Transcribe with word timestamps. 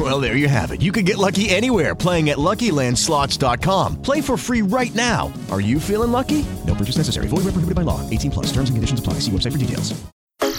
Well, 0.00 0.18
there 0.18 0.34
you 0.34 0.48
have 0.48 0.70
it. 0.70 0.80
You 0.80 0.92
can 0.92 1.04
get 1.04 1.18
lucky 1.18 1.50
anywhere 1.50 1.94
playing 1.94 2.30
at 2.30 2.38
LuckyLandSlots.com. 2.38 4.00
Play 4.00 4.22
for 4.22 4.38
free 4.38 4.62
right 4.62 4.94
now. 4.94 5.30
Are 5.50 5.60
you 5.60 5.78
feeling 5.78 6.10
lucky? 6.10 6.46
No 6.66 6.74
purchase 6.74 6.96
necessary. 6.96 7.26
Void 7.26 7.44
where 7.44 7.52
prohibited 7.52 7.74
by 7.74 7.82
law. 7.82 8.08
18 8.08 8.30
plus. 8.30 8.46
Terms 8.46 8.70
and 8.70 8.78
conditions 8.78 9.00
apply. 9.00 9.14
See 9.14 9.30
website 9.30 9.52
for 9.52 9.58
details. 9.58 9.92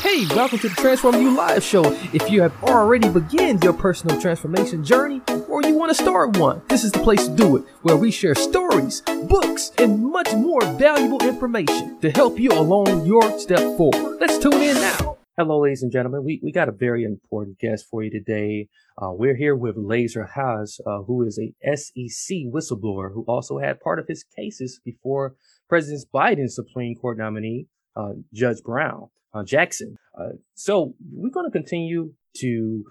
Hey, 0.03 0.27
welcome 0.35 0.59
to 0.59 0.69
the 0.69 0.75
Transform 0.75 1.15
You 1.15 1.35
Live 1.35 1.63
Show. 1.63 1.83
If 2.13 2.29
you 2.29 2.43
have 2.43 2.53
already 2.63 3.09
begun 3.09 3.59
your 3.63 3.73
personal 3.73 4.21
transformation 4.21 4.83
journey 4.83 5.21
or 5.47 5.63
you 5.63 5.73
want 5.73 5.89
to 5.89 5.95
start 5.95 6.37
one, 6.37 6.61
this 6.67 6.83
is 6.83 6.91
the 6.91 6.99
place 6.99 7.27
to 7.27 7.35
do 7.35 7.55
it, 7.57 7.63
where 7.81 7.97
we 7.97 8.11
share 8.11 8.35
stories, 8.35 9.01
books, 9.27 9.71
and 9.79 10.05
much 10.05 10.31
more 10.35 10.61
valuable 10.75 11.23
information 11.23 11.99
to 12.01 12.11
help 12.11 12.37
you 12.37 12.51
along 12.51 13.07
your 13.07 13.39
step 13.39 13.59
forward. 13.75 14.19
Let's 14.19 14.37
tune 14.37 14.61
in 14.61 14.75
now. 14.75 15.17
Hello, 15.37 15.61
ladies 15.61 15.81
and 15.81 15.93
gentlemen. 15.93 16.25
We, 16.25 16.41
we 16.43 16.51
got 16.51 16.67
a 16.67 16.73
very 16.73 17.05
important 17.05 17.57
guest 17.57 17.85
for 17.89 18.03
you 18.03 18.11
today. 18.11 18.67
Uh, 19.01 19.11
we're 19.13 19.37
here 19.37 19.55
with 19.55 19.77
Laser 19.77 20.25
Haas, 20.25 20.77
uh, 20.85 21.03
who 21.03 21.25
is 21.25 21.39
a 21.39 21.53
SEC 21.73 22.37
whistleblower 22.53 23.13
who 23.13 23.23
also 23.29 23.57
had 23.57 23.79
part 23.79 23.97
of 23.97 24.09
his 24.09 24.25
cases 24.37 24.81
before 24.83 25.35
President 25.69 26.03
Biden's 26.13 26.55
Supreme 26.55 26.95
Court 26.95 27.17
nominee, 27.17 27.67
uh, 27.95 28.11
Judge 28.33 28.61
Brown 28.61 29.07
uh, 29.33 29.45
Jackson. 29.45 29.95
Uh, 30.19 30.33
so 30.53 30.95
we're 31.13 31.29
going 31.29 31.49
to 31.49 31.57
continue 31.57 32.11
to 32.39 32.83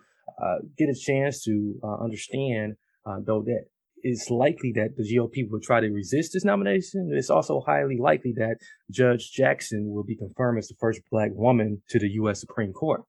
uh, 0.43 0.61
get 0.79 0.89
a 0.89 0.99
chance 0.99 1.45
to 1.45 1.79
understand, 2.01 2.77
though, 3.05 3.43
that 3.43 3.65
it's 4.03 4.31
likely 4.31 4.73
that 4.77 4.97
the 4.97 5.03
GOP 5.03 5.49
will 5.51 5.61
try 5.61 5.81
to 5.81 5.89
resist 5.89 6.33
this 6.33 6.45
nomination. 6.45 7.11
It's 7.13 7.31
also 7.31 7.61
highly 7.61 7.99
likely 7.99 8.33
that 8.37 8.57
Judge 8.91 9.33
Jackson 9.33 9.91
will 9.93 10.05
be 10.05 10.17
confirmed 10.17 10.59
as 10.59 10.69
the 10.69 10.75
first 10.79 11.01
black 11.11 11.31
woman 11.35 11.83
to 11.91 11.99
the 11.99 12.09
U.S. 12.11 12.41
Supreme 12.41 12.73
Court. 12.73 13.03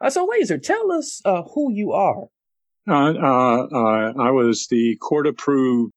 Uh, 0.00 0.10
so, 0.10 0.26
Laser, 0.26 0.58
tell 0.58 0.92
us 0.92 1.20
who 1.54 1.72
you 1.72 1.92
are. 1.92 2.26
I 2.88 4.30
was 4.30 4.66
the 4.68 4.96
court 4.96 5.26
approved 5.26 5.92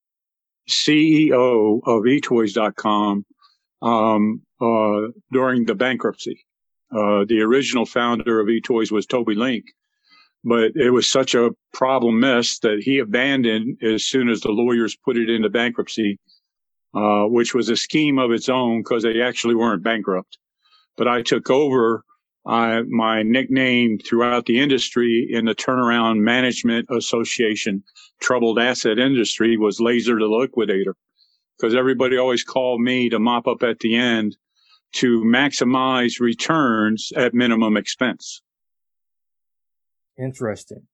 CEO 0.70 1.80
of 1.86 2.04
eToys.com 2.04 3.26
um, 3.82 4.42
during 5.32 5.66
the 5.66 5.76
bankruptcy. 5.76 6.46
Uh, 6.92 7.26
the 7.28 7.42
original 7.42 7.86
founder 7.86 8.40
of 8.40 8.48
eToys 8.48 8.92
was 8.92 9.06
Toby 9.06 9.36
Lenk, 9.36 9.64
but 10.46 10.74
it 10.76 10.92
was 10.92 11.12
such 11.12 11.34
a 11.34 11.50
problem 11.74 12.20
mess 12.20 12.60
that 12.60 12.84
he 12.84 13.00
abandoned 13.00 13.82
as 13.82 14.06
soon 14.06 14.30
as 14.30 14.42
the 14.42 14.52
lawyers 14.52 14.96
put 14.96 15.18
it 15.18 15.28
into 15.28 15.50
bankruptcy, 15.50 16.20
uh, 16.94 17.24
which 17.24 17.56
was 17.56 17.68
a 17.70 17.76
scheme 17.76 18.20
of 18.20 18.32
its 18.32 18.48
own 18.48 18.82
because 18.82 19.02
they 19.02 19.22
actually 19.22 19.56
weren't 19.56 19.84
bankrupt. 19.84 20.38
But 20.98 21.08
I 21.08 21.24
took 21.24 21.50
over. 21.50 22.04
I, 22.48 22.84
my 22.84 23.24
nickname 23.24 23.98
throughout 23.98 24.46
the 24.46 24.60
industry 24.60 25.28
in 25.32 25.46
the 25.46 25.56
turnaround 25.56 26.20
management 26.20 26.88
association, 26.96 27.84
troubled 28.22 28.60
asset 28.60 29.00
industry 29.00 29.58
was 29.58 29.80
laser 29.80 30.20
the 30.20 30.28
liquidator 30.28 30.96
because 31.58 31.74
everybody 31.74 32.18
always 32.18 32.44
called 32.44 32.82
me 32.82 33.10
to 33.10 33.18
mop 33.18 33.48
up 33.48 33.64
at 33.64 33.80
the 33.80 33.96
end 33.96 34.38
to 34.94 35.22
maximize 35.22 36.20
returns 36.20 37.12
at 37.16 37.34
minimum 37.34 37.78
expense. 37.78 38.44
Interesting. 40.18 40.88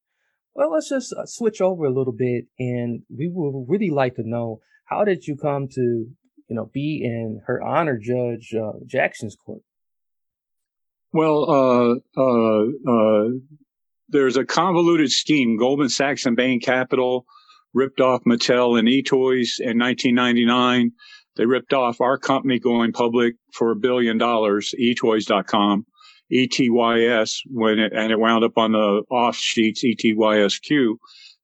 Well, 0.54 0.72
let's 0.72 0.90
just 0.90 1.14
uh, 1.14 1.26
switch 1.26 1.62
over 1.62 1.86
a 1.86 1.94
little 1.94 2.14
bit, 2.14 2.46
and 2.60 3.04
we 3.10 3.30
would 3.34 3.66
really 3.70 3.90
like 3.90 4.16
to 4.16 4.28
know 4.28 4.60
how 4.86 5.06
did 5.06 5.26
you 5.26 5.38
come 5.38 5.68
to, 5.70 5.82
you 5.82 6.56
know, 6.56 6.70
be 6.74 7.02
in 7.04 7.42
her 7.48 7.62
honor, 7.62 7.98
Judge 7.98 8.54
uh, 8.54 8.80
Jackson's 8.86 9.36
court. 9.36 9.62
Well, 11.14 11.50
uh, 11.50 12.20
uh, 12.20 12.64
uh, 12.92 13.30
there's 14.10 14.38
a 14.38 14.46
convoluted 14.46 15.12
scheme. 15.12 15.58
Goldman 15.58 15.90
Sachs 15.90 16.26
and 16.26 16.36
Bain 16.36 16.60
Capital 16.60 17.26
ripped 17.74 18.02
off 18.02 18.24
Mattel 18.26 18.78
and 18.78 18.88
eToys 18.88 19.60
in 19.60 19.80
1999 19.80 20.92
they 21.36 21.46
ripped 21.46 21.74
off 21.74 22.02
our 22.02 22.18
company 22.18 22.60
going 22.60 22.92
public 22.92 23.36
for 23.54 23.72
a 23.72 23.76
billion 23.76 24.18
dollars, 24.18 24.76
etoys.com, 24.80 25.86
ETYS, 26.32 27.42
when 27.48 27.80
it, 27.80 27.94
and 27.94 28.12
it 28.12 28.20
wound 28.20 28.44
up 28.44 28.58
on 28.58 28.72
the 28.72 29.04
off 29.12 29.36
sheets, 29.36 29.84
ETYSQ. 29.84 30.96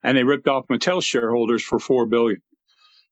And 0.04 0.18
they 0.18 0.24
ripped 0.24 0.48
off 0.48 0.68
Mattel 0.68 1.04
shareholders 1.04 1.64
for 1.64 1.80
four 1.80 2.06
billion. 2.06 2.42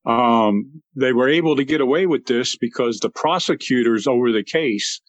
Um, 0.05 0.81
they 0.95 1.13
were 1.13 1.27
able 1.27 1.55
to 1.55 1.65
get 1.65 1.81
away 1.81 2.05
with 2.05 2.25
this 2.25 2.55
because 2.55 2.99
the 2.99 3.09
prosecutors 3.09 4.05
over 4.05 4.31
the 4.31 4.43
case, 4.43 5.01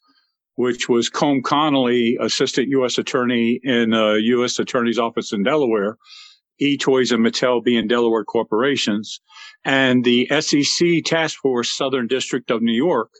which 0.55 0.89
was 0.89 1.11
Colm 1.11 1.43
Connolly, 1.43 2.17
assistant 2.21 2.69
U.S. 2.69 2.97
attorney 2.97 3.61
in 3.63 3.91
the 3.91 4.19
U.S. 4.25 4.59
attorney's 4.59 4.99
office 4.99 5.33
in 5.33 5.43
Delaware, 5.43 5.99
eToys 6.61 7.13
and 7.13 7.25
Mattel 7.25 7.63
being 7.63 7.87
Delaware 7.87 8.25
corporations, 8.25 9.21
and 9.65 10.03
the 10.05 10.27
SEC 10.41 11.05
Task 11.05 11.39
Force 11.41 11.71
Southern 11.71 12.07
District 12.07 12.51
of 12.51 12.63
New 12.63 12.73
York. 12.73 13.11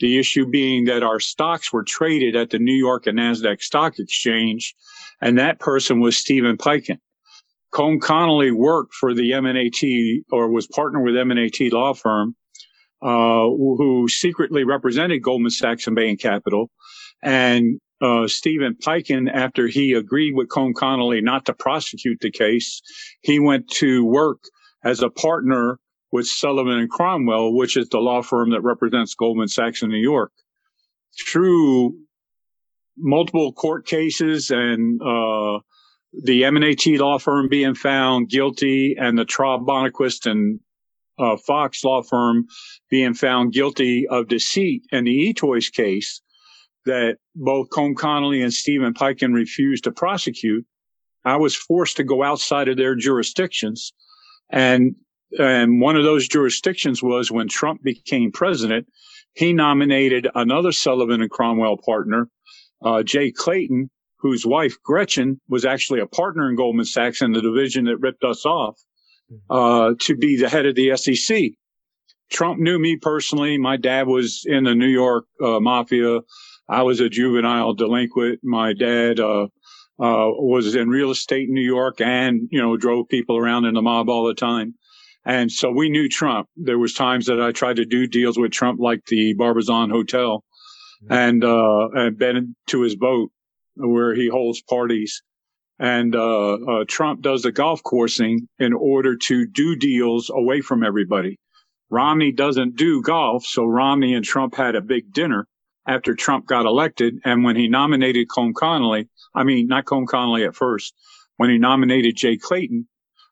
The 0.00 0.18
issue 0.18 0.46
being 0.46 0.84
that 0.86 1.02
our 1.02 1.20
stocks 1.20 1.72
were 1.72 1.84
traded 1.84 2.34
at 2.34 2.50
the 2.50 2.58
New 2.58 2.74
York 2.74 3.06
and 3.06 3.18
NASDAQ 3.18 3.60
Stock 3.62 3.98
Exchange, 3.98 4.74
and 5.20 5.38
that 5.38 5.60
person 5.60 6.00
was 6.00 6.16
Steven 6.16 6.56
Peikin. 6.56 6.98
Colm 7.72 8.00
Connolly 8.00 8.50
worked 8.50 8.94
for 8.94 9.14
the 9.14 9.32
M&AT 9.34 10.24
or 10.32 10.50
was 10.50 10.66
partnered 10.66 11.04
with 11.04 11.16
M&AT 11.16 11.72
law 11.72 11.94
firm, 11.94 12.34
uh, 13.02 13.44
who 13.46 14.08
secretly 14.08 14.64
represented 14.64 15.22
Goldman 15.22 15.50
Sachs 15.50 15.86
and 15.86 15.94
Bain 15.94 16.16
Capital. 16.16 16.70
And 17.22 17.80
uh, 18.00 18.26
Steven 18.26 18.74
Peikin, 18.74 19.30
after 19.32 19.66
he 19.68 19.92
agreed 19.92 20.34
with 20.34 20.48
Colm 20.48 20.74
Connolly 20.74 21.20
not 21.20 21.44
to 21.46 21.54
prosecute 21.54 22.20
the 22.20 22.30
case, 22.30 22.80
he 23.20 23.38
went 23.38 23.68
to 23.74 24.04
work 24.04 24.38
as 24.82 25.02
a 25.02 25.10
partner 25.10 25.78
with 26.12 26.26
Sullivan 26.26 26.78
and 26.78 26.90
Cromwell, 26.90 27.54
which 27.54 27.76
is 27.76 27.88
the 27.88 27.98
law 27.98 28.22
firm 28.22 28.50
that 28.50 28.62
represents 28.62 29.14
Goldman 29.14 29.48
Sachs 29.48 29.82
in 29.82 29.90
New 29.90 29.98
York. 29.98 30.32
Through 31.26 31.96
multiple 32.96 33.52
court 33.52 33.86
cases 33.86 34.50
and 34.50 35.00
uh, 35.00 35.60
the 36.12 36.44
M&AT 36.44 36.86
law 36.98 37.18
firm 37.18 37.48
being 37.48 37.74
found 37.74 38.28
guilty 38.28 38.96
and 38.98 39.18
the 39.18 39.24
Traub 39.24 39.66
Bonacquist 39.66 40.30
and 40.30 40.60
uh, 41.18 41.36
Fox 41.36 41.84
law 41.84 42.02
firm 42.02 42.46
being 42.90 43.14
found 43.14 43.52
guilty 43.52 44.06
of 44.08 44.28
deceit 44.28 44.82
in 44.90 45.04
the 45.04 45.32
eToys 45.34 45.72
case 45.72 46.22
that 46.86 47.18
both 47.36 47.68
Colm 47.70 47.94
Connolly 47.94 48.42
and 48.42 48.52
Steven 48.52 48.94
Peikin 48.94 49.34
refused 49.34 49.84
to 49.84 49.92
prosecute, 49.92 50.64
I 51.24 51.36
was 51.36 51.54
forced 51.54 51.98
to 51.98 52.04
go 52.04 52.22
outside 52.22 52.68
of 52.68 52.78
their 52.78 52.94
jurisdictions 52.94 53.92
and 54.48 54.96
and 55.38 55.80
one 55.80 55.96
of 55.96 56.04
those 56.04 56.28
jurisdictions 56.28 57.02
was 57.02 57.30
when 57.30 57.48
Trump 57.48 57.82
became 57.82 58.32
president, 58.32 58.86
he 59.34 59.52
nominated 59.52 60.28
another 60.34 60.72
Sullivan 60.72 61.22
and 61.22 61.30
Cromwell 61.30 61.76
partner, 61.76 62.28
uh, 62.82 63.02
Jay 63.02 63.30
Clayton, 63.30 63.90
whose 64.18 64.44
wife 64.44 64.76
Gretchen 64.82 65.40
was 65.48 65.64
actually 65.64 66.00
a 66.00 66.06
partner 66.06 66.48
in 66.48 66.56
Goldman 66.56 66.84
Sachs 66.84 67.22
in 67.22 67.32
the 67.32 67.40
division 67.40 67.84
that 67.84 67.98
ripped 67.98 68.24
us 68.24 68.44
off, 68.44 68.78
mm-hmm. 69.32 69.56
uh, 69.56 69.94
to 70.00 70.16
be 70.16 70.36
the 70.36 70.48
head 70.48 70.66
of 70.66 70.74
the 70.74 70.96
SEC. 70.96 71.52
Trump 72.30 72.60
knew 72.60 72.78
me 72.78 72.96
personally. 72.96 73.58
My 73.58 73.76
dad 73.76 74.06
was 74.06 74.44
in 74.46 74.64
the 74.64 74.74
New 74.74 74.88
York 74.88 75.24
uh, 75.42 75.58
mafia. 75.58 76.20
I 76.68 76.82
was 76.82 77.00
a 77.00 77.08
juvenile 77.08 77.74
delinquent. 77.74 78.40
My 78.44 78.72
dad 78.72 79.18
uh, 79.18 79.44
uh, 79.44 80.30
was 80.30 80.74
in 80.74 80.88
real 80.88 81.10
estate 81.10 81.48
in 81.48 81.54
New 81.54 81.60
York 81.60 82.00
and, 82.00 82.48
you 82.50 82.60
know, 82.60 82.76
drove 82.76 83.08
people 83.08 83.36
around 83.36 83.64
in 83.64 83.74
the 83.74 83.82
mob 83.82 84.08
all 84.08 84.26
the 84.26 84.34
time. 84.34 84.74
And 85.30 85.52
so 85.52 85.70
we 85.70 85.90
knew 85.90 86.08
Trump. 86.08 86.48
There 86.56 86.76
was 86.76 86.92
times 86.92 87.26
that 87.26 87.40
I 87.40 87.52
tried 87.52 87.76
to 87.76 87.84
do 87.84 88.08
deals 88.08 88.36
with 88.36 88.50
Trump, 88.50 88.80
like 88.80 89.04
the 89.06 89.32
Barbizon 89.34 89.88
Hotel, 89.88 90.42
mm-hmm. 91.04 91.12
and 91.12 91.44
uh, 91.44 91.88
and 91.94 92.18
been 92.18 92.56
to 92.66 92.82
his 92.82 92.96
boat 92.96 93.30
where 93.76 94.12
he 94.12 94.26
holds 94.26 94.60
parties. 94.60 95.22
And 95.78 96.16
uh, 96.16 96.54
uh, 96.54 96.84
Trump 96.88 97.22
does 97.22 97.42
the 97.42 97.52
golf 97.52 97.80
coursing 97.84 98.48
in 98.58 98.72
order 98.72 99.16
to 99.28 99.46
do 99.46 99.76
deals 99.76 100.30
away 100.34 100.62
from 100.62 100.82
everybody. 100.82 101.38
Romney 101.90 102.32
doesn't 102.32 102.74
do 102.74 103.00
golf, 103.00 103.44
so 103.46 103.64
Romney 103.64 104.14
and 104.14 104.24
Trump 104.24 104.56
had 104.56 104.74
a 104.74 104.80
big 104.80 105.12
dinner 105.12 105.46
after 105.86 106.16
Trump 106.16 106.44
got 106.44 106.66
elected. 106.66 107.20
And 107.24 107.44
when 107.44 107.54
he 107.54 107.68
nominated 107.68 108.26
Colm 108.26 108.52
Connolly, 108.52 109.08
I 109.32 109.44
mean, 109.44 109.68
not 109.68 109.84
Colm 109.84 110.08
Connolly 110.08 110.42
at 110.42 110.56
first, 110.56 110.92
when 111.36 111.50
he 111.50 111.58
nominated 111.58 112.16
Jay 112.16 112.36
Clayton, 112.36 112.88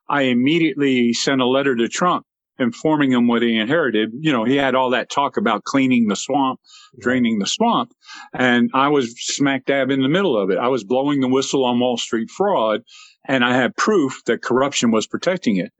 I 0.09 0.23
immediately 0.23 1.13
sent 1.13 1.41
a 1.41 1.47
letter 1.47 1.75
to 1.75 1.87
Trump 1.87 2.25
informing 2.57 3.13
him 3.13 3.27
what 3.27 3.41
he 3.41 3.57
inherited. 3.57 4.09
You 4.19 4.33
know, 4.33 4.43
he 4.43 4.57
had 4.57 4.75
all 4.75 4.89
that 4.89 5.09
talk 5.09 5.37
about 5.37 5.63
cleaning 5.63 6.07
the 6.07 6.15
swamp, 6.15 6.59
draining 6.99 7.39
the 7.39 7.47
swamp. 7.47 7.93
And 8.33 8.69
I 8.73 8.89
was 8.89 9.15
smack 9.17 9.65
dab 9.65 9.89
in 9.89 10.01
the 10.01 10.09
middle 10.09 10.37
of 10.37 10.49
it. 10.49 10.57
I 10.57 10.67
was 10.67 10.83
blowing 10.83 11.21
the 11.21 11.29
whistle 11.29 11.63
on 11.63 11.79
Wall 11.79 11.97
Street 11.97 12.29
fraud 12.29 12.81
and 13.27 13.43
I 13.45 13.55
had 13.55 13.77
proof 13.77 14.21
that 14.25 14.41
corruption 14.41 14.91
was 14.91 15.07
protecting 15.07 15.57
it. 15.57 15.71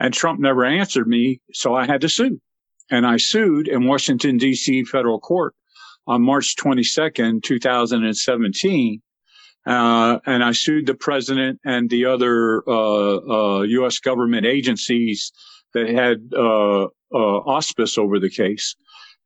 And 0.00 0.12
Trump 0.12 0.40
never 0.40 0.64
answered 0.64 1.06
me. 1.06 1.40
So 1.52 1.74
I 1.74 1.86
had 1.86 2.00
to 2.02 2.08
sue. 2.08 2.40
And 2.90 3.06
I 3.06 3.16
sued 3.16 3.68
in 3.68 3.86
Washington, 3.86 4.36
D.C. 4.36 4.84
federal 4.84 5.20
court 5.20 5.54
on 6.06 6.22
March 6.22 6.54
22nd, 6.56 7.42
2017. 7.42 9.02
Uh, 9.66 10.20
and 10.26 10.44
I 10.44 10.52
sued 10.52 10.86
the 10.86 10.94
president 10.94 11.60
and 11.64 11.90
the 11.90 12.04
other 12.06 12.62
uh, 12.68 13.16
uh, 13.16 13.62
U.S. 13.62 13.98
government 13.98 14.46
agencies 14.46 15.32
that 15.74 15.88
had 15.88 16.18
uh, 16.32 16.84
uh, 16.84 16.88
auspice 17.12 17.98
over 17.98 18.20
the 18.20 18.30
case. 18.30 18.76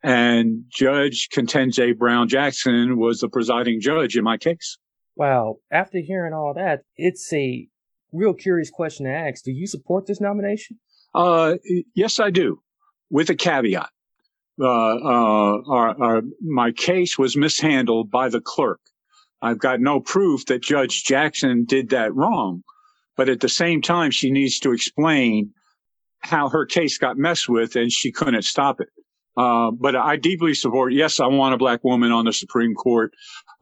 And 0.02 0.64
Judge 0.70 1.28
Ketanji 1.34 1.96
Brown 1.96 2.28
Jackson 2.28 2.98
was 2.98 3.20
the 3.20 3.28
presiding 3.28 3.80
judge 3.80 4.16
in 4.16 4.24
my 4.24 4.38
case. 4.38 4.78
Wow. 5.14 5.56
After 5.70 5.98
hearing 5.98 6.32
all 6.32 6.54
that, 6.54 6.84
it's 6.96 7.30
a 7.34 7.68
real 8.12 8.32
curious 8.32 8.70
question 8.70 9.04
to 9.04 9.12
ask. 9.12 9.44
Do 9.44 9.52
you 9.52 9.66
support 9.66 10.06
this 10.06 10.20
nomination? 10.20 10.78
Uh, 11.14 11.56
yes, 11.94 12.18
I 12.18 12.30
do, 12.30 12.62
with 13.10 13.28
a 13.28 13.34
caveat. 13.34 13.90
Uh, 14.58 14.66
uh, 14.66 15.62
our, 15.68 16.02
our, 16.02 16.22
my 16.40 16.72
case 16.72 17.18
was 17.18 17.36
mishandled 17.36 18.10
by 18.10 18.28
the 18.28 18.40
clerk. 18.40 18.80
I've 19.42 19.58
got 19.58 19.80
no 19.80 20.00
proof 20.00 20.46
that 20.46 20.62
Judge 20.62 21.04
Jackson 21.04 21.64
did 21.64 21.90
that 21.90 22.14
wrong, 22.14 22.62
but 23.16 23.28
at 23.28 23.40
the 23.40 23.48
same 23.48 23.82
time, 23.82 24.10
she 24.10 24.30
needs 24.30 24.58
to 24.60 24.72
explain 24.72 25.52
how 26.20 26.48
her 26.50 26.66
case 26.66 26.98
got 26.98 27.16
messed 27.16 27.48
with 27.48 27.76
and 27.76 27.90
she 27.90 28.12
couldn't 28.12 28.42
stop 28.42 28.80
it. 28.80 28.88
Uh, 29.36 29.70
but 29.70 29.96
I 29.96 30.16
deeply 30.16 30.54
support. 30.54 30.92
Yes, 30.92 31.20
I 31.20 31.26
want 31.26 31.54
a 31.54 31.58
black 31.58 31.82
woman 31.84 32.12
on 32.12 32.26
the 32.26 32.32
Supreme 32.32 32.74
Court. 32.74 33.12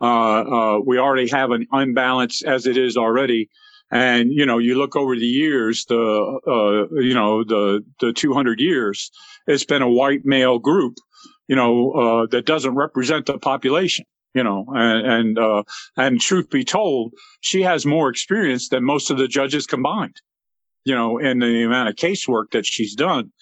Uh, 0.01 0.07
uh, 0.07 0.81
we 0.85 0.99
already 0.99 1.29
have 1.29 1.51
an 1.51 1.67
unbalance 1.71 2.43
as 2.43 2.67
it 2.67 2.77
is 2.77 2.97
already. 2.97 3.49
And, 3.91 4.33
you 4.33 4.45
know, 4.45 4.59
you 4.59 4.77
look 4.77 4.97
over 4.97 5.15
the 5.15 5.27
years, 5.27 5.85
the, 5.87 5.97
uh, 5.97 7.01
you 7.01 7.15
know, 7.15 7.45
the, 7.45 7.85
the 8.01 8.13
200 8.13 8.61
years, 8.61 9.11
it's 9.47 9.65
been 9.65 9.83
a 9.83 9.89
white 9.89 10.25
male 10.25 10.59
group, 10.59 10.97
you 11.47 11.57
know, 11.57 11.93
uh, 11.93 12.27
that 12.31 12.45
doesn't 12.45 12.75
represent 12.75 13.27
the 13.27 13.39
population, 13.39 14.05
you 14.35 14.45
know, 14.45 14.67
and, 14.69 15.07
and, 15.07 15.39
uh, 15.39 15.63
and 15.97 16.21
truth 16.21 16.51
be 16.51 16.65
told, 16.65 17.15
she 17.41 17.63
has 17.63 17.87
more 17.87 18.09
experience 18.09 18.69
than 18.69 18.85
most 18.85 19.11
of 19.11 19.19
the 19.19 19.29
judges 19.29 19.67
combined, 19.67 20.21
you 20.85 20.95
know, 20.95 21.19
in 21.19 21.39
the 21.39 21.65
amount 21.65 21.89
of 21.89 21.97
casework 21.97 22.51
that 22.53 22.67
she's 22.67 22.95
done. 22.95 23.33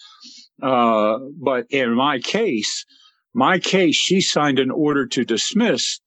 Uh, 0.63 1.19
but 1.39 1.67
in 1.71 1.95
my 1.95 2.19
case, 2.19 2.87
my 3.35 3.59
case, 3.59 3.95
she 3.95 4.21
signed 4.21 4.59
an 4.59 4.71
order 4.71 5.07
to 5.07 5.25
dismiss 5.25 6.01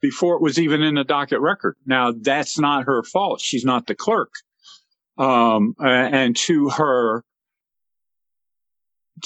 before 0.00 0.36
it 0.36 0.42
was 0.42 0.58
even 0.58 0.82
in 0.82 0.94
the 0.94 1.04
docket 1.04 1.40
record. 1.40 1.76
Now 1.86 2.12
that's 2.12 2.58
not 2.58 2.84
her 2.84 3.02
fault. 3.02 3.40
She's 3.40 3.64
not 3.64 3.86
the 3.86 3.94
clerk. 3.94 4.32
Um, 5.18 5.74
and 5.78 6.36
to 6.36 6.70
her, 6.70 7.24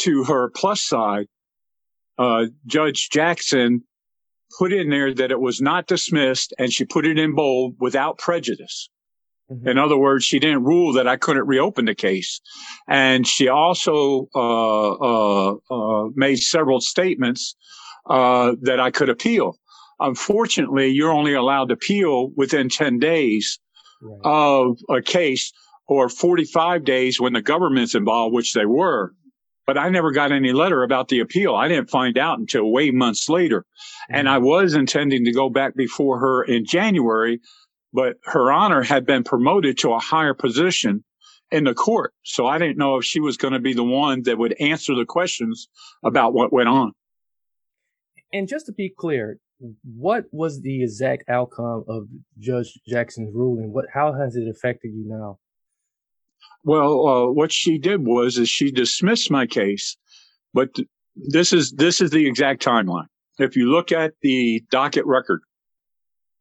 to 0.01 0.25
her 0.25 0.51
plus 0.51 0.81
side, 0.81 1.27
uh, 2.19 2.47
Judge 2.67 3.11
Jackson 3.11 3.85
put 4.59 4.73
in 4.73 4.91
there 4.91 5.13
that 5.15 5.31
it 5.31 5.41
was 5.41 5.61
not 5.61 5.87
dismissed 5.87 6.55
and 6.59 6.73
she 6.73 6.85
put 6.85 7.07
it 7.07 7.19
in 7.19 7.35
bold 7.35 7.77
without 7.79 8.19
prejudice. 8.19 8.89
Mm-hmm. 9.51 9.69
In 9.69 9.79
other 9.79 9.97
words, 9.97 10.25
she 10.25 10.39
didn't 10.39 10.65
rule 10.65 10.93
that 10.95 11.09
I 11.09 11.17
couldn't 11.17 11.47
reopen 11.47 11.87
the 11.87 11.95
case. 11.95 12.41
And 12.87 13.27
she 13.27 13.49
also, 13.49 14.29
uh, 14.35 14.91
uh, 14.93 15.55
uh 15.71 16.09
made 16.15 16.37
several 16.37 16.81
statements, 16.81 17.57
uh, 18.09 18.55
that 18.63 18.81
I 18.81 18.91
could 18.91 19.09
appeal. 19.09 19.59
Unfortunately, 20.01 20.89
you're 20.89 21.13
only 21.13 21.35
allowed 21.35 21.69
to 21.69 21.75
appeal 21.75 22.31
within 22.37 22.69
10 22.69 22.99
days 22.99 23.59
right. 24.01 24.21
of 24.25 24.79
a 24.89 25.03
case 25.03 25.53
or 25.87 26.09
45 26.09 26.85
days 26.85 27.21
when 27.21 27.33
the 27.33 27.43
government's 27.43 27.95
involved, 27.95 28.35
which 28.35 28.55
they 28.55 28.67
were. 28.67 29.13
But 29.69 29.77
I 29.77 29.91
never 29.91 30.13
got 30.13 30.33
any 30.33 30.53
letter 30.53 30.83
about 30.83 31.09
the 31.09 31.21
appeal. 31.21 31.55
I 31.55 31.69
didn't 31.69 31.91
find 31.91 32.17
out 32.17 32.39
until 32.39 32.73
way 32.73 32.91
months 32.91 33.29
later. 33.29 33.61
Mm-hmm. 33.61 34.15
And 34.15 34.27
I 34.27 34.39
was 34.39 34.73
intending 34.73 35.27
to 35.27 35.33
go 35.33 35.51
back 35.51 35.77
before 35.77 36.19
her 36.19 36.43
in 36.43 36.65
January, 36.65 37.41
but 37.93 38.17
her 38.25 38.51
honor 38.51 38.83
had 38.83 39.05
been 39.05 39.25
promoted 39.25 39.77
to 39.81 39.93
a 39.93 39.99
higher 39.99 40.33
position 40.33 41.05
in 41.51 41.65
the 41.65 41.75
court. 41.75 42.15
So 42.23 42.47
I 42.47 42.57
didn't 42.57 42.79
know 42.79 42.97
if 42.97 43.05
she 43.05 43.21
was 43.21 43.37
going 43.37 43.53
to 43.53 43.61
be 43.61 43.75
the 43.75 43.85
one 43.85 44.23
that 44.23 44.39
would 44.39 44.59
answer 44.59 44.95
the 44.95 45.05
questions 45.05 45.69
about 46.03 46.33
what 46.33 46.51
went 46.51 46.71
on. 46.71 46.93
And 48.33 48.49
just 48.49 48.65
to 48.67 48.73
be 48.73 48.89
clear, 48.89 49.39
what 49.85 50.25
was 50.33 50.63
the 50.63 50.83
exact 50.83 51.29
outcome 51.29 51.85
of 51.89 52.07
Judge 52.39 52.73
Jackson's 52.89 53.35
ruling? 53.35 53.75
What 53.75 53.85
how 53.93 54.15
has 54.15 54.35
it 54.35 54.49
affected 54.49 54.93
you 54.95 55.05
now? 55.07 55.39
Well, 56.69 57.07
uh, 57.09 57.33
what 57.33 57.51
she 57.51 57.79
did 57.79 58.07
was 58.07 58.37
is 58.37 58.51
she 58.51 58.71
dismissed 58.71 59.31
my 59.31 59.47
case, 59.47 59.97
but 60.53 60.75
th- 60.75 60.87
this 61.17 61.51
is 61.55 61.73
this 61.73 62.03
is 62.03 62.11
the 62.11 62.27
exact 62.27 62.63
timeline. 62.63 63.07
If 63.39 63.57
you 63.57 63.71
look 63.71 63.91
at 63.91 64.13
the 64.21 64.63
docket 64.71 65.07
record, 65.07 65.41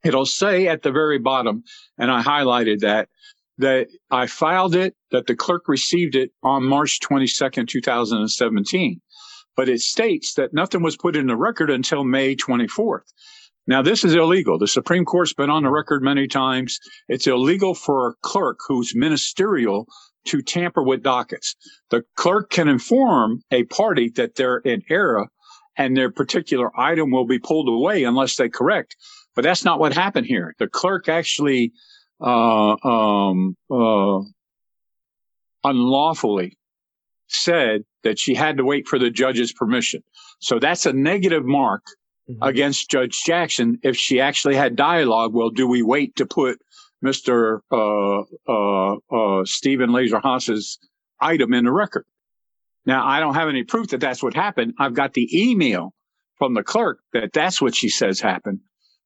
it'll 0.03 0.25
say 0.25 0.68
at 0.68 0.81
the 0.81 0.91
very 0.91 1.18
bottom, 1.18 1.63
and 1.97 2.12
I 2.12 2.21
highlighted 2.21 2.79
that 2.79 3.07
that 3.59 3.88
I 4.12 4.27
filed 4.27 4.75
it, 4.75 4.97
that 5.12 5.27
the 5.27 5.35
clerk 5.35 5.69
received 5.69 6.15
it 6.15 6.31
on 6.44 6.65
March 6.65 7.00
22nd, 7.00 7.69
2017 7.69 9.00
but 9.56 9.68
it 9.68 9.80
states 9.80 10.35
that 10.35 10.53
nothing 10.53 10.83
was 10.83 10.95
put 10.95 11.15
in 11.15 11.25
the 11.25 11.35
record 11.35 11.71
until 11.71 12.03
May 12.03 12.35
24th. 12.35 13.12
Now, 13.65 13.81
this 13.81 14.06
is 14.06 14.13
illegal. 14.13 14.59
The 14.59 14.68
Supreme 14.68 15.03
Court's 15.03 15.33
been 15.33 15.50
on 15.50 15.63
the 15.63 15.71
record 15.71 16.03
many 16.03 16.27
times. 16.27 16.80
It's 17.09 17.25
illegal 17.27 17.73
for 17.73 18.07
a 18.07 18.13
clerk 18.21 18.59
who's 18.68 18.95
ministerial 18.95 19.88
to 20.27 20.41
tamper 20.41 20.83
with 20.83 21.03
dockets. 21.03 21.56
The 21.89 22.03
clerk 22.15 22.50
can 22.50 22.68
inform 22.68 23.41
a 23.51 23.63
party 23.65 24.09
that 24.15 24.35
they're 24.35 24.57
in 24.59 24.83
error 24.89 25.27
and 25.77 25.95
their 25.95 26.12
particular 26.12 26.71
item 26.79 27.12
will 27.12 27.25
be 27.25 27.39
pulled 27.39 27.69
away 27.69 28.03
unless 28.03 28.35
they 28.35 28.50
correct. 28.50 28.95
But 29.35 29.44
that's 29.44 29.63
not 29.63 29.79
what 29.79 29.94
happened 29.94 30.25
here. 30.25 30.56
The 30.57 30.68
clerk 30.68 31.07
actually 31.07 31.71
uh, 32.19 32.75
um, 32.83 33.56
uh, 33.69 34.21
unlawfully 35.63 36.57
said 37.27 37.83
that 38.03 38.18
she 38.18 38.33
had 38.33 38.57
to 38.57 38.63
wait 38.63 38.88
for 38.88 38.97
the 38.97 39.12
judge's 39.12 39.53
permission. 39.53 40.01
So 40.39 40.59
that's 40.59 40.85
a 40.85 40.94
negative 40.94 41.45
mark 41.45 41.83
mm-hmm. 42.30 42.41
against 42.41 42.89
Judge 42.89 43.23
Jackson 43.23 43.80
if 43.83 43.95
she 43.95 44.19
actually 44.19 44.56
had 44.56 44.75
dialogue. 44.75 45.33
Well, 45.33 45.50
do 45.50 45.68
we 45.68 45.83
wait 45.83 46.16
to 46.16 46.25
put 46.25 46.59
Mr. 47.04 47.59
Uh, 47.71 48.23
uh, 48.47 48.95
uh, 49.11 49.45
Stephen 49.45 49.92
Laser 49.92 50.19
Haas's 50.19 50.80
item 51.19 51.54
in 51.54 51.66
the 51.66 51.71
record? 51.71 52.06
Now, 52.85 53.06
I 53.06 53.19
don't 53.19 53.33
have 53.33 53.49
any 53.49 53.63
proof 53.63 53.89
that 53.89 53.99
that's 53.99 54.23
what 54.23 54.33
happened. 54.33 54.73
I've 54.80 54.94
got 54.94 55.13
the 55.13 55.30
email 55.33 55.94
from 56.37 56.54
the 56.54 56.63
clerk 56.63 56.99
that 57.13 57.33
that's 57.33 57.61
what 57.61 57.75
she 57.75 57.89
says 57.89 58.21
happened, 58.21 58.61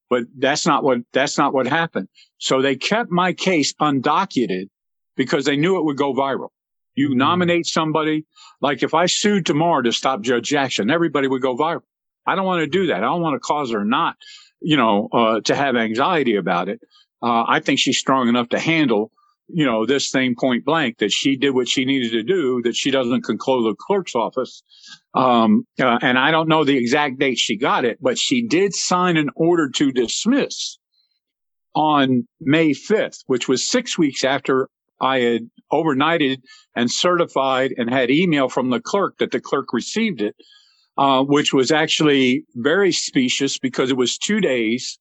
but 0.10 0.24
that's 0.38 0.66
not 0.66 0.84
what, 0.84 1.00
that's 1.14 1.38
not 1.38 1.54
what 1.54 1.68
happened. 1.68 2.08
So 2.38 2.62
they 2.62 2.76
kept 2.76 3.10
my 3.12 3.34
case 3.34 3.74
undocketed 3.82 4.70
because 5.16 5.46
they 5.46 5.58
knew 5.58 5.78
it 5.78 5.86
would 5.86 5.98
go 5.98 6.14
viral. 6.14 6.50
You 6.96 7.10
mm-hmm. 7.10 7.18
nominate 7.18 7.66
somebody. 7.66 8.26
Like 8.62 8.84
if 8.84 8.94
I 8.94 9.06
sued 9.08 9.46
tomorrow 9.46 9.82
to 9.82 9.92
stop 9.92 10.22
Judge 10.22 10.50
Jackson, 10.50 10.92
everybody 10.92 11.28
would 11.28 11.42
go 11.42 11.56
viral. 11.56 11.82
I 12.26 12.36
don't 12.36 12.46
want 12.46 12.62
to 12.62 12.68
do 12.68 12.88
that. 12.88 12.98
I 12.98 13.02
don't 13.02 13.22
want 13.22 13.36
to 13.36 13.40
cause 13.40 13.72
her 13.72 13.84
not, 13.84 14.16
you 14.62 14.78
know, 14.78 15.10
uh, 15.12 15.42
to 15.42 15.56
have 15.56 15.76
anxiety 15.76 16.36
about 16.36 16.70
it. 16.70 16.82
Uh, 17.22 17.44
I 17.48 17.60
think 17.60 17.80
she's 17.80 17.98
strong 17.98 18.28
enough 18.28 18.50
to 18.50 18.60
handle, 18.60 19.12
you 19.48 19.66
know, 19.66 19.86
this 19.86 20.12
thing 20.12 20.36
point 20.40 20.66
blank 20.66 20.98
that 21.00 21.12
she 21.12 21.36
did 21.36 21.52
what 21.52 21.68
she 21.68 21.86
needed 21.86 22.12
to 22.12 22.24
do, 22.24 22.62
that 22.64 22.76
she 22.76 22.90
doesn't 22.90 23.24
conclude 23.24 23.72
the 23.72 23.76
clerk's 23.76 24.16
office. 24.16 24.64
Um, 25.14 25.68
uh, 25.80 26.00
and 26.02 26.18
I 26.18 26.32
don't 26.32 26.48
know 26.48 26.64
the 26.64 26.78
exact 26.78 27.20
date 27.20 27.38
she 27.38 27.58
got 27.58 27.86
it, 27.86 28.00
but 28.02 28.18
she 28.18 28.48
did 28.48 28.74
sign 28.74 29.18
an 29.18 29.30
order 29.36 29.70
to 29.70 29.92
dismiss 29.92 30.78
on 31.76 32.28
May 32.40 32.72
5th, 32.72 33.24
which 33.28 33.48
was 33.48 33.64
six 33.64 33.98
weeks 33.98 34.24
after 34.24 34.70
I 35.00 35.20
had 35.20 35.50
overnighted 35.72 36.42
and 36.76 36.92
certified 36.92 37.74
and 37.78 37.90
had 37.90 38.12
email 38.12 38.50
from 38.50 38.70
the 38.70 38.80
clerk 38.80 39.18
that 39.20 39.32
the 39.32 39.40
clerk 39.40 39.74
received 39.74 40.22
it, 40.22 40.36
uh, 40.98 41.24
which 41.24 41.54
was 41.54 41.72
actually 41.72 42.46
very 42.56 42.92
specious 42.92 43.58
because 43.58 43.90
it 43.90 43.98
was 43.98 44.18
two 44.18 44.40
days 44.40 45.00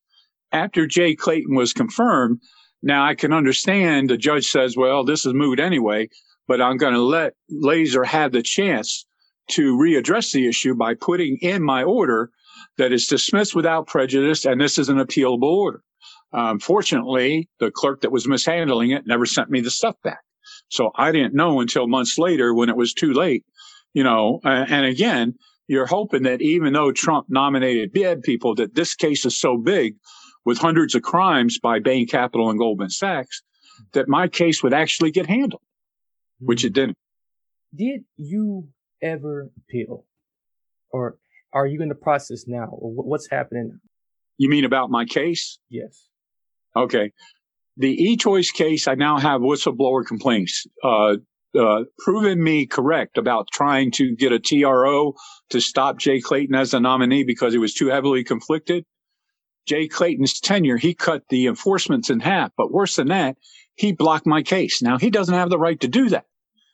after 0.52 0.86
Jay 0.86 1.14
Clayton 1.14 1.54
was 1.54 1.72
confirmed. 1.72 2.40
Now 2.82 3.04
I 3.04 3.14
can 3.14 3.32
understand 3.32 4.08
the 4.08 4.16
judge 4.16 4.46
says, 4.46 4.76
well, 4.76 5.04
this 5.04 5.26
is 5.26 5.34
moot 5.34 5.60
anyway, 5.60 6.08
but 6.48 6.60
I'm 6.60 6.76
going 6.76 6.94
to 6.94 7.02
let 7.02 7.34
Laser 7.48 8.04
have 8.04 8.32
the 8.32 8.42
chance 8.42 9.06
to 9.50 9.76
readdress 9.76 10.32
the 10.32 10.48
issue 10.48 10.74
by 10.74 10.94
putting 10.94 11.36
in 11.42 11.62
my 11.62 11.82
order 11.82 12.30
that 12.78 12.92
is 12.92 13.06
dismissed 13.06 13.54
without 13.54 13.86
prejudice 13.86 14.44
and 14.44 14.60
this 14.60 14.78
is 14.78 14.88
an 14.88 14.98
appealable 14.98 15.42
order. 15.42 15.82
Um, 16.32 16.58
the 16.58 17.72
clerk 17.74 18.02
that 18.02 18.12
was 18.12 18.28
mishandling 18.28 18.90
it 18.90 19.06
never 19.06 19.26
sent 19.26 19.50
me 19.50 19.60
the 19.60 19.70
stuff 19.70 19.96
back. 20.04 20.20
So 20.68 20.92
I 20.96 21.10
didn't 21.10 21.34
know 21.34 21.60
until 21.60 21.88
months 21.88 22.18
later 22.18 22.54
when 22.54 22.68
it 22.68 22.76
was 22.76 22.94
too 22.94 23.12
late, 23.12 23.44
you 23.92 24.04
know, 24.04 24.40
and 24.44 24.86
again, 24.86 25.34
you're 25.66 25.86
hoping 25.86 26.22
that 26.24 26.40
even 26.40 26.72
though 26.72 26.92
Trump 26.92 27.26
nominated 27.28 27.92
bad 27.92 28.22
people, 28.22 28.54
that 28.56 28.74
this 28.74 28.94
case 28.94 29.24
is 29.24 29.38
so 29.38 29.56
big 29.56 29.96
with 30.50 30.58
hundreds 30.58 30.96
of 30.96 31.02
crimes 31.02 31.60
by 31.60 31.78
Bain 31.78 32.08
Capital 32.08 32.50
and 32.50 32.58
Goldman 32.58 32.90
Sachs, 32.90 33.40
that 33.92 34.08
my 34.08 34.26
case 34.26 34.64
would 34.64 34.74
actually 34.74 35.12
get 35.12 35.26
handled, 35.26 35.62
which 36.40 36.64
it 36.64 36.72
didn't. 36.72 36.98
Did 37.72 38.00
you 38.16 38.66
ever 39.00 39.48
appeal? 39.56 40.06
Or 40.90 41.18
are 41.52 41.68
you 41.68 41.82
in 41.82 41.88
the 41.88 41.94
process 41.94 42.46
now? 42.48 42.64
Or 42.64 42.90
what's 42.90 43.30
happening? 43.30 43.78
You 44.38 44.48
mean 44.48 44.64
about 44.64 44.90
my 44.90 45.04
case? 45.04 45.60
Yes. 45.68 46.08
Okay. 46.74 47.12
The 47.76 47.96
eToys 47.96 48.52
case, 48.52 48.88
I 48.88 48.96
now 48.96 49.20
have 49.20 49.42
whistleblower 49.42 50.04
complaints, 50.04 50.66
uh, 50.82 51.14
uh, 51.56 51.84
proven 51.96 52.42
me 52.42 52.66
correct 52.66 53.18
about 53.18 53.46
trying 53.52 53.92
to 53.92 54.16
get 54.16 54.32
a 54.32 54.40
TRO 54.40 55.14
to 55.50 55.60
stop 55.60 55.98
Jay 55.98 56.20
Clayton 56.20 56.56
as 56.56 56.74
a 56.74 56.80
nominee 56.80 57.22
because 57.22 57.52
he 57.52 57.60
was 57.60 57.72
too 57.72 57.86
heavily 57.86 58.24
conflicted. 58.24 58.84
Jay 59.66 59.88
Clayton's 59.88 60.40
tenure, 60.40 60.76
he 60.76 60.94
cut 60.94 61.22
the 61.28 61.46
enforcements 61.46 62.10
in 62.10 62.20
half. 62.20 62.52
But 62.56 62.72
worse 62.72 62.96
than 62.96 63.08
that, 63.08 63.36
he 63.74 63.92
blocked 63.92 64.26
my 64.26 64.42
case. 64.42 64.82
Now, 64.82 64.98
he 64.98 65.10
doesn't 65.10 65.34
have 65.34 65.50
the 65.50 65.58
right 65.58 65.78
to 65.80 65.88
do 65.88 66.08
that. 66.10 66.26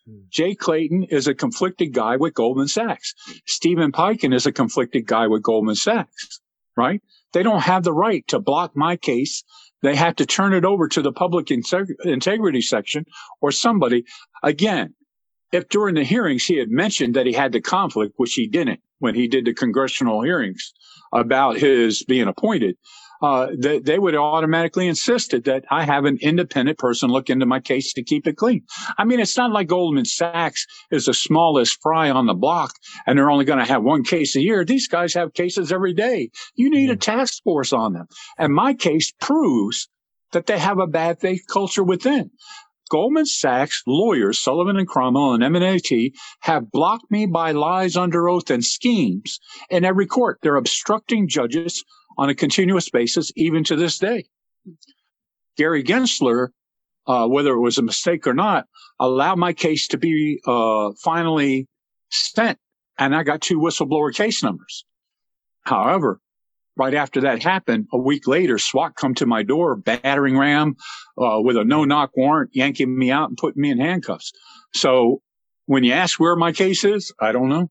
Hmm. 0.09 0.21
Jay 0.31 0.55
Clayton 0.55 1.05
is 1.05 1.27
a 1.27 1.35
conflicted 1.35 1.93
guy 1.93 2.17
with 2.17 2.35
Goldman 2.35 2.69
Sachs. 2.69 3.15
Steven 3.47 3.93
Peikin 3.93 4.35
is 4.35 4.47
a 4.47 4.53
conflicted 4.53 5.07
guy 5.07 5.27
with 5.27 5.43
Goldman 5.43 5.75
Sachs, 5.75 6.41
right? 6.77 7.03
They 7.33 7.43
don't 7.43 7.63
have 7.63 7.85
the 7.85 7.93
right 7.93 8.27
to 8.29 8.39
block 8.39 8.77
my 8.77 8.97
case. 8.97 9.45
They 9.83 9.95
have 9.95 10.17
to 10.17 10.27
turn 10.27 10.55
it 10.55 10.65
over 10.65 10.89
to 10.89 11.03
the 11.03 11.13
public 11.13 11.47
integ- 11.47 12.05
integrity 12.05 12.63
section 12.63 13.05
or 13.41 13.53
somebody. 13.53 14.05
Again, 14.43 14.95
if 15.53 15.69
during 15.69 15.95
the 15.95 16.05
hearings 16.05 16.45
he 16.45 16.57
had 16.57 16.71
mentioned 16.71 17.15
that 17.15 17.27
he 17.27 17.33
had 17.33 17.53
the 17.53 17.61
conflict, 17.61 18.15
which 18.17 18.35
he 18.35 18.47
didn't 18.47 18.81
when 18.99 19.15
he 19.15 19.29
did 19.29 19.45
the 19.45 19.55
congressional 19.55 20.23
hearings 20.23 20.73
about 21.21 21.57
his 21.57 22.03
being 22.05 22.29
appointed, 22.29 22.77
uh, 23.23 23.49
they, 23.57 23.79
they 23.79 23.99
would 23.99 24.15
automatically 24.15 24.87
insisted 24.87 25.45
that 25.45 25.65
I 25.71 25.85
have 25.85 26.05
an 26.05 26.19
independent 26.21 26.79
person 26.79 27.11
look 27.11 27.31
into 27.31 27.47
my 27.47 27.61
case 27.61 27.93
to 27.95 28.03
keep 28.03 28.27
it 28.27 28.37
clean. 28.37 28.65
I 28.99 29.05
mean, 29.05 29.21
it's 29.21 29.37
not 29.37 29.53
like 29.53 29.69
Goldman 29.69 30.05
Sachs 30.05 30.67
is 30.91 31.07
the 31.07 31.15
smallest 31.15 31.81
fry 31.83 32.11
on 32.11 32.27
the 32.27 32.35
block 32.35 32.75
and 33.07 33.19
they're 33.19 33.31
only 33.31 33.45
going 33.45 33.59
to 33.59 33.65
have 33.65 33.83
one 33.83 34.05
case 34.05 34.37
a 34.37 34.41
year. 34.41 34.65
These 34.65 34.89
guys 34.89 35.15
have 35.15 35.35
cases 35.35 35.73
every 35.73 35.95
day. 35.95 36.31
You 36.55 36.71
need 36.71 36.91
a 36.91 36.97
task 36.97 37.43
force 37.43 37.73
on 37.73 37.95
them. 37.95 38.07
And 38.39 38.53
my 38.53 38.75
case 38.75 39.13
proves 39.21 39.89
that 40.33 40.47
they 40.47 40.59
have 40.59 40.79
a 40.79 40.87
bad 40.87 41.21
faith 41.21 41.45
culture 41.51 41.85
within. 41.85 42.31
Goldman 42.89 43.27
Sachs 43.27 43.83
lawyers, 43.87 44.39
Sullivan 44.39 44.77
and 44.77 44.87
Cromwell 44.87 45.35
and 45.35 45.43
M&AT 45.43 45.91
have 46.41 46.71
blocked 46.71 47.11
me 47.11 47.27
by 47.27 47.53
lies 47.53 47.97
under 47.97 48.29
oath 48.29 48.51
and 48.51 48.65
schemes 48.65 49.41
in 49.71 49.85
every 49.85 50.07
court. 50.07 50.39
They're 50.43 50.57
obstructing 50.57 51.29
judges 51.29 51.85
on 52.19 52.29
a 52.29 52.35
continuous 52.35 52.89
basis, 52.89 53.33
even 53.37 53.65
to 53.65 53.77
this 53.77 53.99
day. 53.99 54.27
Gary 55.57 55.83
Gensler, 55.83 56.49
uh, 57.07 57.27
whether 57.27 57.53
it 57.53 57.61
was 57.61 57.79
a 57.79 57.83
mistake 57.83 58.27
or 58.27 58.35
not, 58.35 58.67
allowed 59.01 59.39
my 59.39 59.53
case 59.53 59.89
to 59.89 59.99
be 59.99 60.41
uh, 60.47 60.93
finally 61.03 61.69
sent, 62.11 62.59
and 62.99 63.15
I 63.15 63.23
got 63.23 63.41
two 63.41 63.59
whistleblower 63.59 64.15
case 64.15 64.43
numbers. 64.43 64.85
However, 65.63 66.21
right 66.77 66.95
after 66.95 67.23
that 67.23 67.43
happened, 67.43 67.87
a 67.93 67.99
week 67.99 68.27
later, 68.27 68.59
SWAT 68.59 68.95
come 68.95 69.15
to 69.15 69.27
my 69.27 69.43
door, 69.43 69.77
battering 69.77 70.37
ram 70.37 70.77
uh, 71.19 71.41
with 71.41 71.57
a 71.57 71.65
no 71.65 71.85
knock 71.85 72.11
warrant, 72.17 72.51
yanking 72.53 72.97
me 72.97 73.11
out 73.11 73.29
and 73.29 73.37
putting 73.37 73.61
me 73.61 73.71
in 73.71 73.81
handcuffs. 73.81 74.33
So 74.75 75.23
when 75.67 75.85
you 75.85 75.93
ask 75.93 76.21
where 76.21 76.37
my 76.37 76.53
case 76.53 76.85
is, 76.85 77.13
I 77.21 77.33
don't 77.33 77.49
know. 77.49 77.71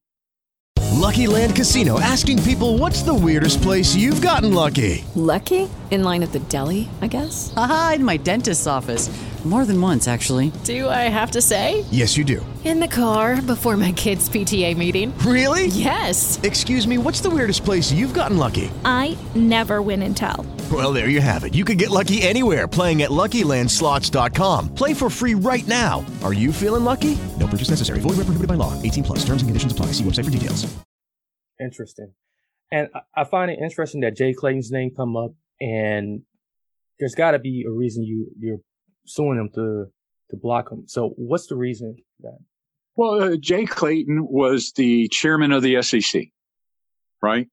Lucky 1.05 1.27
Land 1.27 1.55
Casino 1.55 1.99
asking 1.99 2.41
people 2.43 2.77
what's 2.77 3.03
the 3.03 3.13
weirdest 3.13 3.61
place 3.61 3.95
you've 3.95 4.21
gotten 4.21 4.53
lucky? 4.53 5.03
Lucky? 5.15 5.69
In 5.91 6.03
line 6.03 6.23
at 6.23 6.31
the 6.31 6.39
deli, 6.39 6.89
I 7.01 7.07
guess? 7.07 7.53
Aha, 7.55 7.93
in 7.95 8.03
my 8.03 8.17
dentist's 8.17 8.65
office. 8.65 9.09
More 9.45 9.65
than 9.65 9.79
once, 9.79 10.07
actually. 10.07 10.51
Do 10.63 10.89
I 10.89 11.07
have 11.09 11.31
to 11.31 11.41
say? 11.41 11.85
Yes, 11.91 12.17
you 12.17 12.23
do. 12.23 12.43
In 12.65 12.79
the 12.79 12.87
car 12.87 13.39
before 13.43 13.77
my 13.77 13.91
kids' 13.91 14.27
PTA 14.27 14.75
meeting. 14.75 15.15
Really? 15.19 15.67
Yes. 15.67 16.39
Excuse 16.41 16.87
me, 16.87 16.97
what's 16.97 17.21
the 17.21 17.29
weirdest 17.29 17.63
place 17.63 17.91
you've 17.91 18.15
gotten 18.15 18.39
lucky? 18.39 18.71
I 18.83 19.15
never 19.35 19.83
win 19.83 20.01
and 20.01 20.17
tell. 20.17 20.43
Well, 20.71 20.91
there 20.91 21.07
you 21.07 21.21
have 21.21 21.43
it. 21.43 21.53
You 21.53 21.63
can 21.63 21.77
get 21.77 21.91
lucky 21.91 22.23
anywhere 22.23 22.67
playing 22.67 23.03
at 23.03 23.11
LuckyLandSlots.com. 23.11 24.73
Play 24.73 24.95
for 24.95 25.11
free 25.11 25.35
right 25.35 25.67
now. 25.67 26.03
Are 26.23 26.33
you 26.33 26.51
feeling 26.51 26.83
lucky? 26.83 27.19
No 27.39 27.45
purchase 27.45 27.69
necessary. 27.69 27.99
Void 27.99 28.17
where 28.17 28.25
prohibited 28.25 28.47
by 28.47 28.55
law. 28.55 28.73
18 28.81 29.03
plus. 29.03 29.19
Terms 29.19 29.43
and 29.43 29.49
conditions 29.49 29.71
apply. 29.71 29.87
See 29.91 30.03
website 30.03 30.25
for 30.25 30.31
details. 30.31 30.65
Interesting. 31.61 32.13
And 32.71 32.89
I 33.15 33.25
find 33.25 33.51
it 33.51 33.59
interesting 33.61 34.01
that 34.01 34.17
Jay 34.17 34.33
Clayton's 34.33 34.71
name 34.71 34.89
come 34.97 35.15
up, 35.15 35.33
and 35.61 36.23
there's 36.99 37.13
got 37.13 37.31
to 37.31 37.39
be 37.39 37.63
a 37.67 37.71
reason 37.71 38.01
you 38.01 38.31
you're 38.39 38.57
suing 39.05 39.37
him 39.37 39.51
to 39.53 39.85
to 40.31 40.35
block 40.35 40.71
him. 40.71 40.85
So 40.87 41.13
what's 41.15 41.45
the 41.45 41.55
reason 41.55 41.97
that? 42.21 42.39
Well, 42.97 43.21
uh, 43.21 43.35
Jay 43.35 43.65
Clayton 43.65 44.25
was 44.29 44.71
the 44.71 45.09
chairman 45.09 45.51
of 45.51 45.61
the 45.61 45.81
SEC, 45.81 46.29
right? 47.21 47.47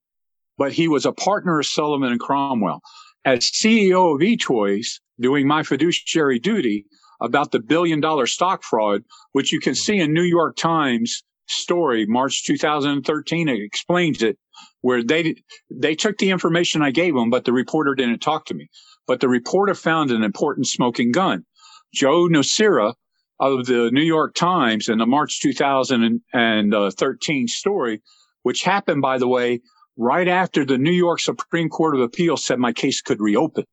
But 0.56 0.72
he 0.72 0.86
was 0.86 1.04
a 1.04 1.12
partner 1.12 1.58
of 1.58 1.66
Sullivan 1.66 2.12
and 2.12 2.20
Cromwell. 2.20 2.80
As 3.24 3.50
CEO 3.50 4.14
of 4.14 4.20
eToys, 4.20 5.00
doing 5.20 5.46
my 5.48 5.64
fiduciary 5.64 6.38
duty 6.38 6.86
about 7.20 7.50
the 7.50 7.60
billion 7.60 8.00
dollar 8.00 8.26
stock 8.26 8.62
fraud, 8.62 9.02
which 9.32 9.52
you 9.52 9.58
can 9.58 9.74
see 9.74 9.98
in 9.98 10.12
New 10.12 10.22
York 10.22 10.56
Times 10.56 11.22
story, 11.48 12.06
March 12.06 12.44
2013, 12.44 13.48
it 13.48 13.60
explains 13.60 14.22
it, 14.22 14.38
where 14.80 15.02
they 15.02 15.34
they 15.70 15.96
took 15.96 16.18
the 16.18 16.30
information 16.30 16.82
I 16.82 16.92
gave 16.92 17.14
them, 17.14 17.30
but 17.30 17.44
the 17.44 17.52
reporter 17.52 17.94
didn't 17.96 18.20
talk 18.20 18.46
to 18.46 18.54
me. 18.54 18.68
But 19.08 19.20
the 19.20 19.28
reporter 19.28 19.74
found 19.74 20.12
an 20.12 20.22
important 20.22 20.68
smoking 20.68 21.10
gun. 21.10 21.44
Joe 21.92 22.28
Nocera 22.28 22.94
of 23.40 23.66
the 23.66 23.90
New 23.92 24.02
York 24.02 24.34
Times 24.34 24.88
in 24.88 24.98
the 24.98 25.06
March 25.06 25.40
2013 25.40 27.48
story, 27.48 28.02
which 28.42 28.62
happened, 28.62 29.02
by 29.02 29.18
the 29.18 29.28
way, 29.28 29.60
right 29.96 30.28
after 30.28 30.64
the 30.64 30.78
New 30.78 30.92
York 30.92 31.20
Supreme 31.20 31.68
Court 31.68 31.94
of 31.94 32.00
Appeals 32.00 32.44
said 32.44 32.58
my 32.58 32.72
case 32.72 33.02
could 33.02 33.20
reopen. 33.20 33.64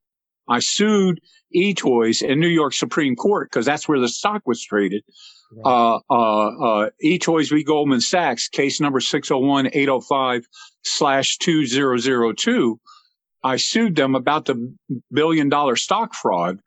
I 0.47 0.59
sued 0.59 1.21
eToys 1.55 2.23
in 2.23 2.39
New 2.39 2.47
York 2.47 2.73
Supreme 2.73 3.15
Court 3.15 3.49
because 3.49 3.65
that's 3.65 3.87
where 3.87 3.99
the 3.99 4.09
stock 4.09 4.41
was 4.45 4.63
traded. 4.63 5.03
Right. 5.51 5.65
Uh, 5.65 5.99
uh, 6.09 6.47
uh, 6.47 6.89
eToys 7.03 7.49
v. 7.49 7.63
Goldman 7.63 8.01
Sachs, 8.01 8.47
case 8.47 8.79
number 8.79 8.99
601-805 8.99 10.43
slash 10.83 11.37
2002. 11.37 12.79
I 13.43 13.55
sued 13.55 13.95
them 13.95 14.15
about 14.15 14.45
the 14.45 14.75
billion 15.11 15.49
dollar 15.49 15.75
stock 15.75 16.13
fraud 16.13 16.59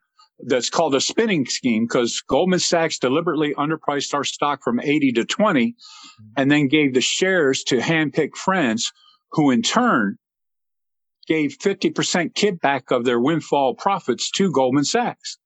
that's 0.43 0.71
called 0.71 0.95
a 0.95 1.01
spinning 1.01 1.47
scheme 1.47 1.87
because 1.87 2.21
Goldman 2.21 2.59
Sachs 2.59 2.99
deliberately 2.99 3.55
underpriced 3.55 4.15
our 4.15 4.25
stock 4.25 4.63
from 4.63 4.81
80 4.81 5.13
to 5.13 5.25
20 5.25 5.69
mm-hmm. 5.69 6.25
and 6.37 6.51
then 6.51 6.69
gave 6.69 6.95
the 6.95 7.01
shares 7.01 7.63
to 7.65 7.79
handpicked 7.79 8.37
friends 8.37 8.93
who 9.33 9.51
in 9.51 9.63
turn 9.63 10.19
gave 11.27 11.57
50% 11.59 12.35
kickback 12.35 12.95
of 12.95 13.05
their 13.05 13.21
windfall 13.21 13.75
profits 13.75 14.31
to 14.33 14.51
Goldman 14.51 14.85
Sachs. 14.85 15.39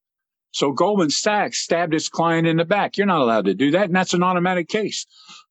So 0.53 0.73
Goldman 0.73 1.11
Sachs 1.11 1.63
stabbed 1.63 1.95
its 1.95 2.09
client 2.09 2.47
in 2.47 2.57
the 2.57 2.65
back. 2.65 2.97
You're 2.97 3.07
not 3.07 3.21
allowed 3.21 3.45
to 3.45 3.55
do 3.55 3.73
that. 3.73 3.85
And 3.85 3.95
that's 3.95 4.15
an 4.15 4.23
automatic 4.23 4.69
case. 4.69 5.07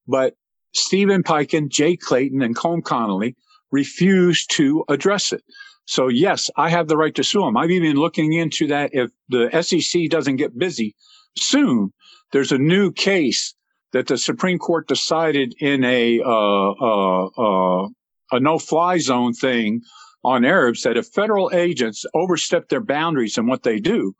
But 0.07 0.33
Steven 0.73 1.23
Peikin, 1.23 1.69
Jay 1.69 1.95
Clayton, 1.95 2.41
and 2.41 2.55
Colm 2.55 2.83
Connolly 2.83 3.35
refused 3.71 4.49
to 4.55 4.83
address 4.89 5.31
it. 5.31 5.43
So 5.85 6.07
yes, 6.07 6.49
I 6.57 6.69
have 6.69 6.87
the 6.87 6.97
right 6.97 7.13
to 7.15 7.23
sue 7.23 7.41
them. 7.41 7.57
I'm 7.57 7.71
even 7.71 7.95
looking 7.95 8.33
into 8.33 8.67
that. 8.67 8.91
If 8.93 9.11
the 9.29 9.49
SEC 9.61 10.09
doesn't 10.09 10.37
get 10.37 10.57
busy 10.57 10.95
soon, 11.37 11.93
there's 12.31 12.51
a 12.51 12.57
new 12.57 12.91
case 12.91 13.53
that 13.93 14.07
the 14.07 14.17
Supreme 14.17 14.57
Court 14.57 14.87
decided 14.87 15.55
in 15.59 15.83
a, 15.83 16.21
uh, 16.21 16.71
uh, 16.71 17.25
uh, 17.27 17.87
a 18.31 18.39
no-fly 18.39 18.97
zone 18.97 19.33
thing 19.33 19.81
on 20.23 20.43
Arabs 20.43 20.81
that 20.83 20.97
if 20.97 21.07
federal 21.07 21.51
agents 21.53 22.03
overstep 22.15 22.67
their 22.67 22.81
boundaries 22.81 23.37
in 23.37 23.45
what 23.45 23.61
they 23.61 23.79
do, 23.79 24.15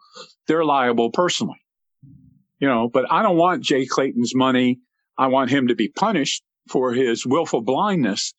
they're 0.48 0.64
liable 0.64 1.10
personally. 1.10 1.60
You 2.60 2.68
know, 2.68 2.88
but 2.88 3.12
I 3.12 3.24
don't 3.24 3.38
want 3.38 3.64
Jay 3.64 3.86
Clayton's 3.86 4.36
money. 4.36 4.80
I 5.18 5.28
want 5.28 5.50
him 5.50 5.68
to 5.68 5.76
be 5.76 5.90
punished 5.90 6.44
for 6.70 6.94
his 6.94 7.26
willful 7.26 7.62
blindness. 7.62 8.34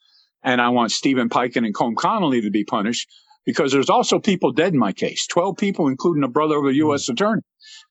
And 0.46 0.62
I 0.62 0.70
want 0.70 0.92
Steven 0.92 1.28
Peikin 1.28 1.66
and 1.66 1.74
Colm 1.74 1.94
Connolly 1.96 2.40
to 2.40 2.50
be 2.50 2.64
punished 2.64 3.10
because 3.44 3.72
there's 3.72 3.90
also 3.90 4.18
people 4.18 4.52
dead 4.52 4.72
in 4.72 4.78
my 4.78 4.92
case, 4.92 5.26
12 5.26 5.58
people, 5.58 5.88
including 5.88 6.24
a 6.24 6.28
brother 6.28 6.56
of 6.56 6.66
a 6.66 6.74
U.S. 6.76 7.06
Hmm. 7.06 7.12
attorney. 7.12 7.42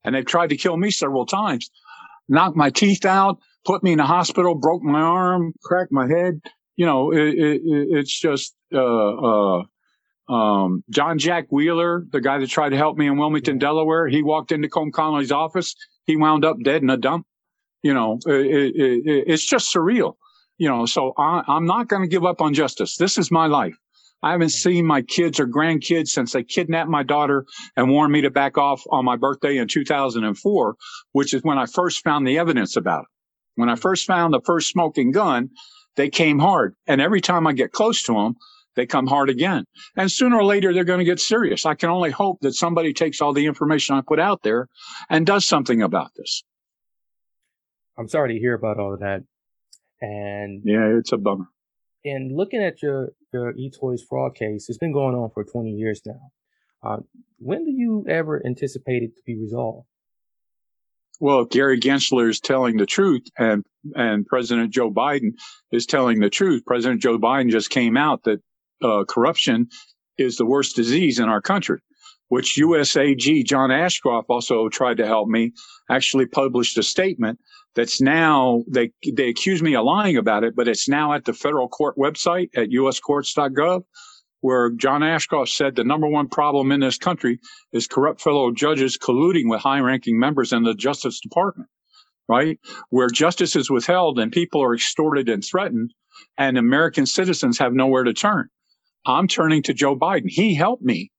And 0.04 0.16
they've 0.16 0.26
tried 0.26 0.50
to 0.50 0.58
kill 0.58 0.78
me 0.78 0.92
several 0.92 1.28
times, 1.28 1.70
knocked 2.28 2.58
my 2.58 2.72
teeth 2.72 3.06
out, 3.06 3.40
put 3.66 3.84
me 3.84 3.92
in 3.92 4.00
the 4.00 4.06
hospital, 4.06 4.56
broke 4.56 4.84
my 4.84 5.02
arm, 5.02 5.54
cracked 5.64 5.92
my 5.92 6.08
head, 6.08 6.42
you 6.78 6.86
know, 6.86 7.12
it, 7.12 7.36
it, 7.36 7.62
it's 7.66 8.20
just, 8.20 8.56
uh, 8.74 8.80
uh, 8.80 9.64
Um, 10.28 10.84
John 10.90 11.20
Jack 11.20 11.48
Wheeler, 11.52 12.06
the 12.12 12.22
guy 12.22 12.40
that 12.40 12.50
tried 12.50 12.70
to 12.70 12.78
help 12.78 12.98
me 12.98 13.08
in 13.08 13.18
Wilmington, 13.18 13.60
Delaware, 13.60 14.08
he 14.08 14.24
walked 14.24 14.52
into 14.52 14.68
Colm 14.70 14.92
Connolly's 14.92 15.32
office. 15.32 15.76
He 16.06 16.16
wound 16.18 16.44
up 16.44 16.58
dead 16.64 16.82
in 16.82 16.90
a 16.90 16.98
dump. 16.98 17.28
You 17.84 17.94
know, 17.94 18.20
it, 18.26 18.74
it's 19.28 19.46
just 19.46 19.74
surreal. 19.74 20.16
You 20.58 20.70
know, 20.70 20.86
so 20.86 21.14
I, 21.18 21.44
I'm 21.48 21.66
not 21.66 21.88
going 21.88 22.02
to 22.02 22.08
give 22.08 22.26
up 22.26 22.42
on 22.42 22.54
justice. 22.54 22.96
This 22.98 23.18
is 23.18 23.32
my 23.32 23.48
life. 23.48 23.76
I 24.24 24.32
haven't 24.32 24.50
seen 24.50 24.86
my 24.86 25.02
kids 25.02 25.40
or 25.40 25.48
grandkids 25.48 26.08
since 26.08 26.32
they 26.32 26.44
kidnapped 26.44 26.90
my 26.90 27.04
daughter 27.04 27.46
and 27.76 27.90
warned 27.90 28.14
me 28.14 28.22
to 28.22 28.32
back 28.32 28.58
off 28.58 28.84
on 28.90 29.06
my 29.06 29.18
birthday 29.18 29.58
in 29.58 29.68
2004, 29.68 30.76
which 31.12 31.34
is 31.34 31.44
when 31.44 31.60
I 31.60 31.66
first 31.66 32.04
found 32.04 32.26
the 32.26 32.40
evidence 32.40 32.76
about 32.76 33.04
it. 33.04 33.08
When 33.56 33.70
I 33.70 33.76
first 33.76 34.08
found 34.08 34.34
the 34.34 34.42
first 34.46 34.70
smoking 34.70 35.12
gun, 35.12 35.52
they 35.96 36.10
came 36.10 36.40
hard. 36.40 36.76
And 36.88 37.02
every 37.02 37.22
time 37.22 37.46
I 37.48 37.54
get 37.54 37.72
close 37.72 38.04
to 38.04 38.14
them, 38.14 38.36
they 38.76 38.86
come 38.86 39.08
hard 39.08 39.30
again. 39.30 39.66
And 39.96 40.12
sooner 40.12 40.38
or 40.38 40.44
later, 40.44 40.74
they're 40.74 40.84
going 40.84 41.00
to 41.00 41.06
get 41.06 41.20
serious. 41.20 41.66
I 41.66 41.76
can 41.76 41.90
only 41.90 42.12
hope 42.12 42.40
that 42.42 42.54
somebody 42.54 42.94
takes 42.94 43.22
all 43.22 43.32
the 43.32 43.46
information 43.46 43.96
I 43.96 44.02
put 44.02 44.20
out 44.20 44.44
there 44.44 44.68
and 45.10 45.26
does 45.26 45.46
something 45.46 45.82
about 45.82 46.12
this. 46.16 46.44
I'm 47.98 48.10
sorry 48.10 48.34
to 48.34 48.40
hear 48.40 48.54
about 48.54 48.80
all 48.80 48.94
of 48.94 49.00
that. 49.00 49.24
And 50.02 50.62
yeah, 50.66 50.98
it's 50.98 51.12
a 51.12 51.18
bummer. 51.18 51.46
And 52.04 52.36
looking 52.36 52.62
at 52.62 52.82
your 52.82 53.14
your 53.34 53.54
eToys 53.54 54.02
fraud 54.08 54.36
case, 54.36 54.70
it's 54.70 54.78
been 54.78 54.94
going 54.94 55.16
on 55.16 55.32
for 55.34 55.44
20 55.44 55.72
years 55.72 56.02
now. 56.06 56.32
Uh, 56.84 56.98
when 57.40 57.66
do 57.66 57.72
you 57.72 58.06
ever 58.08 58.46
anticipate 58.46 59.04
it 59.04 59.16
to 59.18 59.24
be 59.26 59.36
resolved? 59.38 59.88
Well, 61.20 61.46
Gary 61.46 61.80
Gensler 61.80 62.30
is 62.30 62.40
telling 62.40 62.78
the 62.78 62.86
truth, 62.86 63.24
and 63.38 63.64
and 63.96 64.26
President 64.26 64.72
Joe 64.72 64.92
Biden 64.92 65.32
is 65.72 65.86
telling 65.86 66.20
the 66.20 66.30
truth. 66.30 66.64
President 66.66 67.02
Joe 67.02 67.18
Biden 67.18 67.50
just 67.50 67.70
came 67.70 67.98
out 67.98 68.24
that 68.24 68.42
uh, 68.84 69.06
corruption 69.08 69.70
is 70.18 70.38
the 70.38 70.46
worst 70.46 70.76
disease 70.76 71.20
in 71.20 71.30
our 71.30 71.42
country, 71.42 71.80
which 72.30 72.58
USAG 72.58 73.46
John 73.46 73.72
Ashcroft 73.72 74.30
also 74.30 74.70
tried 74.70 74.98
to 74.98 75.06
help 75.06 75.28
me. 75.28 75.54
Actually, 75.90 76.26
published 76.26 76.78
a 76.78 76.84
statement 76.84 77.40
that's 77.76 78.02
now 78.02 78.64
they 78.68 78.92
they 79.14 79.30
accuse 79.30 79.62
me 79.62 79.76
of 79.76 79.86
lying 79.86 80.18
about 80.18 80.44
it, 80.44 80.56
but 80.56 80.68
it's 80.68 80.90
now 80.90 81.14
at 81.14 81.26
the 81.26 81.34
federal 81.34 81.68
court 81.68 81.96
website 81.98 82.50
at 82.56 82.70
uscourts.gov, 82.70 83.84
where 84.42 84.72
John 84.72 85.04
Ashcroft 85.04 85.52
said 85.52 85.76
the 85.76 85.84
number 85.84 86.08
one 86.08 86.28
problem 86.28 86.72
in 86.72 86.80
this 86.80 86.98
country 86.98 87.40
is 87.72 87.88
corrupt 87.88 88.22
fellow 88.22 88.52
judges 88.52 88.98
colluding 88.98 89.50
with 89.50 89.62
high-ranking 89.62 90.18
members 90.18 90.54
in 90.54 90.64
the 90.64 90.74
Justice 90.74 91.20
Department, 91.20 91.70
right? 92.28 92.60
Where 92.90 93.10
justice 93.10 93.56
is 93.56 93.70
withheld 93.70 94.20
and 94.20 94.32
people 94.32 94.64
are 94.64 94.74
extorted 94.74 95.30
and 95.30 95.44
threatened, 95.44 95.94
and 96.38 96.58
American 96.58 97.06
citizens 97.06 97.60
have 97.60 97.74
nowhere 97.74 98.04
to 98.04 98.14
turn. 98.14 98.50
I'm 99.06 99.28
turning 99.28 99.62
to 99.64 99.74
Joe 99.74 99.96
Biden. 99.96 100.30
He 100.30 100.56
helped 100.56 100.84
me. 100.84 101.12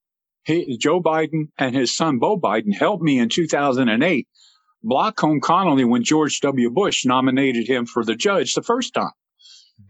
He, 0.46 0.78
Joe 0.78 1.02
Biden 1.02 1.48
and 1.58 1.74
his 1.74 1.94
son 1.94 2.18
Beau 2.18 2.38
Biden 2.38 2.72
helped 2.72 3.02
me 3.02 3.18
in 3.18 3.28
2008 3.28 4.28
block 4.82 5.16
Colm 5.16 5.40
Connolly 5.40 5.84
when 5.84 6.04
George 6.04 6.40
W. 6.40 6.70
Bush 6.70 7.04
nominated 7.04 7.66
him 7.66 7.84
for 7.84 8.04
the 8.04 8.14
judge 8.14 8.54
the 8.54 8.62
first 8.62 8.94
time. 8.94 9.10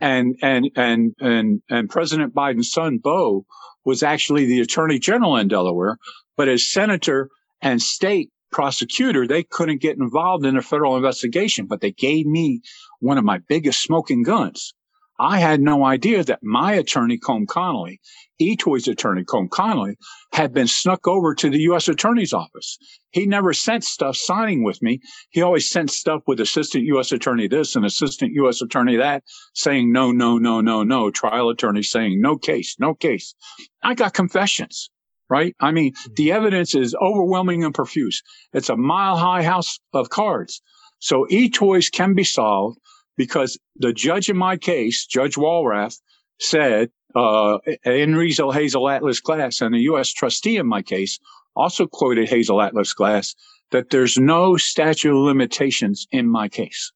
And, 0.00 0.34
and, 0.42 0.70
and, 0.74 1.14
and, 1.20 1.62
and 1.68 1.90
President 1.90 2.34
Biden's 2.34 2.72
son, 2.72 2.98
Beau, 2.98 3.44
was 3.84 4.02
actually 4.02 4.46
the 4.46 4.60
attorney 4.60 4.98
general 4.98 5.36
in 5.36 5.46
Delaware, 5.46 5.98
but 6.36 6.48
as 6.48 6.72
senator 6.72 7.28
and 7.60 7.80
state 7.80 8.30
prosecutor, 8.50 9.26
they 9.26 9.42
couldn't 9.42 9.82
get 9.82 9.98
involved 9.98 10.44
in 10.46 10.56
a 10.56 10.62
federal 10.62 10.96
investigation, 10.96 11.66
but 11.66 11.82
they 11.82 11.92
gave 11.92 12.26
me 12.26 12.62
one 13.00 13.18
of 13.18 13.24
my 13.24 13.38
biggest 13.46 13.82
smoking 13.82 14.22
guns. 14.22 14.72
I 15.18 15.38
had 15.38 15.60
no 15.60 15.84
idea 15.84 16.22
that 16.24 16.42
my 16.42 16.74
attorney, 16.74 17.18
Colm 17.18 17.46
Connolly, 17.46 18.00
eToy's 18.40 18.86
attorney, 18.86 19.24
Colm 19.24 19.48
Connolly, 19.48 19.96
had 20.32 20.52
been 20.52 20.66
snuck 20.66 21.08
over 21.08 21.34
to 21.34 21.48
the 21.48 21.60
U.S. 21.60 21.88
Attorney's 21.88 22.34
Office. 22.34 22.78
He 23.10 23.24
never 23.24 23.54
sent 23.54 23.84
stuff 23.84 24.16
signing 24.16 24.62
with 24.62 24.82
me. 24.82 25.00
He 25.30 25.40
always 25.40 25.70
sent 25.70 25.90
stuff 25.90 26.22
with 26.26 26.40
Assistant 26.40 26.84
U.S. 26.84 27.12
Attorney 27.12 27.48
this 27.48 27.76
and 27.76 27.84
Assistant 27.84 28.32
U.S. 28.34 28.60
Attorney 28.60 28.96
that, 28.96 29.22
saying 29.54 29.90
no, 29.90 30.12
no, 30.12 30.36
no, 30.36 30.60
no, 30.60 30.82
no. 30.82 31.10
Trial 31.10 31.48
attorney 31.48 31.82
saying 31.82 32.20
no 32.20 32.36
case, 32.36 32.76
no 32.78 32.94
case. 32.94 33.34
I 33.82 33.94
got 33.94 34.12
confessions, 34.12 34.90
right? 35.30 35.56
I 35.60 35.70
mean, 35.70 35.94
hmm. 35.96 36.12
the 36.16 36.32
evidence 36.32 36.74
is 36.74 36.94
overwhelming 37.00 37.64
and 37.64 37.74
profuse. 37.74 38.22
It's 38.52 38.68
a 38.68 38.76
mile 38.76 39.16
high 39.16 39.42
house 39.42 39.78
of 39.94 40.10
cards. 40.10 40.60
So 40.98 41.26
eToys 41.30 41.90
can 41.90 42.14
be 42.14 42.24
solved 42.24 42.78
because 43.16 43.58
the 43.76 43.92
judge 43.92 44.28
in 44.28 44.36
my 44.36 44.56
case, 44.56 45.06
Judge 45.06 45.34
Walrath, 45.34 45.98
said 46.38 46.90
uh, 47.14 47.58
in 47.84 48.14
Hazel, 48.14 48.52
Hazel 48.52 48.88
Atlas 48.88 49.20
Glass, 49.20 49.60
and 49.60 49.74
the 49.74 49.80
U.S. 49.80 50.12
trustee 50.12 50.58
in 50.58 50.66
my 50.66 50.82
case 50.82 51.18
also 51.54 51.86
quoted 51.86 52.28
Hazel 52.28 52.60
Atlas 52.60 52.92
Glass 52.92 53.34
that 53.70 53.90
there's 53.90 54.18
no 54.18 54.56
statute 54.56 55.16
of 55.16 55.24
limitations 55.24 56.06
in 56.12 56.28
my 56.28 56.48
case. 56.48 56.92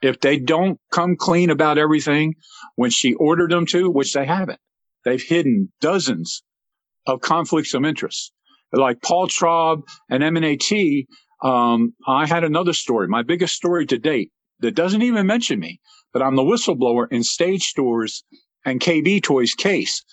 If 0.00 0.20
they 0.20 0.38
don't 0.38 0.80
come 0.90 1.16
clean 1.16 1.50
about 1.50 1.76
everything 1.76 2.36
when 2.76 2.90
she 2.90 3.14
ordered 3.14 3.50
them 3.50 3.66
to, 3.66 3.90
which 3.90 4.14
they 4.14 4.24
haven't, 4.24 4.60
they've 5.04 5.22
hidden 5.22 5.70
dozens 5.80 6.42
of 7.06 7.20
conflicts 7.20 7.74
of 7.74 7.84
interest. 7.84 8.32
Like 8.72 9.02
Paul 9.02 9.26
Traub 9.26 9.82
and 10.08 10.22
M&AT, 10.22 10.70
um, 11.42 11.94
I 12.06 12.26
had 12.26 12.44
another 12.44 12.72
story, 12.72 13.08
my 13.08 13.22
biggest 13.22 13.54
story 13.54 13.84
to 13.86 13.98
date 13.98 14.30
that 14.60 14.74
doesn't 14.74 15.02
even 15.02 15.26
mention 15.26 15.58
me, 15.58 15.80
but 16.12 16.22
I'm 16.22 16.36
the 16.36 16.42
whistleblower 16.42 17.06
in 17.10 17.22
Stage 17.22 17.64
Stores 17.64 18.24
and 18.64 18.80
KB 18.80 19.22
Toys 19.22 19.54
case. 19.54 20.04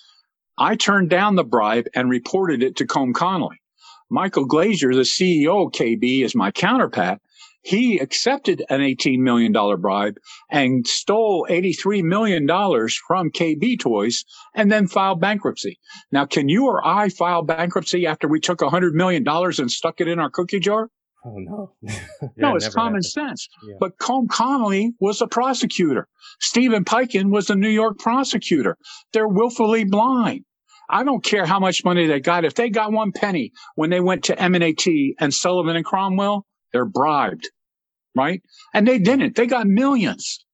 I 0.57 0.75
turned 0.75 1.09
down 1.09 1.35
the 1.35 1.43
bribe 1.43 1.87
and 1.93 2.09
reported 2.09 2.63
it 2.63 2.75
to 2.77 2.85
Colm 2.85 3.13
Connolly. 3.13 3.61
Michael 4.09 4.47
Glazer, 4.47 4.93
the 4.93 5.01
CEO 5.01 5.67
of 5.67 5.73
KB, 5.73 6.23
is 6.23 6.33
my 6.33 6.51
counterpart. 6.51 7.19
He 7.61 7.99
accepted 7.99 8.63
an 8.69 8.79
$18 8.79 9.19
million 9.19 9.51
bribe 9.51 10.15
and 10.49 10.87
stole 10.87 11.45
$83 11.49 12.01
million 12.03 12.47
from 12.47 13.29
KB 13.29 13.77
Toys 13.77 14.23
and 14.55 14.71
then 14.71 14.87
filed 14.87 15.19
bankruptcy. 15.19 15.77
Now, 16.11 16.25
can 16.25 16.47
you 16.47 16.67
or 16.67 16.85
I 16.87 17.09
file 17.09 17.41
bankruptcy 17.41 18.07
after 18.07 18.27
we 18.27 18.39
took 18.39 18.59
$100 18.59 18.93
million 18.93 19.27
and 19.27 19.69
stuck 19.69 19.99
it 19.99 20.07
in 20.07 20.17
our 20.17 20.29
cookie 20.29 20.61
jar? 20.61 20.89
Oh 21.27 21.37
no. 21.39 21.73
no, 22.37 22.55
it's 22.55 22.69
common 22.69 22.93
happened. 22.93 23.05
sense. 23.05 23.49
Yeah. 23.67 23.75
But 23.79 23.97
Colm 23.97 24.29
Connolly 24.29 24.93
was 24.99 25.21
a 25.21 25.27
prosecutor. 25.27 26.07
Steven 26.39 26.85
Peikin 26.85 27.31
was 27.31 27.49
a 27.49 27.55
New 27.55 27.69
York 27.69 27.99
prosecutor. 27.99 28.77
They're 29.11 29.27
willfully 29.27 29.83
blind. 29.83 30.45
I 30.89 31.03
don't 31.03 31.23
care 31.23 31.45
how 31.45 31.59
much 31.59 31.83
money 31.83 32.07
they 32.07 32.21
got. 32.21 32.45
If 32.45 32.53
they 32.53 32.69
got 32.69 32.93
one 32.93 33.11
penny 33.11 33.51
when 33.75 33.89
they 33.89 33.99
went 33.99 34.23
to 34.25 34.41
M&AT 34.41 34.85
and 35.19 35.33
Sullivan 35.33 35.75
and 35.75 35.83
Cromwell, 35.83 36.45
they're 36.71 36.85
bribed, 36.85 37.49
right? 38.15 38.41
And 38.73 38.87
they 38.87 38.97
didn't. 38.97 39.35
They 39.35 39.47
got 39.47 39.67
millions, 39.67 40.45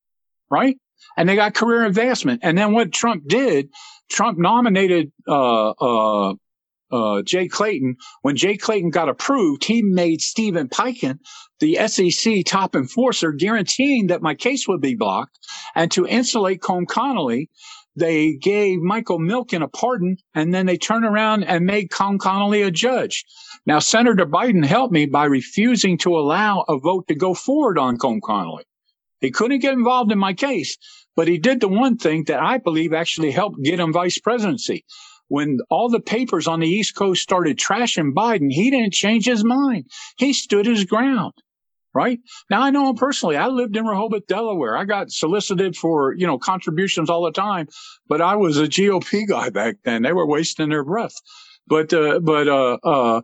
right? 0.50 0.76
And 1.16 1.30
they 1.30 1.36
got 1.36 1.54
career 1.54 1.86
advancement. 1.86 2.40
And 2.44 2.58
then 2.58 2.74
what 2.74 2.92
Trump 2.92 3.28
did, 3.28 3.70
Trump 4.10 4.40
nominated 4.40 5.12
uh, 5.28 5.70
uh, 5.70 6.34
uh, 6.94 7.24
Jay 7.24 7.48
Clayton. 7.48 7.98
When 8.22 8.36
Jay 8.36 8.56
Clayton 8.56 8.92
got 8.92 9.10
approved, 9.10 9.66
he 9.66 9.82
made 9.82 10.22
Steven 10.22 10.70
Peikin 10.70 11.20
the 11.60 11.76
SEC 11.88 12.44
top 12.46 12.76
enforcer, 12.76 13.32
guaranteeing 13.32 14.08
that 14.08 14.22
my 14.22 14.36
case 14.36 14.68
would 14.68 14.82
be 14.82 14.96
blocked. 14.96 15.40
And 15.76 15.90
to 15.92 16.06
insulate 16.06 16.62
Colm 16.62 16.88
Connolly, 16.88 17.50
they 17.96 18.34
gave 18.34 18.80
Michael 18.80 19.20
Milken 19.20 19.64
a 19.64 19.68
pardon, 19.68 20.18
and 20.36 20.54
then 20.54 20.66
they 20.66 20.78
turned 20.78 21.06
around 21.06 21.44
and 21.44 21.66
made 21.66 21.90
Colm 21.90 22.20
Connolly 22.20 22.62
a 22.64 22.72
judge. 22.72 23.24
Now, 23.66 23.80
Senator 23.80 24.26
Biden 24.26 24.66
helped 24.66 24.94
me 24.94 25.06
by 25.06 25.26
refusing 25.26 25.98
to 26.00 26.18
allow 26.18 26.66
a 26.68 26.78
vote 26.78 27.08
to 27.08 27.16
go 27.16 27.34
forward 27.34 27.78
on 27.80 27.98
Colm 27.98 28.20
Connolly. 28.22 28.66
He 29.22 29.32
couldn't 29.32 29.60
get 29.60 29.74
involved 29.74 30.12
in 30.12 30.20
my 30.20 30.34
case, 30.34 30.78
but 31.16 31.30
he 31.30 31.38
did 31.38 31.62
the 31.62 31.70
one 31.70 31.98
thing 31.98 32.26
that 32.26 32.42
I 32.42 32.58
believe 32.58 32.94
actually 32.94 33.32
helped 33.32 33.64
get 33.64 33.80
him 33.80 33.94
vice 33.94 34.20
presidency 34.20 34.84
when 35.28 35.60
all 35.70 35.90
the 35.90 36.00
papers 36.00 36.48
on 36.48 36.60
the 36.60 36.68
East 36.68 36.96
Coast 36.96 37.22
started 37.22 37.58
trashing 37.58 38.14
Biden, 38.14 38.52
he 38.52 38.70
didn't 38.70 38.94
change 38.94 39.26
his 39.26 39.44
mind. 39.44 39.86
He 40.18 40.34
stood 40.34 40.66
his 40.66 40.86
ground. 40.86 41.34
Right 41.96 42.20
now, 42.50 42.64
I 42.64 42.72
know 42.72 42.90
him 42.90 42.96
personally. 42.96 43.38
I 43.38 43.48
lived 43.48 43.78
in 43.78 43.86
Rehoboth, 43.86 44.26
Delaware. 44.26 44.76
I 44.76 44.84
got 44.84 45.12
solicited 45.12 45.76
for, 45.76 46.16
you 46.16 46.26
know, 46.26 46.40
contributions 46.40 47.08
all 47.08 47.24
the 47.24 47.32
time, 47.32 47.68
but 48.08 48.20
I 48.20 48.36
was 48.36 48.58
a 48.58 48.64
GOP 48.64 49.28
guy 49.28 49.52
back 49.52 49.76
then. 49.84 50.02
They 50.02 50.12
were 50.12 50.26
wasting 50.26 50.70
their 50.70 50.84
breath. 50.84 51.14
But 51.68 51.94
uh, 51.94 52.20
but 52.20 52.48
uh, 52.48 52.78
uh, 52.84 53.22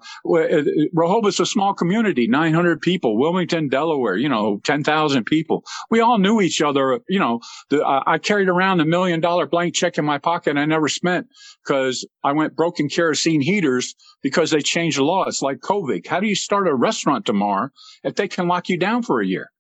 Rehoboth's 0.94 1.40
a 1.40 1.46
small 1.46 1.74
community, 1.74 2.28
900 2.28 2.80
people. 2.82 3.18
Wilmington, 3.18 3.68
Delaware, 3.68 4.16
you 4.16 4.30
know, 4.30 4.60
10,000 4.64 5.26
people. 5.26 5.64
We 5.90 6.00
all 6.00 6.18
knew 6.18 6.40
each 6.40 6.62
other. 6.62 7.00
You 7.10 7.20
know, 7.20 7.42
the, 7.70 7.84
I, 7.86 8.18
carried 8.18 8.48
around 8.48 8.80
a 8.80 8.86
million 8.86 9.20
dollar 9.20 9.46
blank 9.46 9.76
check 9.76 9.98
in 9.98 10.06
my 10.06 10.18
pocket 10.18 10.58
I 10.58 10.66
never 10.66 10.88
spent 10.88 11.28
because 11.64 12.08
I 12.24 12.32
went 12.32 12.56
broken 12.56 12.88
kerosene 12.88 13.42
heaters 13.42 13.96
because 14.22 14.52
they 14.52 14.62
changed 14.62 14.98
the 14.98 15.04
law. 15.04 15.26
It's 15.26 15.42
like 15.42 15.60
COVID. 15.60 16.08
How 16.08 16.20
do 16.20 16.28
you 16.28 16.36
start 16.36 16.68
a 16.68 16.76
restaurant 16.76 17.26
tomorrow 17.26 17.70
if 18.04 18.16
they 18.16 18.28
can 18.28 18.48
lock 18.48 18.70
you 18.70 18.78
down 18.78 19.04
for 19.04 19.22
a 19.22 19.28
year? 19.28 19.52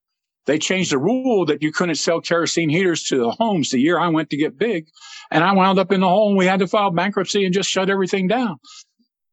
They 0.49 0.57
changed 0.57 0.91
the 0.91 0.97
rule 0.97 1.45
that 1.45 1.61
you 1.61 1.71
couldn't 1.71 1.93
sell 1.93 2.21
kerosene 2.21 2.69
heaters 2.69 3.03
to 3.03 3.19
the 3.19 3.29
homes 3.29 3.69
the 3.69 3.79
year 3.79 3.99
I 3.99 4.07
went 4.07 4.31
to 4.31 4.37
get 4.37 4.57
big. 4.57 4.87
And 5.29 5.43
I 5.43 5.53
wound 5.53 5.77
up 5.77 5.91
in 5.91 6.01
the 6.01 6.09
hole 6.09 6.29
and 6.29 6.37
we 6.39 6.47
had 6.47 6.61
to 6.61 6.67
file 6.67 6.89
bankruptcy 6.89 7.45
and 7.45 7.53
just 7.53 7.69
shut 7.69 7.87
everything 7.87 8.27
down. 8.27 8.57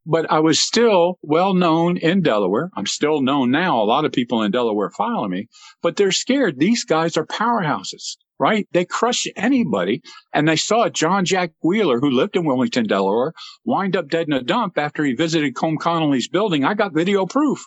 But 0.04 0.30
I 0.30 0.40
was 0.40 0.60
still 0.60 1.18
well 1.22 1.54
known 1.54 1.96
in 1.96 2.20
Delaware. 2.20 2.68
I'm 2.76 2.84
still 2.84 3.22
known 3.22 3.50
now. 3.50 3.80
A 3.80 3.88
lot 3.88 4.04
of 4.04 4.12
people 4.12 4.42
in 4.42 4.50
Delaware 4.50 4.90
follow 4.90 5.26
me, 5.26 5.48
but 5.80 5.96
they're 5.96 6.12
scared. 6.12 6.58
These 6.58 6.84
guys 6.84 7.16
are 7.16 7.24
powerhouses 7.24 8.16
right? 8.38 8.68
They 8.72 8.84
crush 8.84 9.26
anybody. 9.34 10.02
And 10.34 10.46
they 10.46 10.56
saw 10.56 10.90
John 10.90 11.24
Jack 11.24 11.52
Wheeler, 11.62 12.00
who 12.00 12.10
lived 12.10 12.36
in 12.36 12.44
Wilmington, 12.44 12.84
Delaware, 12.84 13.32
wind 13.64 13.96
up 13.96 14.10
dead 14.10 14.26
in 14.26 14.34
a 14.34 14.42
dump 14.42 14.76
after 14.76 15.04
he 15.04 15.14
visited 15.14 15.54
Colm 15.54 15.78
Connolly's 15.78 16.28
building. 16.28 16.62
I 16.62 16.74
got 16.74 16.94
video 16.94 17.24
proof. 17.24 17.64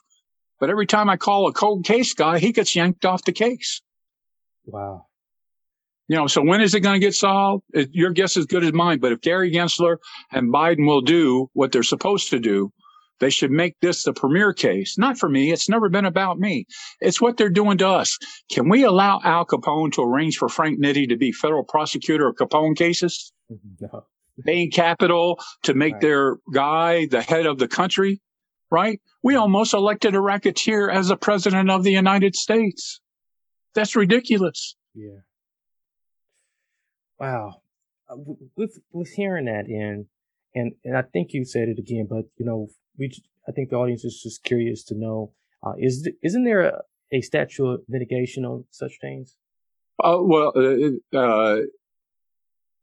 But 0.59 0.69
every 0.69 0.85
time 0.85 1.09
I 1.09 1.17
call 1.17 1.47
a 1.47 1.53
cold 1.53 1.85
case 1.85 2.13
guy, 2.13 2.39
he 2.39 2.51
gets 2.51 2.75
yanked 2.75 3.05
off 3.05 3.23
the 3.23 3.31
case. 3.31 3.81
Wow. 4.65 5.05
You 6.07 6.17
know, 6.17 6.27
so 6.27 6.41
when 6.41 6.61
is 6.61 6.73
it 6.73 6.79
going 6.81 6.99
to 6.99 7.05
get 7.05 7.13
solved? 7.13 7.63
Your 7.73 8.11
guess 8.11 8.31
is 8.31 8.37
as 8.37 8.45
good 8.47 8.63
as 8.63 8.73
mine. 8.73 8.99
But 8.99 9.11
if 9.11 9.21
Gary 9.21 9.51
Gensler 9.51 9.97
and 10.31 10.51
Biden 10.51 10.87
will 10.87 11.01
do 11.01 11.49
what 11.53 11.71
they're 11.71 11.83
supposed 11.83 12.31
to 12.31 12.39
do, 12.39 12.73
they 13.19 13.29
should 13.29 13.51
make 13.51 13.75
this 13.81 14.03
the 14.03 14.13
premier 14.13 14.53
case. 14.53 14.97
Not 14.97 15.17
for 15.17 15.29
me. 15.29 15.51
It's 15.51 15.69
never 15.69 15.87
been 15.87 16.05
about 16.05 16.39
me. 16.39 16.65
It's 16.99 17.21
what 17.21 17.37
they're 17.37 17.49
doing 17.49 17.77
to 17.79 17.87
us. 17.87 18.17
Can 18.51 18.69
we 18.69 18.83
allow 18.83 19.19
Al 19.23 19.45
Capone 19.45 19.91
to 19.93 20.01
arrange 20.01 20.37
for 20.37 20.49
Frank 20.49 20.79
Nitti 20.79 21.07
to 21.09 21.17
be 21.17 21.31
federal 21.31 21.63
prosecutor 21.63 22.27
of 22.27 22.35
Capone 22.35 22.75
cases? 22.75 23.31
No. 23.79 24.05
Bain 24.45 24.71
Capital 24.71 25.37
to 25.63 25.73
make 25.73 25.93
right. 25.95 26.01
their 26.01 26.37
guy 26.53 27.07
the 27.07 27.21
head 27.21 27.45
of 27.45 27.57
the 27.57 27.67
country, 27.67 28.21
right? 28.71 29.01
We 29.21 29.35
almost 29.35 29.73
elected 29.73 30.15
a 30.15 30.21
racketeer 30.21 30.89
as 30.89 31.09
the 31.09 31.17
president 31.17 31.69
of 31.69 31.83
the 31.83 31.91
United 31.91 32.35
States. 32.35 33.01
That's 33.75 33.95
ridiculous. 33.95 34.75
Yeah. 34.93 35.19
Wow. 37.19 37.61
Uh, 38.09 38.15
with 38.55 38.79
with 38.91 39.09
hearing 39.09 39.45
that, 39.45 39.65
and 39.67 40.05
and 40.55 40.73
and 40.83 40.97
I 40.97 41.01
think 41.01 41.33
you 41.33 41.45
said 41.45 41.67
it 41.67 41.77
again, 41.77 42.07
but 42.09 42.25
you 42.37 42.45
know, 42.45 42.69
we 42.97 43.11
I 43.47 43.51
think 43.51 43.69
the 43.69 43.75
audience 43.75 44.05
is 44.05 44.21
just 44.21 44.43
curious 44.43 44.83
to 44.85 44.95
know 44.95 45.33
uh, 45.63 45.73
is 45.77 46.09
isn't 46.23 46.43
there 46.43 46.61
a, 46.61 46.81
a 47.11 47.21
statute 47.21 47.65
of 47.65 47.81
mitigation 47.87 48.45
on 48.45 48.65
such 48.71 48.93
things? 49.01 49.35
Uh, 50.01 50.17
well, 50.21 50.53
uh, 50.55 51.17
uh 51.17 51.57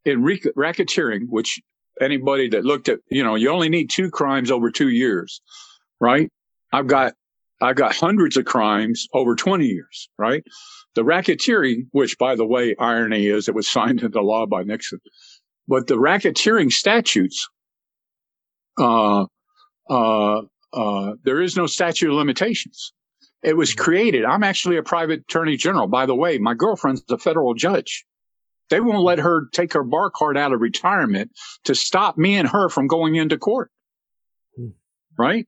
in 0.04 0.22
racketeering, 0.22 1.22
which 1.28 1.60
anybody 2.00 2.48
that 2.50 2.64
looked 2.64 2.88
at, 2.88 3.00
you 3.10 3.24
know, 3.24 3.34
you 3.34 3.50
only 3.50 3.68
need 3.68 3.90
two 3.90 4.10
crimes 4.10 4.50
over 4.50 4.70
two 4.70 4.90
years, 4.90 5.40
right? 6.00 6.30
I've 6.72 6.86
got 6.86 7.14
I've 7.60 7.76
got 7.76 7.94
hundreds 7.96 8.36
of 8.36 8.44
crimes 8.44 9.08
over 9.14 9.34
20 9.34 9.66
years, 9.66 10.10
right? 10.18 10.44
The 10.94 11.02
racketeering, 11.02 11.86
which 11.92 12.18
by 12.18 12.36
the 12.36 12.44
way, 12.44 12.76
irony 12.78 13.26
is 13.26 13.48
it 13.48 13.54
was 13.54 13.68
signed 13.76 14.02
into 14.02 14.20
law 14.20 14.46
by 14.46 14.62
Nixon, 14.62 15.00
but 15.68 15.86
the 15.86 15.96
racketeering 15.96 16.70
statutes 16.72 17.48
uh, 18.78 19.26
uh, 19.88 20.42
uh, 20.72 21.12
there 21.24 21.40
is 21.40 21.56
no 21.56 21.66
statute 21.66 22.10
of 22.10 22.16
limitations. 22.16 22.92
It 23.42 23.56
was 23.56 23.74
created. 23.74 24.24
I'm 24.24 24.42
actually 24.42 24.76
a 24.76 24.82
private 24.82 25.20
attorney 25.20 25.56
general. 25.56 25.86
By 25.86 26.06
the 26.06 26.14
way, 26.14 26.38
my 26.38 26.54
girlfriend's 26.54 27.02
a 27.10 27.18
federal 27.18 27.54
judge. 27.54 28.04
They 28.68 28.80
won't 28.80 29.04
let 29.04 29.20
her 29.20 29.46
take 29.52 29.74
her 29.74 29.84
bar 29.84 30.10
card 30.10 30.36
out 30.36 30.52
of 30.52 30.60
retirement 30.60 31.30
to 31.64 31.74
stop 31.74 32.18
me 32.18 32.36
and 32.36 32.48
her 32.48 32.68
from 32.68 32.88
going 32.88 33.14
into 33.14 33.38
court. 33.38 33.70
Hmm. 34.56 34.70
Right? 35.16 35.46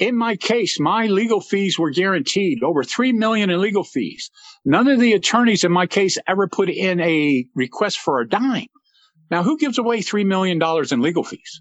In 0.00 0.16
my 0.16 0.34
case, 0.34 0.80
my 0.80 1.06
legal 1.08 1.42
fees 1.42 1.78
were 1.78 1.90
guaranteed 1.90 2.62
over 2.62 2.82
3 2.82 3.12
million 3.12 3.50
in 3.50 3.60
legal 3.60 3.84
fees. 3.84 4.30
None 4.64 4.88
of 4.88 4.98
the 4.98 5.12
attorneys 5.12 5.62
in 5.62 5.70
my 5.70 5.86
case 5.86 6.16
ever 6.26 6.48
put 6.48 6.70
in 6.70 7.00
a 7.00 7.44
request 7.54 7.98
for 7.98 8.18
a 8.18 8.28
dime. 8.28 8.68
Now, 9.30 9.42
who 9.42 9.58
gives 9.58 9.76
away 9.76 9.98
$3 9.98 10.24
million 10.24 10.58
in 10.90 11.00
legal 11.02 11.22
fees? 11.22 11.60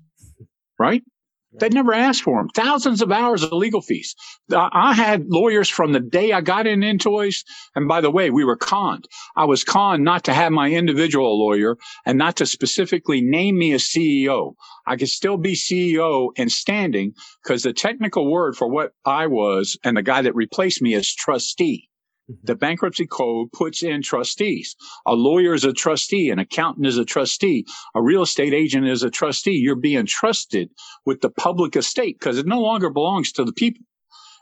Right? 0.79 1.03
They 1.51 1.69
never 1.69 1.93
asked 1.93 2.21
for 2.21 2.37
them. 2.39 2.49
Thousands 2.49 3.01
of 3.01 3.11
hours 3.11 3.41
of 3.41 3.51
legal 3.51 3.81
fees. 3.81 4.15
Uh, 4.51 4.69
I 4.71 4.93
had 4.93 5.25
lawyers 5.29 5.67
from 5.67 5.93
the 5.93 5.99
day 5.99 6.31
I 6.31 6.41
got 6.41 6.67
in 6.67 6.81
eToys. 6.81 7.43
And 7.75 7.87
by 7.87 8.01
the 8.01 8.11
way, 8.11 8.29
we 8.29 8.45
were 8.45 8.55
conned. 8.55 9.07
I 9.35 9.45
was 9.45 9.63
conned 9.63 10.03
not 10.03 10.23
to 10.25 10.33
have 10.33 10.51
my 10.51 10.69
individual 10.69 11.39
lawyer 11.39 11.77
and 12.05 12.17
not 12.17 12.35
to 12.37 12.45
specifically 12.45 13.21
name 13.21 13.57
me 13.57 13.73
as 13.73 13.83
CEO. 13.83 14.53
I 14.85 14.95
could 14.95 15.09
still 15.09 15.37
be 15.37 15.53
CEO 15.53 16.29
and 16.37 16.51
standing 16.51 17.13
because 17.43 17.63
the 17.63 17.73
technical 17.73 18.31
word 18.31 18.55
for 18.55 18.69
what 18.69 18.93
I 19.03 19.27
was 19.27 19.77
and 19.83 19.97
the 19.97 20.03
guy 20.03 20.21
that 20.21 20.35
replaced 20.35 20.81
me 20.81 20.93
is 20.93 21.13
trustee. 21.13 21.89
Mm-hmm. 22.29 22.45
The 22.45 22.55
bankruptcy 22.55 23.07
code 23.07 23.51
puts 23.51 23.83
in 23.83 24.01
trustees. 24.01 24.75
A 25.05 25.13
lawyer 25.13 25.53
is 25.53 25.63
a 25.63 25.73
trustee, 25.73 26.29
an 26.29 26.39
accountant 26.39 26.85
is 26.85 26.97
a 26.97 27.05
trustee, 27.05 27.65
a 27.95 28.01
real 28.01 28.23
estate 28.23 28.53
agent 28.53 28.87
is 28.87 29.03
a 29.03 29.09
trustee. 29.09 29.53
You're 29.53 29.75
being 29.75 30.05
trusted 30.05 30.69
with 31.05 31.21
the 31.21 31.29
public 31.29 31.75
estate 31.75 32.17
because 32.19 32.37
it 32.37 32.45
no 32.45 32.61
longer 32.61 32.89
belongs 32.89 33.31
to 33.33 33.43
the 33.43 33.53
people. 33.53 33.83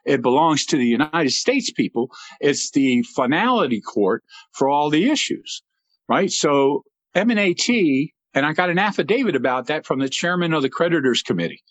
It 0.05 0.21
belongs 0.21 0.65
to 0.67 0.77
the 0.77 0.85
United 0.85 1.31
States 1.31 1.71
people. 1.71 2.11
It's 2.39 2.71
the 2.71 3.03
finality 3.03 3.81
court 3.81 4.23
for 4.53 4.69
all 4.69 4.89
the 4.89 5.09
issues, 5.09 5.61
right? 6.07 6.31
So 6.31 6.85
M&AT, 7.13 7.67
and 7.67 8.45
I 8.45 8.53
got 8.53 8.69
an 8.69 8.79
affidavit 8.79 9.35
about 9.35 9.67
that 9.67 9.85
from 9.85 9.99
the 9.99 10.07
chairman 10.07 10.53
of 10.53 10.61
the 10.61 10.69
creditors 10.69 11.21
committee 11.21 11.63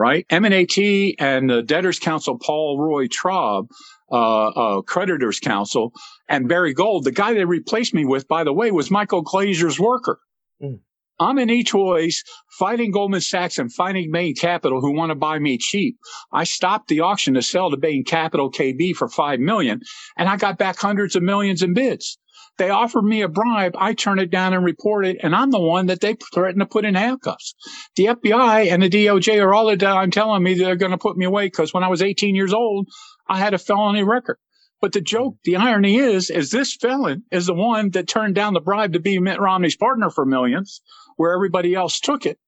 right? 0.00 0.24
M&AT 0.30 0.78
and 1.18 1.50
the 1.50 1.62
debtors 1.62 1.98
counsel, 1.98 2.38
Paul 2.38 2.80
Roy 2.80 3.06
Traub, 3.06 3.68
uh, 4.10 4.48
uh, 4.48 4.82
creditors 4.82 5.40
counsel, 5.40 5.92
and 6.28 6.48
Barry 6.48 6.74
Gold. 6.74 7.04
The 7.04 7.12
guy 7.12 7.34
they 7.34 7.44
replaced 7.44 7.94
me 7.94 8.04
with, 8.04 8.28
by 8.28 8.44
the 8.44 8.52
way, 8.52 8.70
was 8.70 8.90
Michael 8.90 9.24
Glazer's 9.24 9.78
worker. 9.78 10.20
Mm. 10.62 10.80
I'm 11.20 11.38
in 11.38 11.50
E-Toys 11.50 12.24
fighting 12.58 12.92
Goldman 12.92 13.20
Sachs 13.20 13.58
and 13.58 13.70
fighting 13.70 14.10
Bain 14.10 14.34
Capital 14.34 14.80
who 14.80 14.92
want 14.92 15.10
to 15.10 15.14
buy 15.14 15.38
me 15.38 15.58
cheap. 15.58 15.98
I 16.32 16.44
stopped 16.44 16.88
the 16.88 17.00
auction 17.00 17.34
to 17.34 17.42
sell 17.42 17.70
to 17.70 17.76
Bain 17.76 18.04
Capital 18.04 18.50
KB 18.50 18.94
for 18.96 19.06
five 19.06 19.38
million 19.38 19.82
and 20.16 20.30
I 20.30 20.38
got 20.38 20.56
back 20.56 20.78
hundreds 20.78 21.16
of 21.16 21.22
millions 21.22 21.62
in 21.62 21.74
bids. 21.74 22.18
They 22.60 22.68
offered 22.68 23.04
me 23.04 23.22
a 23.22 23.28
bribe. 23.28 23.74
I 23.78 23.94
turned 23.94 24.20
it 24.20 24.30
down 24.30 24.52
and 24.52 24.62
reported, 24.62 25.18
and 25.22 25.34
I'm 25.34 25.50
the 25.50 25.58
one 25.58 25.86
that 25.86 26.02
they 26.02 26.16
threatened 26.34 26.60
to 26.60 26.66
put 26.66 26.84
in 26.84 26.94
handcuffs. 26.94 27.54
The 27.96 28.06
FBI 28.06 28.70
and 28.70 28.82
the 28.82 28.90
DOJ 28.90 29.42
are 29.42 29.54
all 29.54 29.66
the 29.66 29.78
time 29.78 30.10
telling 30.10 30.42
me 30.42 30.52
they're 30.52 30.76
going 30.76 30.90
to 30.90 30.98
put 30.98 31.16
me 31.16 31.24
away 31.24 31.46
because 31.46 31.72
when 31.72 31.84
I 31.84 31.88
was 31.88 32.02
18 32.02 32.34
years 32.34 32.52
old, 32.52 32.88
I 33.30 33.38
had 33.38 33.54
a 33.54 33.58
felony 33.58 34.02
record. 34.02 34.38
But 34.80 34.92
the 34.92 35.00
joke, 35.00 35.36
the 35.44 35.56
irony 35.56 35.96
is, 35.96 36.30
is 36.30 36.50
this 36.50 36.74
felon 36.74 37.22
is 37.30 37.46
the 37.46 37.54
one 37.54 37.90
that 37.90 38.08
turned 38.08 38.34
down 38.34 38.54
the 38.54 38.60
bribe 38.60 38.94
to 38.94 39.00
be 39.00 39.18
Mitt 39.18 39.40
Romney's 39.40 39.76
partner 39.76 40.10
for 40.10 40.26
millions, 40.26 40.80
where 41.16 41.32
everybody 41.32 41.74
else 41.74 42.00
took 42.00 42.26
it. 42.26 42.38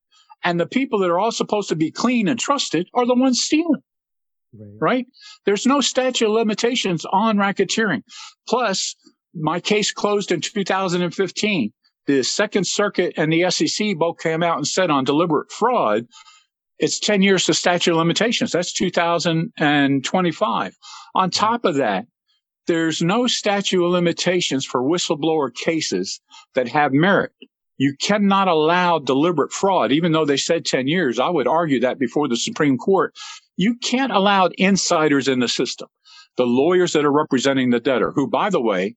And 0.43 0.59
the 0.59 0.67
people 0.67 0.99
that 1.01 1.11
are 1.11 1.19
all 1.19 1.31
supposed 1.31 1.69
to 1.69 1.77
be 1.77 1.91
clean 1.91 2.27
and 2.27 2.41
trusted 2.41 2.89
are 2.95 3.07
the 3.07 3.15
ones 3.15 3.43
stealing. 3.43 3.83
Right. 4.55 4.79
right? 4.81 5.07
There's 5.47 5.67
no 5.67 5.81
statute 5.81 6.27
of 6.27 6.33
limitations 6.33 7.07
on 7.11 7.37
racketeering. 7.37 8.03
Plus, 8.49 8.97
my 9.35 9.61
case 9.61 9.93
closed 9.93 10.33
in 10.33 10.41
2015. 10.41 11.73
The 12.07 12.23
Second 12.25 12.67
Circuit 12.67 13.15
and 13.17 13.33
the 13.33 13.49
SEC 13.51 13.97
both 13.97 14.19
came 14.19 14.43
out 14.43 14.57
and 14.57 14.67
said 14.67 14.91
on 14.91 15.05
deliberate 15.05 15.53
fraud, 15.53 16.09
it's 16.83 16.99
10 16.99 17.23
years 17.23 17.47
to 17.47 17.55
statute 17.55 17.93
of 17.93 17.97
limitations. 17.97 18.51
That's 18.51 18.73
2025. 18.73 20.77
On 21.15 21.31
mm-hmm. 21.31 21.31
top 21.31 21.65
of 21.65 21.77
that, 21.77 22.07
there's 22.67 23.01
no 23.01 23.29
statute 23.29 23.85
of 23.85 23.93
limitations 23.93 24.67
for 24.67 24.83
whistleblower 24.83 25.55
cases 25.55 26.21
that 26.55 26.69
have 26.69 26.93
merit. 26.93 27.31
You 27.79 27.95
cannot 28.01 28.49
allow 28.49 28.99
deliberate 28.99 29.53
fraud, 29.53 29.93
even 29.93 30.13
though 30.13 30.25
they 30.25 30.37
said 30.37 30.65
10 30.65 30.89
years. 30.89 31.19
I 31.19 31.29
would 31.29 31.47
argue 31.47 31.81
that 31.81 31.99
before 31.99 32.29
the 32.29 32.37
Supreme 32.37 32.77
Court. 32.77 33.15
You 33.57 33.77
can't 33.77 34.13
allow 34.13 34.51
insiders 34.59 35.29
in 35.29 35.39
the 35.39 35.49
system, 35.49 35.89
the 36.37 36.47
lawyers 36.47 36.93
that 36.95 37.05
are 37.05 37.13
representing 37.13 37.71
the 37.71 37.81
debtor, 37.81 38.11
who, 38.11 38.29
by 38.29 38.51
the 38.51 38.61
way, 38.61 38.97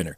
winner. 0.01 0.17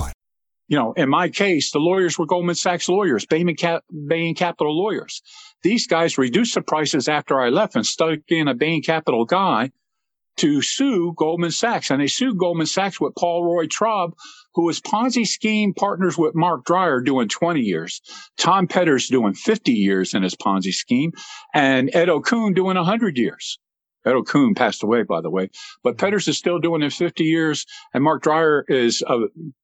you 0.71 0.77
know, 0.77 0.93
in 0.93 1.09
my 1.09 1.27
case, 1.27 1.71
the 1.71 1.79
lawyers 1.79 2.17
were 2.17 2.25
Goldman 2.25 2.55
Sachs 2.55 2.87
lawyers, 2.87 3.25
Bain, 3.25 3.53
Cap- 3.57 3.83
Bain 4.07 4.33
Capital 4.33 4.73
lawyers. 4.73 5.21
These 5.63 5.85
guys 5.85 6.17
reduced 6.17 6.55
the 6.55 6.61
prices 6.61 7.09
after 7.09 7.41
I 7.41 7.49
left 7.49 7.75
and 7.75 7.85
stuck 7.85 8.19
in 8.29 8.47
a 8.47 8.53
Bain 8.53 8.81
Capital 8.81 9.25
guy 9.25 9.71
to 10.37 10.61
sue 10.61 11.13
Goldman 11.17 11.51
Sachs. 11.51 11.91
And 11.91 12.01
they 12.01 12.07
sued 12.07 12.37
Goldman 12.37 12.67
Sachs 12.67 13.01
with 13.01 13.15
Paul 13.15 13.43
Roy 13.43 13.67
Traub, 13.67 14.13
who 14.55 14.63
was 14.63 14.79
Ponzi 14.79 15.27
scheme 15.27 15.73
partners 15.73 16.17
with 16.17 16.35
Marc 16.35 16.63
Dreier 16.63 17.03
doing 17.03 17.27
20 17.27 17.59
years, 17.59 18.01
Tom 18.37 18.65
Petters 18.65 19.09
doing 19.09 19.33
50 19.33 19.73
years 19.73 20.13
in 20.13 20.23
his 20.23 20.35
Ponzi 20.35 20.73
scheme, 20.73 21.11
and 21.53 21.93
Ed 21.93 22.07
Okun 22.07 22.53
doing 22.53 22.77
100 22.77 23.17
years. 23.17 23.59
Ed 24.05 24.13
Okun 24.13 24.55
passed 24.55 24.83
away, 24.83 25.03
by 25.03 25.21
the 25.21 25.29
way, 25.29 25.49
but 25.83 25.97
Petters 25.97 26.27
is 26.27 26.37
still 26.37 26.59
doing 26.59 26.81
it 26.81 26.93
50 26.93 27.23
years, 27.23 27.65
and 27.93 28.03
Marc 28.03 28.23
Dreier 28.23 28.63
is 28.67 29.03
uh, 29.05 29.19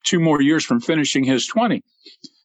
two 0.06 0.20
more 0.20 0.42
years 0.42 0.64
from 0.66 0.80
finishing 0.80 1.24
his 1.24 1.48
20. 1.48 1.84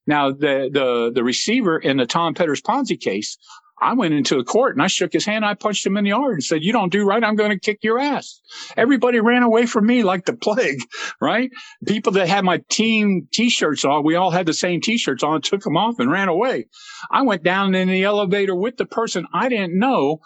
Now, 0.07 0.33
the 0.33 0.69
the 0.73 1.13
the 1.15 1.23
receiver 1.25 1.79
in 1.79 1.97
the 1.99 2.07
Tom 2.07 2.35
Petters 2.35 2.61
Ponzi 2.61 3.01
case, 3.01 3.39
I 3.81 3.95
went 3.95 4.15
into 4.15 4.37
the 4.37 4.45
court 4.45 4.77
and 4.77 4.83
I 4.83 4.87
shook 4.87 5.13
his 5.13 5.25
hand. 5.25 5.45
I 5.45 5.55
punched 5.55 5.85
him 5.85 5.97
in 5.97 6.05
the 6.05 6.13
arm 6.13 6.35
and 6.35 6.45
said, 6.45 6.63
"You 6.63 6.73
don't 6.73 6.93
do 6.93 7.05
right. 7.05 7.23
I'm 7.23 7.37
going 7.37 7.51
to 7.51 7.59
kick 7.59 7.81
your 7.83 7.99
ass." 7.99 8.41
Everybody 8.77 9.21
ran 9.21 9.43
away 9.43 9.67
from 9.67 9.87
me 9.87 10.05
like 10.05 10.25
the 10.25 10.37
plague. 10.37 10.83
Right? 11.21 11.51
People 11.87 12.13
that 12.13 12.29
had 12.29 12.45
my 12.45 12.63
team 12.69 13.29
T-shirts 13.33 13.85
on, 13.85 14.05
we 14.05 14.15
all 14.15 14.31
had 14.31 14.47
the 14.47 14.53
same 14.55 14.81
T-shirts 14.81 15.23
on, 15.23 15.41
took 15.41 15.63
them 15.63 15.77
off 15.77 15.99
and 15.99 16.11
ran 16.11 16.29
away. 16.29 16.67
I 17.11 17.23
went 17.23 17.43
down 17.43 17.75
in 17.75 17.89
the 17.89 18.05
elevator 18.05 18.55
with 18.55 18.77
the 18.77 18.87
person 18.87 19.27
I 19.33 19.49
didn't 19.49 19.79
know 19.79 20.21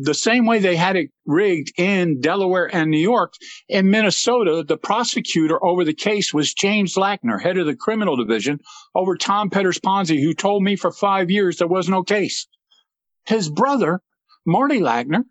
the 0.00 0.14
same 0.14 0.46
way 0.46 0.60
they 0.60 0.76
had 0.76 0.94
it 0.94 1.10
rigged 1.26 1.72
in 1.76 2.20
Delaware 2.20 2.72
and 2.72 2.90
New 2.90 3.00
York. 3.00 3.34
In 3.68 3.90
Minnesota, 3.90 4.64
the 4.66 4.76
prosecutor 4.76 5.62
over 5.62 5.84
the 5.84 5.92
case 5.92 6.32
was 6.32 6.54
James 6.54 6.94
Lackner, 6.94 7.42
head 7.42 7.58
of 7.58 7.66
the 7.66 7.74
criminal 7.74 8.16
division, 8.16 8.60
over 8.94 9.16
Tom 9.16 9.50
Petters 9.50 9.80
Ponzi, 9.80 10.22
who 10.22 10.34
told 10.34 10.62
me 10.62 10.76
for 10.76 10.92
five 10.92 11.30
years 11.30 11.56
there 11.56 11.66
was 11.66 11.88
no 11.88 12.04
case. 12.04 12.46
His 13.26 13.50
brother, 13.50 14.00
Marty 14.46 14.78
Lackner, 14.78 15.24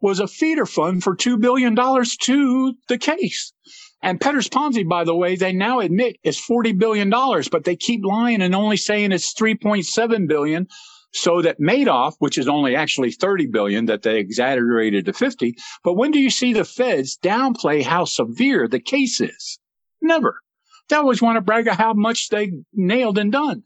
was 0.00 0.20
a 0.20 0.28
feeder 0.28 0.66
fund 0.66 1.02
for 1.02 1.16
$2 1.16 1.40
billion 1.40 1.74
to 1.74 2.74
the 2.88 2.98
case. 2.98 3.52
And 4.00 4.20
Petters 4.20 4.48
Ponzi, 4.48 4.86
by 4.86 5.02
the 5.02 5.14
way, 5.14 5.34
they 5.34 5.52
now 5.52 5.80
admit 5.80 6.18
is 6.22 6.38
$40 6.38 6.78
billion, 6.78 7.10
but 7.10 7.64
they 7.64 7.74
keep 7.74 8.04
lying 8.04 8.42
and 8.42 8.54
only 8.54 8.76
saying 8.76 9.10
it's 9.10 9.34
3.7 9.34 10.28
billion 10.28 10.68
so 11.14 11.40
that 11.42 11.60
Madoff, 11.60 12.14
which 12.18 12.36
is 12.36 12.48
only 12.48 12.74
actually 12.74 13.12
30 13.12 13.46
billion 13.46 13.86
that 13.86 14.02
they 14.02 14.18
exaggerated 14.18 15.06
to 15.06 15.12
50. 15.12 15.56
But 15.84 15.94
when 15.94 16.10
do 16.10 16.18
you 16.18 16.28
see 16.28 16.52
the 16.52 16.64
feds 16.64 17.16
downplay 17.16 17.84
how 17.84 18.04
severe 18.04 18.66
the 18.66 18.80
case 18.80 19.20
is? 19.20 19.58
Never. 20.02 20.40
They 20.88 20.96
always 20.96 21.22
want 21.22 21.36
to 21.36 21.40
brag 21.40 21.68
about 21.68 21.78
how 21.78 21.94
much 21.94 22.28
they 22.28 22.52
nailed 22.72 23.16
and 23.16 23.30
done. 23.30 23.62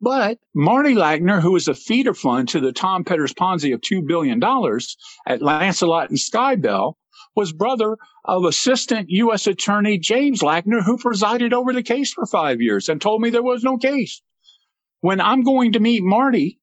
But 0.00 0.38
Marty 0.54 0.94
Lackner, 0.94 1.40
who 1.40 1.52
was 1.52 1.68
a 1.68 1.74
feeder 1.74 2.14
fund 2.14 2.48
to 2.48 2.60
the 2.60 2.72
Tom 2.72 3.04
Petters 3.04 3.34
Ponzi 3.34 3.74
of 3.74 3.82
$2 3.82 4.06
billion 4.06 4.42
at 5.26 5.42
Lancelot 5.42 6.10
and 6.10 6.18
Skybell, 6.18 6.94
was 7.34 7.52
brother 7.52 7.98
of 8.24 8.44
Assistant 8.44 9.10
U.S. 9.10 9.46
Attorney 9.46 9.98
James 9.98 10.40
Lackner, 10.40 10.82
who 10.82 10.96
presided 10.96 11.52
over 11.52 11.72
the 11.72 11.82
case 11.82 12.12
for 12.12 12.26
five 12.26 12.60
years 12.60 12.88
and 12.88 13.00
told 13.00 13.20
me 13.20 13.28
there 13.28 13.42
was 13.42 13.62
no 13.62 13.76
case. 13.76 14.22
When 15.00 15.20
I'm 15.20 15.42
going 15.42 15.72
to 15.72 15.80
meet 15.80 16.02
Marty 16.02 16.58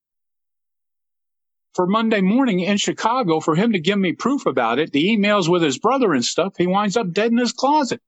for 1.73 1.88
Monday 1.88 2.21
morning 2.21 2.59
in 2.59 2.77
Chicago 2.77 3.39
for 3.39 3.55
him 3.55 3.73
to 3.73 3.79
give 3.79 3.97
me 3.97 4.13
proof 4.13 4.45
about 4.45 4.79
it, 4.79 4.91
the 4.91 5.05
emails 5.05 5.49
with 5.49 5.62
his 5.62 5.79
brother 5.79 6.13
and 6.13 6.23
stuff, 6.23 6.53
he 6.57 6.67
winds 6.67 6.97
up 6.97 7.12
dead 7.12 7.31
in 7.31 7.38
his 7.38 7.51
closet. 7.51 8.01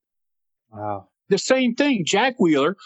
Wow. 0.72 1.08
The 1.30 1.38
same 1.38 1.76
thing, 1.76 2.06
Jack 2.06 2.40
Wheeler, 2.40 2.78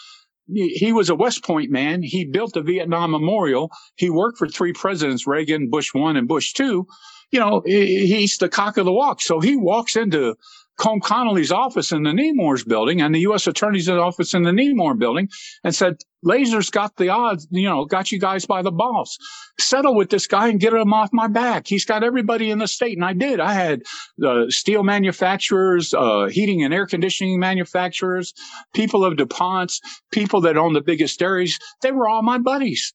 he 0.52 0.92
was 0.92 1.10
a 1.10 1.14
West 1.14 1.44
Point 1.44 1.70
man. 1.70 2.02
He 2.02 2.24
built 2.24 2.54
the 2.54 2.62
Vietnam 2.62 3.10
Memorial. 3.12 3.70
He 3.96 4.10
worked 4.10 4.38
for 4.38 4.48
three 4.48 4.72
presidents, 4.72 5.26
Reagan, 5.26 5.70
Bush 5.70 5.94
one, 5.94 6.16
and 6.16 6.26
Bush 6.26 6.52
two. 6.54 6.86
You 7.30 7.38
know, 7.38 7.62
he's 7.64 8.38
the 8.38 8.48
cock 8.48 8.76
of 8.76 8.84
the 8.84 8.92
walk. 8.92 9.20
So 9.20 9.38
he 9.38 9.56
walks 9.56 9.94
into 9.94 10.34
Colm 10.80 11.02
Connolly's 11.02 11.52
office 11.52 11.92
in 11.92 12.04
the 12.04 12.12
Nemours 12.12 12.64
building 12.64 13.02
and 13.02 13.14
the 13.14 13.20
U.S. 13.20 13.46
Attorney's 13.46 13.88
office 13.88 14.32
in 14.32 14.44
the 14.44 14.52
Nemours 14.52 14.96
building 14.98 15.28
and 15.62 15.74
said, 15.74 15.96
Lasers 16.24 16.72
got 16.72 16.96
the 16.96 17.10
odds, 17.10 17.46
you 17.50 17.68
know, 17.68 17.84
got 17.84 18.10
you 18.10 18.18
guys 18.18 18.46
by 18.46 18.62
the 18.62 18.72
balls. 18.72 19.18
Settle 19.58 19.94
with 19.94 20.08
this 20.08 20.26
guy 20.26 20.48
and 20.48 20.58
get 20.58 20.72
him 20.72 20.94
off 20.94 21.10
my 21.12 21.28
back. 21.28 21.66
He's 21.66 21.84
got 21.84 22.02
everybody 22.02 22.50
in 22.50 22.58
the 22.58 22.66
state. 22.66 22.96
And 22.96 23.04
I 23.04 23.12
did. 23.12 23.40
I 23.40 23.52
had 23.52 23.82
the 24.16 24.30
uh, 24.30 24.50
steel 24.50 24.82
manufacturers, 24.82 25.92
uh, 25.92 26.28
heating 26.30 26.62
and 26.62 26.72
air 26.72 26.86
conditioning 26.86 27.38
manufacturers, 27.38 28.32
people 28.74 29.04
of 29.04 29.18
DuPont's, 29.18 29.80
people 30.12 30.40
that 30.42 30.56
own 30.56 30.72
the 30.72 30.80
biggest 30.80 31.18
dairies. 31.18 31.58
They 31.82 31.92
were 31.92 32.08
all 32.08 32.22
my 32.22 32.38
buddies. 32.38 32.94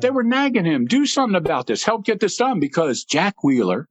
They 0.00 0.10
were 0.10 0.24
nagging 0.24 0.64
him, 0.64 0.86
do 0.86 1.04
something 1.04 1.36
about 1.36 1.66
this, 1.66 1.82
help 1.82 2.04
get 2.04 2.20
this 2.20 2.36
done 2.36 2.58
because 2.58 3.04
Jack 3.04 3.42
Wheeler 3.44 3.86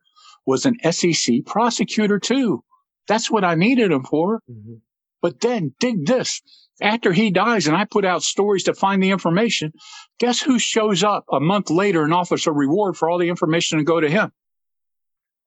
was 0.47 0.65
an 0.65 0.77
SEC 0.91 1.45
prosecutor 1.45 2.17
too. 2.17 2.63
That's 3.07 3.31
what 3.31 3.43
I 3.43 3.55
needed 3.55 3.91
him 3.91 4.03
for. 4.03 4.41
Mm-hmm. 4.49 4.75
But 5.21 5.39
then 5.41 5.73
dig 5.79 6.05
this. 6.05 6.41
After 6.79 7.11
he 7.11 7.31
dies 7.31 7.67
and 7.67 7.75
I 7.75 7.85
put 7.85 8.05
out 8.05 8.21
stories 8.21 8.65
to 8.65 8.73
find 8.73 9.01
the 9.01 9.09
information, 9.09 9.73
guess 10.19 10.39
who 10.39 10.59
shows 10.59 11.03
up 11.03 11.25
a 11.31 11.39
month 11.39 11.71
later 11.71 12.03
and 12.03 12.13
offers 12.13 12.45
a 12.45 12.51
reward 12.51 12.95
for 12.95 13.09
all 13.09 13.17
the 13.17 13.29
information 13.29 13.79
to 13.79 13.83
go 13.83 13.99
to 13.99 14.09
him? 14.09 14.31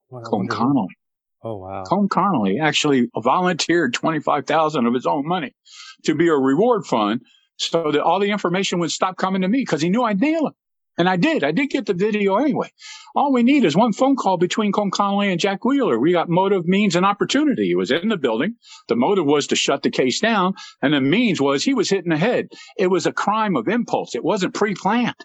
Well, 0.09 0.23
Colm 0.23 0.49
Connolly. 0.49 0.95
Oh 1.43 1.55
wow. 1.55 1.83
Colm 1.85 2.09
Connolly 2.09 2.59
actually 2.59 3.09
volunteered 3.15 3.93
25,000 3.93 4.85
of 4.85 4.93
his 4.93 5.05
own 5.05 5.25
money 5.25 5.55
to 6.03 6.15
be 6.15 6.27
a 6.27 6.35
reward 6.35 6.85
fund 6.85 7.21
so 7.55 7.91
that 7.91 8.01
all 8.01 8.19
the 8.19 8.29
information 8.29 8.79
would 8.79 8.91
stop 8.91 9.15
coming 9.15 9.41
to 9.41 9.47
me 9.47 9.59
because 9.59 9.81
he 9.81 9.89
knew 9.89 10.03
I'd 10.03 10.19
nail 10.19 10.47
him. 10.47 10.53
And 11.01 11.09
I 11.09 11.15
did. 11.15 11.43
I 11.43 11.51
did 11.51 11.71
get 11.71 11.87
the 11.87 11.95
video 11.95 12.35
anyway. 12.35 12.71
All 13.15 13.33
we 13.33 13.41
need 13.41 13.65
is 13.65 13.75
one 13.75 13.91
phone 13.91 14.15
call 14.15 14.37
between 14.37 14.71
Colm 14.71 14.91
Connolly 14.91 15.31
and 15.31 15.39
Jack 15.39 15.65
Wheeler. 15.65 15.97
We 15.97 16.11
got 16.11 16.29
motive, 16.29 16.67
means, 16.67 16.95
and 16.95 17.07
opportunity. 17.07 17.65
He 17.65 17.73
was 17.73 17.89
in 17.89 18.09
the 18.09 18.17
building. 18.17 18.57
The 18.87 18.95
motive 18.95 19.25
was 19.25 19.47
to 19.47 19.55
shut 19.55 19.81
the 19.81 19.89
case 19.89 20.19
down. 20.19 20.53
And 20.79 20.93
the 20.93 21.01
means 21.01 21.41
was 21.41 21.63
he 21.63 21.73
was 21.73 21.89
hitting 21.89 22.11
the 22.11 22.17
head. 22.17 22.49
It 22.77 22.85
was 22.85 23.07
a 23.07 23.11
crime 23.11 23.55
of 23.55 23.67
impulse. 23.67 24.13
It 24.13 24.23
wasn't 24.23 24.53
pre-planned. 24.53 25.15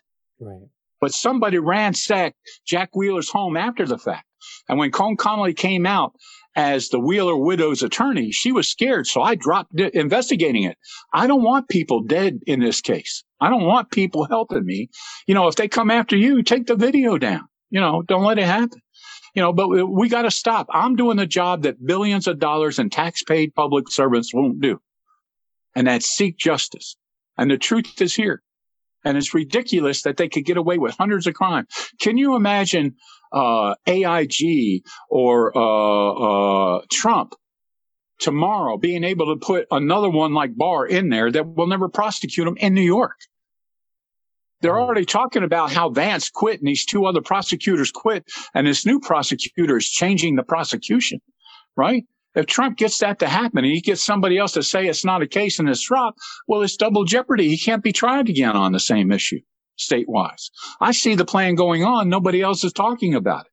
Right. 0.40 0.62
But 0.98 1.12
somebody 1.12 1.58
ransacked 1.58 2.38
Jack 2.66 2.96
Wheeler's 2.96 3.28
home 3.28 3.58
after 3.58 3.84
the 3.84 3.98
fact. 3.98 4.26
And 4.70 4.78
when 4.78 4.92
Colm 4.92 5.18
Connolly 5.18 5.52
came 5.52 5.84
out 5.84 6.14
as 6.54 6.88
the 6.88 6.98
Wheeler 6.98 7.36
widow's 7.36 7.82
attorney, 7.82 8.32
she 8.32 8.50
was 8.50 8.66
scared. 8.66 9.06
So 9.06 9.20
I 9.20 9.34
dropped 9.34 9.78
investigating 9.78 10.64
it. 10.64 10.78
I 11.12 11.26
don't 11.26 11.42
want 11.42 11.68
people 11.68 12.00
dead 12.02 12.40
in 12.46 12.60
this 12.60 12.80
case. 12.80 13.24
I 13.40 13.50
don't 13.50 13.64
want 13.64 13.90
people 13.90 14.24
helping 14.24 14.64
me. 14.64 14.90
You 15.26 15.34
know, 15.34 15.48
if 15.48 15.56
they 15.56 15.68
come 15.68 15.90
after 15.90 16.16
you, 16.16 16.42
take 16.42 16.66
the 16.66 16.76
video 16.76 17.18
down. 17.18 17.48
You 17.70 17.80
know, 17.80 18.02
don't 18.02 18.24
let 18.24 18.38
it 18.38 18.46
happen. 18.46 18.80
You 19.34 19.42
know, 19.42 19.52
but 19.52 19.68
we 19.68 20.08
got 20.08 20.22
to 20.22 20.30
stop. 20.30 20.66
I'm 20.70 20.96
doing 20.96 21.18
the 21.18 21.26
job 21.26 21.62
that 21.62 21.84
billions 21.84 22.26
of 22.26 22.38
dollars 22.38 22.78
in 22.78 22.88
tax 22.88 23.22
paid 23.22 23.54
public 23.54 23.90
servants 23.90 24.32
won't 24.32 24.60
do. 24.60 24.80
And 25.74 25.86
that's 25.86 26.06
seek 26.06 26.38
justice. 26.38 26.96
And 27.36 27.50
the 27.50 27.58
truth 27.58 28.00
is 28.00 28.14
here. 28.14 28.42
And 29.04 29.18
it's 29.18 29.34
ridiculous 29.34 30.02
that 30.02 30.16
they 30.16 30.28
could 30.28 30.46
get 30.46 30.56
away 30.56 30.78
with 30.78 30.96
hundreds 30.96 31.26
of 31.26 31.34
crimes. 31.34 31.66
Can 32.00 32.16
you 32.16 32.34
imagine 32.34 32.96
uh, 33.32 33.74
AIG 33.86 34.82
or 35.10 35.56
uh, 35.56 36.78
uh, 36.78 36.80
Trump 36.90 37.34
tomorrow 38.18 38.76
being 38.76 39.04
able 39.04 39.34
to 39.34 39.44
put 39.44 39.66
another 39.70 40.10
one 40.10 40.34
like 40.34 40.56
Barr 40.56 40.86
in 40.86 41.08
there 41.10 41.30
that 41.30 41.46
will 41.46 41.66
never 41.66 41.88
prosecute 41.88 42.46
him 42.46 42.56
in 42.58 42.74
New 42.74 42.82
York. 42.82 43.16
They're 44.60 44.74
hmm. 44.74 44.80
already 44.80 45.04
talking 45.04 45.42
about 45.42 45.72
how 45.72 45.90
Vance 45.90 46.30
quit 46.30 46.60
and 46.60 46.68
these 46.68 46.86
two 46.86 47.06
other 47.06 47.20
prosecutors 47.20 47.90
quit, 47.90 48.24
and 48.54 48.66
this 48.66 48.86
new 48.86 49.00
prosecutor 49.00 49.76
is 49.76 49.88
changing 49.88 50.36
the 50.36 50.42
prosecution, 50.42 51.20
right? 51.76 52.04
If 52.34 52.46
Trump 52.46 52.76
gets 52.76 52.98
that 52.98 53.18
to 53.20 53.28
happen 53.28 53.64
and 53.64 53.72
he 53.72 53.80
gets 53.80 54.02
somebody 54.02 54.36
else 54.36 54.52
to 54.52 54.62
say 54.62 54.86
it's 54.86 55.06
not 55.06 55.22
a 55.22 55.26
case 55.26 55.58
and 55.58 55.68
it's 55.68 55.86
dropped, 55.86 56.18
well, 56.46 56.60
it's 56.60 56.76
double 56.76 57.04
jeopardy. 57.04 57.48
He 57.48 57.56
can't 57.56 57.82
be 57.82 57.92
tried 57.92 58.28
again 58.28 58.54
on 58.54 58.72
the 58.72 58.80
same 58.80 59.10
issue 59.10 59.40
state-wise. 59.76 60.50
I 60.80 60.92
see 60.92 61.14
the 61.14 61.24
plan 61.24 61.54
going 61.54 61.84
on. 61.84 62.08
Nobody 62.08 62.42
else 62.42 62.64
is 62.64 62.72
talking 62.72 63.14
about 63.14 63.46
it. 63.46 63.52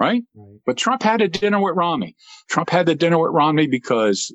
Right? 0.00 0.22
right? 0.34 0.58
But 0.64 0.78
Trump 0.78 1.02
had 1.02 1.20
a 1.20 1.28
dinner 1.28 1.60
with 1.60 1.76
Romney. 1.76 2.16
Trump 2.48 2.70
had 2.70 2.86
the 2.86 2.94
dinner 2.94 3.18
with 3.18 3.32
Romney 3.32 3.66
because 3.66 4.34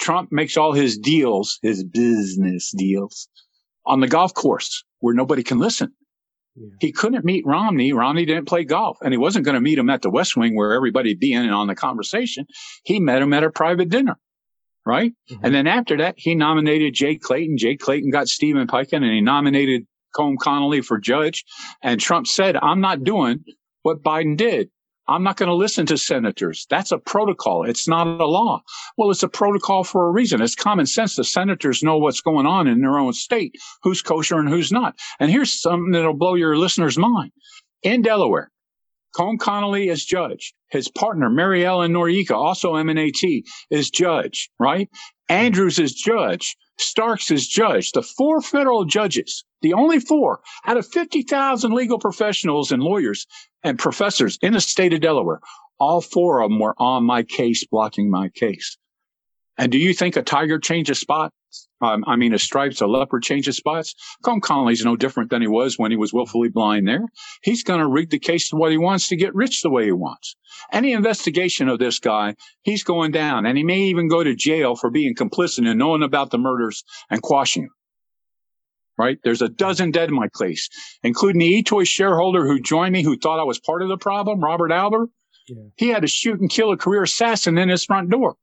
Trump 0.00 0.32
makes 0.32 0.56
all 0.56 0.72
his 0.72 0.98
deals, 0.98 1.60
his 1.62 1.84
business 1.84 2.72
deals 2.76 3.28
on 3.86 4.00
the 4.00 4.08
golf 4.08 4.34
course 4.34 4.84
where 4.98 5.14
nobody 5.14 5.44
can 5.44 5.58
listen. 5.58 5.92
Yeah. 6.56 6.68
He 6.80 6.92
couldn't 6.92 7.24
meet 7.24 7.46
Romney. 7.46 7.92
Romney 7.92 8.24
didn't 8.24 8.46
play 8.46 8.64
golf 8.64 8.98
and 9.02 9.12
he 9.12 9.18
wasn't 9.18 9.44
going 9.44 9.54
to 9.54 9.60
meet 9.60 9.78
him 9.78 9.90
at 9.90 10.02
the 10.02 10.10
West 10.10 10.36
Wing 10.36 10.56
where 10.56 10.72
everybody'd 10.72 11.20
be 11.20 11.32
in 11.32 11.42
and 11.42 11.54
on 11.54 11.66
the 11.66 11.74
conversation. 11.74 12.46
He 12.84 13.00
met 13.00 13.22
him 13.22 13.32
at 13.32 13.44
a 13.44 13.50
private 13.50 13.88
dinner. 13.88 14.18
Right. 14.86 15.12
Mm-hmm. 15.30 15.44
And 15.44 15.54
then 15.54 15.66
after 15.66 15.96
that, 15.98 16.16
he 16.18 16.34
nominated 16.34 16.94
Jay 16.94 17.16
Clayton. 17.16 17.56
Jay 17.56 17.76
Clayton 17.76 18.10
got 18.10 18.28
Steven 18.28 18.66
Peikin 18.66 19.02
and 19.02 19.12
he 19.12 19.20
nominated 19.20 19.86
Colm 20.14 20.36
Connolly 20.38 20.82
for 20.82 20.98
judge. 20.98 21.44
And 21.82 22.00
Trump 22.00 22.26
said, 22.26 22.56
I'm 22.56 22.80
not 22.80 23.02
doing 23.02 23.44
what 23.84 24.02
Biden 24.02 24.36
did. 24.36 24.70
I'm 25.06 25.22
not 25.22 25.36
going 25.36 25.50
to 25.50 25.54
listen 25.54 25.84
to 25.86 25.98
senators. 25.98 26.66
That's 26.70 26.90
a 26.90 26.98
protocol. 26.98 27.64
It's 27.64 27.86
not 27.86 28.06
a 28.06 28.26
law. 28.26 28.62
Well, 28.96 29.10
it's 29.10 29.22
a 29.22 29.28
protocol 29.28 29.84
for 29.84 30.08
a 30.08 30.10
reason. 30.10 30.40
It's 30.40 30.54
common 30.54 30.86
sense. 30.86 31.16
The 31.16 31.24
senators 31.24 31.82
know 31.82 31.98
what's 31.98 32.22
going 32.22 32.46
on 32.46 32.66
in 32.66 32.80
their 32.80 32.98
own 32.98 33.12
state, 33.12 33.54
who's 33.82 34.00
kosher 34.00 34.38
and 34.38 34.48
who's 34.48 34.72
not. 34.72 34.98
And 35.20 35.30
here's 35.30 35.60
something 35.60 35.92
that'll 35.92 36.14
blow 36.14 36.34
your 36.34 36.56
listeners' 36.56 36.96
mind. 36.96 37.32
In 37.82 38.00
Delaware, 38.00 38.50
Colm 39.14 39.38
Connolly 39.38 39.90
is 39.90 40.06
judge. 40.06 40.54
His 40.70 40.88
partner, 40.88 41.28
Mary 41.28 41.66
Ellen 41.66 41.92
Noreika, 41.92 42.34
also 42.34 42.74
M&AT, 42.76 43.22
is 43.70 43.90
judge, 43.90 44.50
right? 44.58 44.88
Andrews 45.28 45.78
is 45.78 45.92
judge. 45.92 46.56
Starks 46.78 47.30
is 47.30 47.46
judge. 47.46 47.92
The 47.92 48.02
four 48.02 48.40
federal 48.40 48.86
judges, 48.86 49.44
the 49.64 49.72
only 49.72 49.98
four 49.98 50.40
out 50.66 50.76
of 50.76 50.86
50,000 50.86 51.72
legal 51.72 51.98
professionals 51.98 52.70
and 52.70 52.82
lawyers 52.82 53.26
and 53.62 53.78
professors 53.78 54.38
in 54.42 54.52
the 54.52 54.60
state 54.60 54.92
of 54.92 55.00
Delaware, 55.00 55.40
all 55.80 56.02
four 56.02 56.42
of 56.42 56.50
them 56.50 56.60
were 56.60 56.74
on 56.78 57.04
my 57.04 57.22
case, 57.22 57.66
blocking 57.66 58.10
my 58.10 58.28
case. 58.28 58.76
And 59.56 59.72
do 59.72 59.78
you 59.78 59.94
think 59.94 60.16
a 60.16 60.22
tiger 60.22 60.58
changes 60.58 61.00
spots? 61.00 61.34
Um, 61.80 62.04
I 62.06 62.16
mean, 62.16 62.34
a 62.34 62.38
stripes, 62.38 62.82
a 62.82 62.86
leopard 62.86 63.22
changes 63.22 63.56
spots. 63.56 63.94
Colm 64.22 64.42
Connolly's 64.42 64.84
no 64.84 64.96
different 64.96 65.30
than 65.30 65.40
he 65.40 65.48
was 65.48 65.78
when 65.78 65.90
he 65.90 65.96
was 65.96 66.12
willfully 66.12 66.48
blind 66.50 66.86
there. 66.86 67.06
He's 67.42 67.62
going 67.62 67.80
to 67.80 67.86
rig 67.86 68.10
the 68.10 68.18
case 68.18 68.50
to 68.50 68.56
what 68.56 68.70
he 68.70 68.78
wants 68.78 69.08
to 69.08 69.16
get 69.16 69.34
rich 69.34 69.62
the 69.62 69.70
way 69.70 69.84
he 69.84 69.92
wants. 69.92 70.36
Any 70.72 70.92
investigation 70.92 71.70
of 71.70 71.78
this 71.78 71.98
guy, 72.00 72.34
he's 72.62 72.82
going 72.82 73.12
down 73.12 73.46
and 73.46 73.56
he 73.56 73.64
may 73.64 73.80
even 73.80 74.08
go 74.08 74.22
to 74.22 74.34
jail 74.34 74.76
for 74.76 74.90
being 74.90 75.14
complicit 75.14 75.66
in 75.66 75.78
knowing 75.78 76.02
about 76.02 76.30
the 76.30 76.38
murders 76.38 76.84
and 77.08 77.22
quashing 77.22 77.62
them. 77.62 77.70
Right? 78.96 79.18
There's 79.24 79.42
a 79.42 79.48
dozen 79.48 79.90
dead 79.90 80.08
in 80.08 80.14
my 80.14 80.28
case, 80.28 80.68
including 81.02 81.40
the 81.40 81.62
eToy 81.62 81.86
shareholder 81.86 82.46
who 82.46 82.60
joined 82.60 82.92
me, 82.92 83.02
who 83.02 83.18
thought 83.18 83.40
I 83.40 83.44
was 83.44 83.58
part 83.58 83.82
of 83.82 83.88
the 83.88 83.98
problem, 83.98 84.40
Robert 84.40 84.70
Albert. 84.70 85.08
Yeah. 85.48 85.62
He 85.76 85.88
had 85.88 86.02
to 86.02 86.08
shoot 86.08 86.40
and 86.40 86.48
kill 86.48 86.70
a 86.70 86.76
career 86.76 87.02
assassin 87.02 87.58
in 87.58 87.68
his 87.68 87.84
front 87.84 88.10
door. 88.10 88.36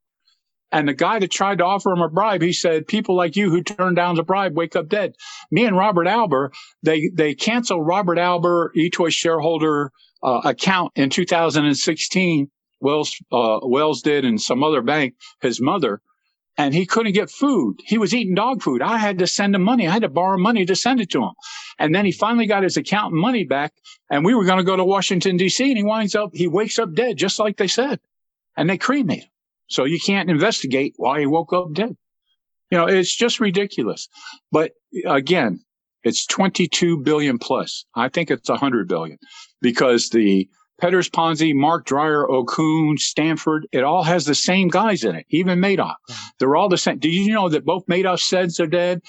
And 0.72 0.88
the 0.88 0.94
guy 0.94 1.20
that 1.20 1.32
tried 1.32 1.58
to 1.58 1.66
offer 1.66 1.92
him 1.92 2.02
a 2.02 2.10
bribe, 2.10 2.42
he 2.42 2.54
said, 2.54 2.88
people 2.88 3.16
like 3.16 3.36
you 3.36 3.50
who 3.50 3.62
turn 3.62 3.94
down 3.94 4.16
the 4.16 4.24
bribe 4.24 4.56
wake 4.56 4.76
up 4.76 4.88
dead. 4.88 5.16
Me 5.52 5.66
and 5.66 5.76
Robert 5.76 6.08
Albert, 6.08 6.54
they, 6.82 7.10
they 7.14 7.36
canceled 7.36 7.86
Robert 7.86 8.18
Albert, 8.18 8.74
eToy 8.78 9.12
shareholder 9.12 9.92
uh, 10.24 10.42
account 10.46 10.94
in 10.96 11.10
2016. 11.10 12.50
Wells, 12.80 13.16
uh, 13.32 13.60
Wells 13.64 14.02
did 14.02 14.24
and 14.24 14.42
some 14.42 14.64
other 14.64 14.82
bank, 14.82 15.14
his 15.42 15.62
mother, 15.62 16.02
and 16.58 16.74
he 16.74 16.86
couldn't 16.86 17.14
get 17.14 17.30
food. 17.30 17.80
He 17.86 17.98
was 17.98 18.14
eating 18.14 18.36
dog 18.36 18.62
food. 18.62 18.82
I 18.82 18.98
had 18.98 19.20
to 19.20 19.28
send 19.28 19.56
him 19.56 19.64
money. 19.64 19.88
I 19.88 19.92
had 19.92 20.02
to 20.02 20.10
borrow 20.10 20.38
money 20.38 20.66
to 20.66 20.76
send 20.76 21.00
it 21.00 21.10
to 21.12 21.24
him. 21.24 21.32
And 21.80 21.96
then 21.96 22.06
he 22.06 22.12
finally 22.12 22.46
got 22.46 22.64
his 22.64 22.78
account 22.78 23.14
money 23.14 23.44
back 23.44 23.74
and 24.10 24.26
we 24.26 24.36
were 24.36 24.46
going 24.46 24.58
to 24.58 24.64
go 24.64 24.76
to 24.76 24.84
Washington 24.84 25.38
DC 25.38 25.66
and 25.66 25.78
he 25.78 25.84
winds 25.84 26.16
up, 26.16 26.32
he 26.34 26.48
wakes 26.48 26.78
up 26.78 26.94
dead, 26.94 27.18
just 27.18 27.40
like 27.40 27.58
they 27.58 27.68
said. 27.68 28.00
And 28.58 28.70
they 28.70 28.78
cremate 28.78 29.24
him. 29.24 29.30
So 29.68 29.86
you 29.86 30.00
can't 30.00 30.30
investigate 30.30 30.94
why 30.98 31.22
he 31.22 31.26
woke 31.26 31.54
up 31.54 31.74
dead. 31.74 31.96
You 32.70 32.78
know, 32.78 32.88
it's 32.88 33.16
just 33.16 33.40
ridiculous. 33.40 34.10
But 34.52 34.74
again, 35.06 35.62
it's 36.04 36.26
22 36.26 36.98
billion 36.98 37.38
plus. 37.38 37.86
I 37.96 38.10
think 38.10 38.32
it's 38.32 38.50
100 38.50 38.88
billion 38.88 39.18
because 39.62 40.10
the 40.10 40.50
Petters 40.82 41.10
Ponzi, 41.10 41.54
Marc 41.54 41.86
Dreier, 41.86 42.28
Okun, 42.28 42.98
Stanford, 42.98 43.68
it 43.72 43.84
all 43.84 44.04
has 44.04 44.26
the 44.26 44.36
same 44.36 44.68
guys 44.68 45.04
in 45.04 45.16
it, 45.16 45.26
even 45.30 45.60
Madoff. 45.60 45.96
Mm-hmm. 46.10 46.28
They're 46.40 46.56
all 46.56 46.70
the 46.70 46.78
same. 46.78 46.98
Do 46.98 47.10
you 47.10 47.32
know 47.32 47.50
that 47.50 47.66
both 47.66 47.86
Madoff's 47.86 48.28
sons 48.28 48.60
are 48.60 48.68
dead? 48.68 49.02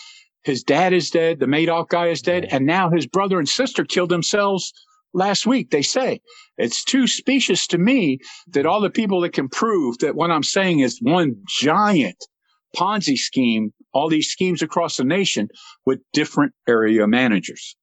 His 0.45 0.63
dad 0.63 0.93
is 0.93 1.11
dead. 1.11 1.41
The 1.41 1.47
Madoff 1.47 1.89
guy 1.89 2.09
is 2.09 2.21
dead. 2.21 2.45
Mm-hmm. 2.45 2.57
And 2.57 2.67
now 2.67 2.91
his 2.91 3.07
brother 3.07 3.39
and 3.39 3.49
sister 3.49 3.85
killed 3.85 4.11
themselves 4.11 4.73
last 5.15 5.47
week. 5.47 5.71
They 5.71 5.83
say 5.83 6.21
it's 6.59 6.85
too 6.85 7.07
specious 7.07 7.67
to 7.69 7.79
me 7.79 8.19
that 8.49 8.67
all 8.67 8.81
the 8.81 8.91
people 8.91 9.23
that 9.23 9.33
can 9.33 9.49
prove 9.49 9.99
that 9.99 10.15
what 10.15 10.31
I'm 10.31 10.43
saying 10.43 10.81
is 10.81 10.99
one 11.01 11.37
giant 11.49 12.27
Ponzi 12.77 13.17
scheme, 13.17 13.73
all 13.93 14.09
these 14.09 14.29
schemes 14.29 14.63
across 14.63 14.97
the 14.97 15.05
nation 15.05 15.49
with 15.87 16.01
different 16.13 16.53
area 16.69 17.07
managers. 17.07 17.77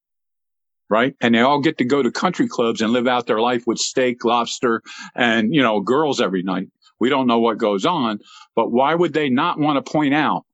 Right. 0.90 1.14
And 1.20 1.34
they 1.34 1.40
all 1.40 1.60
get 1.60 1.78
to 1.78 1.84
go 1.84 2.02
to 2.02 2.10
country 2.10 2.48
clubs 2.48 2.82
and 2.82 2.92
live 2.92 3.06
out 3.06 3.28
their 3.28 3.40
life 3.40 3.62
with 3.64 3.78
steak, 3.78 4.24
lobster, 4.24 4.82
and, 5.14 5.54
you 5.54 5.62
know, 5.62 5.80
girls 5.80 6.20
every 6.20 6.42
night. 6.42 6.66
We 6.98 7.08
don't 7.08 7.28
know 7.28 7.38
what 7.38 7.58
goes 7.58 7.86
on, 7.86 8.18
but 8.56 8.72
why 8.72 8.94
would 8.94 9.12
they 9.12 9.30
not 9.30 9.58
want 9.58 9.84
to 9.84 9.90
point 9.90 10.14
out 10.14 10.44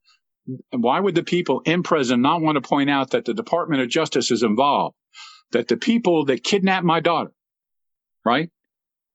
why 0.71 1.01
would 1.01 1.17
the 1.17 1.25
people 1.25 1.61
in 1.65 1.83
prison 1.83 2.21
not 2.21 2.41
want 2.41 2.55
to 2.55 2.61
point 2.61 2.89
out 2.89 3.11
that 3.11 3.25
the 3.25 3.35
Department 3.35 3.83
of 3.83 3.89
Justice 3.89 4.31
is 4.31 4.45
involved? 4.45 4.95
that 5.53 5.69
the 5.69 5.77
people 5.77 6.25
that 6.27 6.45
kidnapped 6.45 6.85
my 6.85 7.01
daughter, 7.01 7.33
right? 8.25 8.51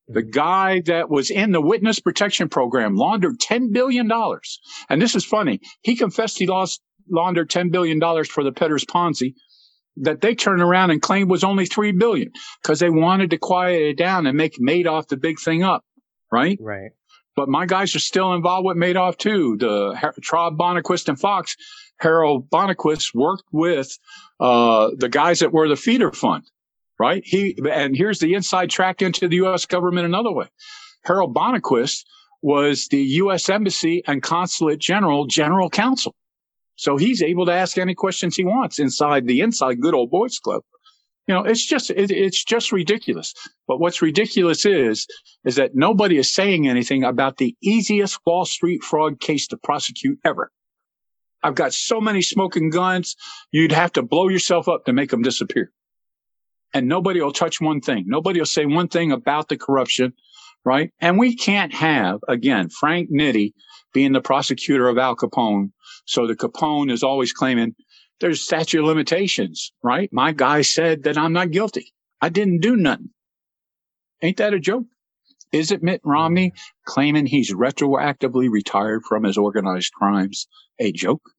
The 0.07 0.21
mm-hmm. 0.21 0.31
guy 0.31 0.81
that 0.85 1.09
was 1.09 1.29
in 1.29 1.51
the 1.51 1.61
witness 1.61 1.99
protection 1.99 2.49
program 2.49 2.95
laundered 2.95 3.39
$10 3.39 3.71
billion. 3.71 4.09
And 4.89 5.01
this 5.01 5.15
is 5.15 5.25
funny. 5.25 5.61
He 5.81 5.95
confessed 5.95 6.39
he 6.39 6.47
lost 6.47 6.81
laundered 7.09 7.49
$10 7.49 7.71
billion 7.71 7.99
for 8.25 8.43
the 8.43 8.51
Petters 8.51 8.85
Ponzi 8.85 9.35
that 9.97 10.21
they 10.21 10.35
turned 10.35 10.61
around 10.61 10.91
and 10.91 11.01
claimed 11.01 11.29
was 11.29 11.43
only 11.43 11.65
3 11.65 11.91
billion 11.93 12.31
because 12.61 12.79
they 12.79 12.89
wanted 12.89 13.29
to 13.31 13.37
quiet 13.37 13.81
it 13.81 13.97
down 13.97 14.25
and 14.25 14.37
make 14.37 14.57
Madoff 14.57 15.07
the 15.07 15.17
big 15.17 15.39
thing 15.39 15.63
up. 15.63 15.83
Right. 16.31 16.57
Right. 16.61 16.91
But 17.35 17.49
my 17.49 17.65
guys 17.65 17.95
are 17.95 17.99
still 17.99 18.33
involved 18.33 18.65
with 18.65 18.77
Madoff 18.77 19.17
too. 19.17 19.57
The 19.57 19.93
Traub, 20.21 20.57
Bonacquist 20.57 21.07
and 21.07 21.19
Fox 21.19 21.55
Harold 22.01 22.49
Bonacquist 22.49 23.13
worked 23.13 23.45
with 23.51 23.97
uh, 24.39 24.89
the 24.97 25.09
guys 25.09 25.39
that 25.39 25.53
were 25.53 25.69
the 25.69 25.75
feeder 25.75 26.11
fund, 26.11 26.43
right? 26.99 27.21
He 27.25 27.57
and 27.71 27.95
here's 27.95 28.19
the 28.19 28.33
inside 28.33 28.69
track 28.69 29.01
into 29.01 29.27
the 29.27 29.37
U.S. 29.37 29.65
government 29.65 30.05
another 30.05 30.31
way. 30.31 30.47
Harold 31.03 31.33
Bonacquist 31.33 32.03
was 32.41 32.87
the 32.87 33.01
U.S. 33.01 33.49
Embassy 33.49 34.03
and 34.07 34.21
Consulate 34.21 34.79
General 34.79 35.27
General 35.27 35.69
Counsel, 35.69 36.15
so 36.75 36.97
he's 36.97 37.21
able 37.21 37.45
to 37.45 37.53
ask 37.53 37.77
any 37.77 37.93
questions 37.93 38.35
he 38.35 38.43
wants 38.43 38.79
inside 38.79 39.27
the 39.27 39.41
inside 39.41 39.81
good 39.81 39.93
old 39.93 40.09
boys 40.09 40.39
club. 40.39 40.63
You 41.27 41.35
know, 41.35 41.43
it's 41.43 41.65
just 41.65 41.91
it, 41.91 42.11
it's 42.11 42.43
just 42.43 42.71
ridiculous. 42.71 43.33
But 43.67 43.79
what's 43.79 44.01
ridiculous 44.01 44.65
is 44.65 45.07
is 45.45 45.55
that 45.55 45.75
nobody 45.75 46.17
is 46.17 46.33
saying 46.33 46.67
anything 46.67 47.03
about 47.03 47.37
the 47.37 47.55
easiest 47.61 48.19
Wall 48.25 48.45
Street 48.45 48.83
fraud 48.83 49.19
case 49.19 49.47
to 49.47 49.57
prosecute 49.57 50.19
ever. 50.25 50.51
I've 51.43 51.55
got 51.55 51.73
so 51.73 51.99
many 51.99 52.21
smoking 52.21 52.69
guns, 52.69 53.15
you'd 53.51 53.71
have 53.71 53.93
to 53.93 54.03
blow 54.03 54.27
yourself 54.29 54.67
up 54.67 54.85
to 54.85 54.93
make 54.93 55.09
them 55.09 55.21
disappear. 55.21 55.71
And 56.73 56.87
nobody 56.87 57.19
will 57.21 57.33
touch 57.33 57.59
one 57.59 57.81
thing. 57.81 58.05
Nobody 58.07 58.39
will 58.39 58.45
say 58.45 58.65
one 58.65 58.87
thing 58.87 59.11
about 59.11 59.49
the 59.49 59.57
corruption, 59.57 60.13
right? 60.63 60.91
And 60.99 61.17
we 61.17 61.35
can't 61.35 61.73
have, 61.73 62.19
again, 62.27 62.69
Frank 62.69 63.09
Nitti 63.11 63.53
being 63.93 64.13
the 64.13 64.21
prosecutor 64.21 64.87
of 64.87 64.97
Al 64.97 65.15
Capone. 65.15 65.71
So 66.05 66.27
the 66.27 66.35
Capone 66.35 66.91
is 66.91 67.03
always 67.03 67.33
claiming 67.33 67.75
there's 68.19 68.41
statute 68.41 68.83
limitations, 68.83 69.71
right? 69.83 70.09
My 70.11 70.31
guy 70.31 70.61
said 70.61 71.03
that 71.03 71.17
I'm 71.17 71.33
not 71.33 71.51
guilty. 71.51 71.93
I 72.21 72.29
didn't 72.29 72.59
do 72.59 72.75
nothing. 72.75 73.09
Ain't 74.21 74.37
that 74.37 74.53
a 74.53 74.59
joke? 74.59 74.85
Is 75.51 75.71
it 75.71 75.83
Mitt 75.83 76.01
Romney 76.03 76.53
claiming 76.85 77.25
he's 77.25 77.53
retroactively 77.53 78.49
retired 78.49 79.03
from 79.07 79.23
his 79.23 79.37
organized 79.37 79.91
crimes 79.93 80.47
a 80.79 80.91
joke? 80.91 81.29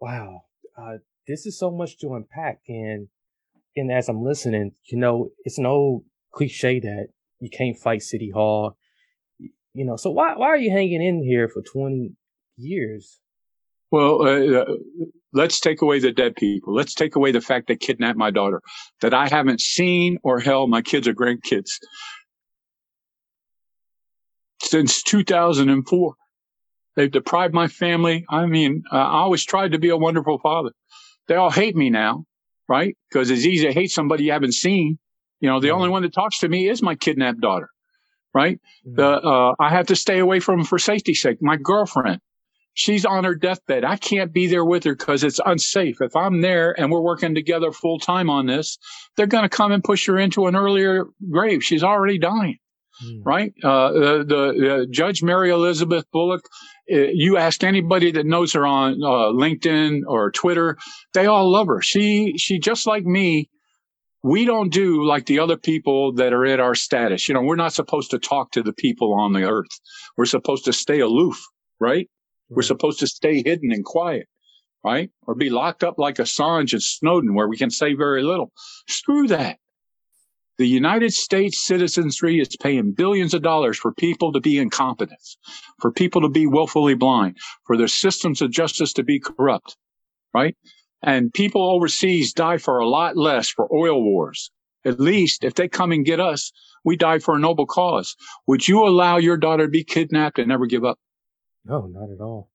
Wow. 0.00 0.44
Uh, 0.76 0.98
this 1.26 1.46
is 1.46 1.58
so 1.58 1.70
much 1.70 1.98
to 1.98 2.14
unpack. 2.14 2.60
And, 2.68 3.08
and 3.74 3.90
as 3.90 4.08
I'm 4.08 4.22
listening, 4.22 4.72
you 4.84 4.98
know, 4.98 5.30
it's 5.44 5.58
an 5.58 5.66
old 5.66 6.04
cliche 6.32 6.78
that 6.80 7.08
you 7.40 7.50
can't 7.50 7.76
fight 7.76 8.02
City 8.02 8.30
Hall. 8.30 8.76
You 9.74 9.84
know, 9.84 9.96
so 9.96 10.10
why, 10.10 10.34
why 10.36 10.46
are 10.46 10.56
you 10.56 10.70
hanging 10.70 11.02
in 11.02 11.22
here 11.22 11.48
for 11.48 11.62
20 11.62 12.12
years? 12.56 13.20
Well, 13.90 14.22
uh, 14.22 14.60
uh, 14.60 14.74
let's 15.32 15.60
take 15.60 15.82
away 15.82 15.98
the 16.00 16.12
dead 16.12 16.36
people. 16.36 16.74
Let's 16.74 16.94
take 16.94 17.16
away 17.16 17.32
the 17.32 17.40
fact 17.40 17.68
they 17.68 17.76
kidnapped 17.76 18.18
my 18.18 18.30
daughter, 18.30 18.60
that 19.00 19.14
I 19.14 19.28
haven't 19.28 19.60
seen 19.60 20.18
or 20.22 20.40
held 20.40 20.68
my 20.68 20.82
kids 20.82 21.08
or 21.08 21.14
grandkids 21.14 21.70
since 24.62 25.02
2004. 25.02 26.14
They've 26.96 27.10
deprived 27.10 27.54
my 27.54 27.68
family. 27.68 28.26
I 28.28 28.46
mean, 28.46 28.82
uh, 28.92 28.96
I 28.96 29.18
always 29.20 29.44
tried 29.44 29.72
to 29.72 29.78
be 29.78 29.88
a 29.88 29.96
wonderful 29.96 30.38
father. 30.38 30.70
They 31.28 31.36
all 31.36 31.50
hate 31.50 31.76
me 31.76 31.90
now, 31.90 32.24
right? 32.68 32.96
Because 33.08 33.30
it's 33.30 33.44
easy 33.44 33.66
to 33.66 33.72
hate 33.72 33.90
somebody 33.90 34.24
you 34.24 34.32
haven't 34.32 34.54
seen. 34.54 34.98
You 35.40 35.48
know, 35.48 35.60
the 35.60 35.70
only 35.70 35.88
one 35.88 36.02
that 36.02 36.12
talks 36.12 36.40
to 36.40 36.48
me 36.48 36.68
is 36.68 36.82
my 36.82 36.96
kidnapped 36.96 37.40
daughter. 37.40 37.70
Right? 38.34 38.60
The, 38.84 39.06
uh, 39.06 39.54
I 39.58 39.70
have 39.70 39.86
to 39.86 39.96
stay 39.96 40.18
away 40.18 40.40
from 40.40 40.58
them 40.58 40.66
for 40.66 40.78
safety's 40.78 41.20
sake. 41.20 41.38
My 41.40 41.56
girlfriend, 41.56 42.20
she's 42.74 43.04
on 43.04 43.24
her 43.24 43.34
deathbed. 43.34 43.84
I 43.84 43.96
can't 43.96 44.32
be 44.32 44.46
there 44.46 44.64
with 44.64 44.84
her 44.84 44.94
because 44.94 45.24
it's 45.24 45.40
unsafe. 45.44 46.00
If 46.00 46.14
I'm 46.14 46.40
there 46.40 46.78
and 46.78 46.90
we're 46.90 47.02
working 47.02 47.34
together 47.34 47.72
full 47.72 47.98
time 47.98 48.30
on 48.30 48.46
this, 48.46 48.78
they're 49.16 49.26
going 49.26 49.42
to 49.42 49.48
come 49.48 49.72
and 49.72 49.82
push 49.82 50.06
her 50.06 50.18
into 50.18 50.46
an 50.46 50.56
earlier 50.56 51.06
grave. 51.30 51.64
She's 51.64 51.82
already 51.82 52.18
dying. 52.18 52.58
Right, 53.24 53.52
uh, 53.62 53.92
the, 53.92 54.24
the 54.26 54.74
uh, 54.74 54.86
Judge 54.90 55.22
Mary 55.22 55.50
Elizabeth 55.50 56.04
Bullock. 56.10 56.40
Uh, 56.92 56.96
you 57.12 57.36
ask 57.36 57.62
anybody 57.62 58.10
that 58.10 58.26
knows 58.26 58.54
her 58.54 58.66
on 58.66 58.94
uh, 58.94 59.30
LinkedIn 59.32 60.00
or 60.08 60.32
Twitter, 60.32 60.76
they 61.14 61.26
all 61.26 61.48
love 61.48 61.68
her. 61.68 61.80
She 61.80 62.34
she 62.38 62.58
just 62.58 62.88
like 62.88 63.04
me 63.04 63.50
we 64.22 64.44
don't 64.44 64.72
do 64.72 65.04
like 65.04 65.26
the 65.26 65.38
other 65.38 65.56
people 65.56 66.12
that 66.14 66.32
are 66.32 66.44
at 66.44 66.60
our 66.60 66.74
status. 66.74 67.28
You 67.28 67.34
know, 67.34 67.42
we're 67.42 67.56
not 67.56 67.72
supposed 67.72 68.10
to 68.10 68.18
talk 68.18 68.50
to 68.52 68.62
the 68.62 68.72
people 68.72 69.14
on 69.14 69.32
the 69.32 69.44
earth. 69.44 69.70
We're 70.16 70.26
supposed 70.26 70.64
to 70.64 70.72
stay 70.72 71.00
aloof, 71.00 71.40
right? 71.78 72.08
We're 72.48 72.62
supposed 72.62 73.00
to 73.00 73.06
stay 73.06 73.42
hidden 73.44 73.70
and 73.72 73.84
quiet, 73.84 74.26
right? 74.84 75.10
Or 75.26 75.34
be 75.34 75.50
locked 75.50 75.84
up 75.84 75.98
like 75.98 76.16
Assange 76.16 76.72
and 76.72 76.82
Snowden 76.82 77.34
where 77.34 77.48
we 77.48 77.56
can 77.56 77.70
say 77.70 77.94
very 77.94 78.22
little. 78.22 78.52
Screw 78.88 79.28
that. 79.28 79.58
The 80.56 80.66
United 80.66 81.12
States 81.12 81.64
citizenry 81.64 82.40
is 82.40 82.56
paying 82.56 82.90
billions 82.90 83.32
of 83.32 83.42
dollars 83.42 83.78
for 83.78 83.92
people 83.92 84.32
to 84.32 84.40
be 84.40 84.58
incompetent, 84.58 85.20
for 85.80 85.92
people 85.92 86.22
to 86.22 86.28
be 86.28 86.48
willfully 86.48 86.94
blind, 86.94 87.36
for 87.64 87.76
their 87.76 87.86
systems 87.86 88.42
of 88.42 88.50
justice 88.50 88.92
to 88.94 89.04
be 89.04 89.20
corrupt, 89.20 89.76
right? 90.34 90.56
And 91.02 91.32
people 91.32 91.62
overseas 91.62 92.32
die 92.32 92.58
for 92.58 92.78
a 92.78 92.88
lot 92.88 93.16
less 93.16 93.48
for 93.48 93.72
oil 93.72 94.02
wars. 94.02 94.50
At 94.84 95.00
least 95.00 95.44
if 95.44 95.54
they 95.54 95.68
come 95.68 95.92
and 95.92 96.04
get 96.04 96.20
us, 96.20 96.52
we 96.84 96.96
die 96.96 97.18
for 97.18 97.36
a 97.36 97.38
noble 97.38 97.66
cause. 97.66 98.16
Would 98.46 98.66
you 98.66 98.86
allow 98.86 99.16
your 99.16 99.36
daughter 99.36 99.66
to 99.66 99.70
be 99.70 99.84
kidnapped 99.84 100.38
and 100.38 100.48
never 100.48 100.66
give 100.66 100.84
up? 100.84 100.98
No, 101.64 101.86
not 101.86 102.10
at 102.10 102.20
all. 102.20 102.50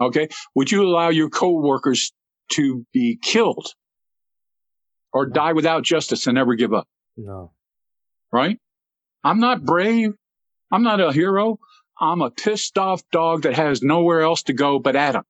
Okay. 0.00 0.28
Would 0.54 0.70
you 0.70 0.82
allow 0.82 1.08
your 1.08 1.28
co-workers 1.28 2.12
to 2.52 2.86
be 2.92 3.18
killed 3.20 3.74
or 5.12 5.26
die 5.26 5.52
without 5.52 5.82
justice 5.82 6.26
and 6.26 6.34
never 6.34 6.54
give 6.54 6.72
up? 6.72 6.88
No. 7.16 7.52
Right? 8.32 8.58
I'm 9.24 9.40
not 9.40 9.64
brave. 9.64 10.14
I'm 10.70 10.82
not 10.82 11.00
a 11.00 11.12
hero. 11.12 11.58
I'm 12.00 12.22
a 12.22 12.30
pissed 12.30 12.78
off 12.78 13.02
dog 13.10 13.42
that 13.42 13.54
has 13.54 13.82
nowhere 13.82 14.22
else 14.22 14.44
to 14.44 14.52
go 14.52 14.78
but 14.78 14.96
at 14.96 15.14
'em. 15.14 15.24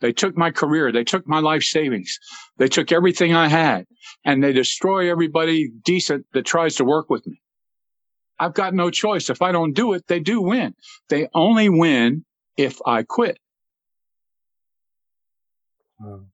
They 0.00 0.12
took 0.12 0.36
my 0.36 0.50
career. 0.50 0.92
They 0.92 1.04
took 1.04 1.26
my 1.26 1.40
life 1.40 1.62
savings. 1.62 2.18
They 2.56 2.68
took 2.68 2.92
everything 2.92 3.34
I 3.34 3.48
had 3.48 3.86
and 4.24 4.42
they 4.42 4.52
destroy 4.52 5.10
everybody 5.10 5.70
decent 5.84 6.26
that 6.32 6.46
tries 6.46 6.76
to 6.76 6.84
work 6.84 7.10
with 7.10 7.26
me. 7.26 7.40
I've 8.38 8.54
got 8.54 8.74
no 8.74 8.90
choice. 8.90 9.30
If 9.30 9.42
I 9.42 9.52
don't 9.52 9.72
do 9.72 9.94
it, 9.94 10.06
they 10.06 10.20
do 10.20 10.40
win. 10.40 10.74
They 11.08 11.28
only 11.34 11.68
win 11.68 12.24
if 12.56 12.78
I 12.86 13.02
quit. 13.02 13.38
Um, 16.00 16.28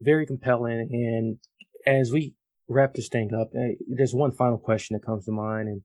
very 0.00 0.26
compelling. 0.26 0.88
And 0.92 1.38
as 1.86 2.12
we 2.12 2.34
wrap 2.68 2.94
this 2.94 3.08
thing 3.08 3.34
up, 3.34 3.50
uh, 3.54 3.74
there's 3.88 4.14
one 4.14 4.32
final 4.32 4.58
question 4.58 4.94
that 4.94 5.04
comes 5.04 5.24
to 5.24 5.32
mind, 5.32 5.68
and 5.68 5.82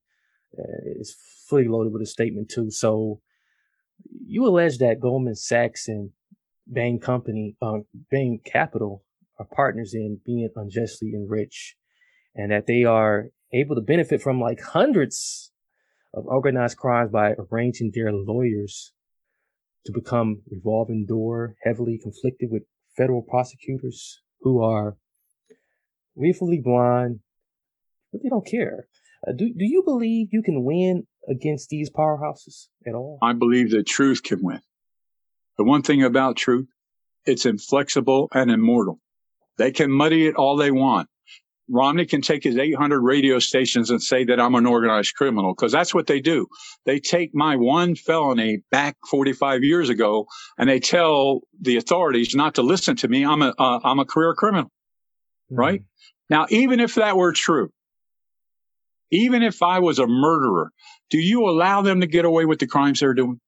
uh, 0.57 0.81
it's 0.99 1.15
fully 1.47 1.67
loaded 1.67 1.93
with 1.93 2.01
a 2.01 2.05
statement 2.05 2.49
too. 2.49 2.69
So, 2.69 3.21
you 4.27 4.45
allege 4.45 4.77
that 4.79 4.99
Goldman 4.99 5.35
Sachs 5.35 5.87
and 5.87 6.11
Bain 6.71 6.99
Company, 6.99 7.55
uh, 7.61 7.79
Bain 8.09 8.39
Capital, 8.43 9.03
are 9.39 9.45
partners 9.45 9.93
in 9.93 10.19
being 10.25 10.49
unjustly 10.55 11.13
enriched, 11.13 11.75
and 12.35 12.51
that 12.51 12.67
they 12.67 12.83
are 12.83 13.29
able 13.53 13.75
to 13.75 13.81
benefit 13.81 14.21
from 14.21 14.39
like 14.39 14.61
hundreds 14.61 15.51
of 16.13 16.25
organized 16.25 16.77
crimes 16.77 17.11
by 17.11 17.35
arranging 17.51 17.91
their 17.93 18.11
lawyers 18.11 18.93
to 19.85 19.91
become 19.91 20.41
revolving 20.49 21.05
door, 21.05 21.55
heavily 21.63 21.99
conflicted 22.01 22.49
with 22.51 22.63
federal 22.97 23.21
prosecutors 23.21 24.21
who 24.41 24.63
are 24.63 24.97
willfully 26.15 26.61
blind, 26.63 27.19
but 28.11 28.23
they 28.23 28.29
don't 28.29 28.47
care. 28.47 28.87
Uh, 29.27 29.31
do, 29.33 29.49
do 29.49 29.65
you 29.65 29.83
believe 29.83 30.29
you 30.31 30.41
can 30.41 30.63
win 30.63 31.05
against 31.29 31.69
these 31.69 31.89
powerhouses 31.89 32.67
at 32.87 32.93
all? 32.93 33.19
I 33.21 33.33
believe 33.33 33.71
that 33.71 33.85
truth 33.85 34.23
can 34.23 34.41
win. 34.41 34.61
The 35.57 35.63
one 35.63 35.81
thing 35.81 36.03
about 36.03 36.37
truth, 36.37 36.67
it's 37.25 37.45
inflexible 37.45 38.29
and 38.33 38.51
immortal. 38.51 38.99
They 39.57 39.71
can 39.71 39.91
muddy 39.91 40.27
it 40.27 40.35
all 40.35 40.57
they 40.57 40.71
want. 40.71 41.09
Romney 41.67 42.05
can 42.05 42.21
take 42.21 42.43
his 42.43 42.57
800 42.57 43.01
radio 43.01 43.39
stations 43.39 43.89
and 43.89 44.01
say 44.01 44.25
that 44.25 44.39
I'm 44.39 44.53
an 44.55 44.67
organized 44.67 45.15
criminal 45.15 45.53
because 45.53 45.71
that's 45.71 45.93
what 45.93 46.05
they 46.05 46.19
do. 46.19 46.47
They 46.85 46.99
take 46.99 47.33
my 47.33 47.55
one 47.55 47.95
felony 47.95 48.61
back 48.69 48.97
45 49.09 49.63
years 49.63 49.89
ago 49.89 50.27
and 50.57 50.69
they 50.69 50.79
tell 50.79 51.41
the 51.59 51.77
authorities 51.77 52.35
not 52.35 52.55
to 52.55 52.61
listen 52.61 52.95
to 52.97 53.07
me. 53.07 53.25
I'm 53.25 53.41
a 53.41 53.53
uh, 53.57 53.79
I'm 53.83 53.99
a 53.99 54.05
career 54.05 54.35
criminal, 54.35 54.65
mm-hmm. 54.65 55.55
right? 55.55 55.81
Now, 56.29 56.45
even 56.49 56.79
if 56.79 56.95
that 56.95 57.17
were 57.17 57.33
true, 57.33 57.71
even 59.11 59.41
if 59.41 59.63
I 59.63 59.79
was 59.79 59.97
a 59.97 60.07
murderer, 60.07 60.71
do 61.09 61.17
you 61.17 61.49
allow 61.49 61.81
them 61.81 62.01
to 62.01 62.07
get 62.07 62.25
away 62.25 62.45
with 62.45 62.59
the 62.59 62.67
crimes 62.67 62.99
they're 62.99 63.13
doing? 63.13 63.39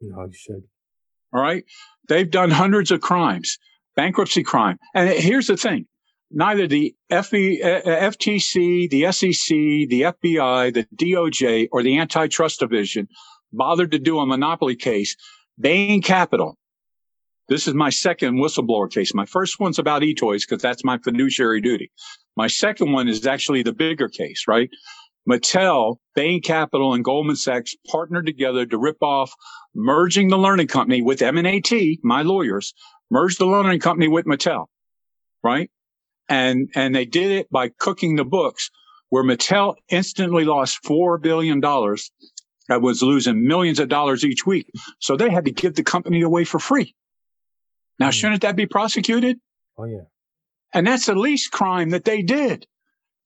No, 0.00 0.24
you 0.24 0.32
should. 0.32 0.62
All 1.32 1.40
right. 1.40 1.64
They've 2.08 2.30
done 2.30 2.50
hundreds 2.50 2.90
of 2.90 3.00
crimes, 3.00 3.58
bankruptcy 3.96 4.42
crime. 4.42 4.78
And 4.94 5.08
here's 5.10 5.46
the 5.46 5.56
thing. 5.56 5.86
Neither 6.30 6.66
the 6.66 6.94
FTC, 7.10 7.64
uh, 7.64 7.90
uh, 7.90 8.10
the 8.90 9.12
SEC, 9.12 9.56
the 9.88 10.02
FBI, 10.02 10.74
the 10.74 10.86
DOJ, 10.94 11.68
or 11.72 11.82
the 11.82 11.98
antitrust 11.98 12.60
division 12.60 13.08
bothered 13.52 13.92
to 13.92 13.98
do 13.98 14.18
a 14.18 14.26
monopoly 14.26 14.76
case. 14.76 15.16
Bain 15.58 16.02
Capital. 16.02 16.56
This 17.48 17.66
is 17.66 17.72
my 17.72 17.88
second 17.88 18.36
whistleblower 18.36 18.92
case. 18.92 19.14
My 19.14 19.24
first 19.24 19.58
one's 19.58 19.78
about 19.78 20.02
eToys 20.02 20.42
because 20.46 20.62
that's 20.62 20.84
my 20.84 20.98
fiduciary 20.98 21.62
duty. 21.62 21.90
My 22.36 22.46
second 22.46 22.92
one 22.92 23.08
is 23.08 23.26
actually 23.26 23.62
the 23.62 23.72
bigger 23.72 24.08
case, 24.08 24.44
right? 24.46 24.68
Mattel, 25.28 25.98
Bain 26.14 26.40
Capital, 26.40 26.94
and 26.94 27.04
Goldman 27.04 27.36
Sachs 27.36 27.76
partnered 27.86 28.26
together 28.26 28.64
to 28.66 28.78
rip 28.78 29.02
off 29.02 29.32
merging 29.74 30.28
the 30.28 30.38
learning 30.38 30.68
company 30.68 31.02
with 31.02 31.20
M&AT, 31.20 31.70
my 32.02 32.22
lawyers, 32.22 32.72
merged 33.10 33.38
the 33.38 33.46
learning 33.46 33.80
company 33.80 34.08
with 34.08 34.24
Mattel, 34.24 34.66
right? 35.42 35.70
And, 36.28 36.70
and 36.74 36.94
they 36.94 37.04
did 37.04 37.30
it 37.30 37.50
by 37.50 37.68
cooking 37.68 38.16
the 38.16 38.24
books 38.24 38.70
where 39.10 39.24
Mattel 39.24 39.76
instantly 39.88 40.44
lost 40.44 40.82
$4 40.84 41.20
billion 41.20 41.60
that 41.60 42.82
was 42.82 43.02
losing 43.02 43.46
millions 43.46 43.78
of 43.78 43.88
dollars 43.88 44.24
each 44.24 44.46
week. 44.46 44.70
So 44.98 45.16
they 45.16 45.30
had 45.30 45.46
to 45.46 45.50
give 45.50 45.74
the 45.74 45.82
company 45.82 46.22
away 46.22 46.44
for 46.44 46.58
free. 46.58 46.94
Now, 47.98 48.08
mm. 48.08 48.12
shouldn't 48.12 48.42
that 48.42 48.56
be 48.56 48.66
prosecuted? 48.66 49.38
Oh, 49.76 49.84
yeah. 49.84 50.02
And 50.72 50.86
that's 50.86 51.06
the 51.06 51.14
least 51.14 51.50
crime 51.50 51.90
that 51.90 52.04
they 52.04 52.22
did 52.22 52.66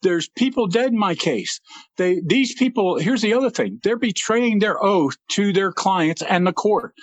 there's 0.02 0.28
people 0.28 0.66
dead 0.66 0.92
in 0.92 0.98
my 0.98 1.14
case. 1.14 1.60
They, 1.96 2.20
these 2.24 2.54
people, 2.54 2.98
here's 2.98 3.22
the 3.22 3.34
other 3.34 3.50
thing. 3.50 3.80
They're 3.82 3.96
betraying 3.96 4.58
their 4.58 4.82
oath 4.82 5.16
to 5.32 5.52
their 5.52 5.72
clients 5.72 6.22
and 6.22 6.46
the 6.46 6.52
court. 6.52 6.94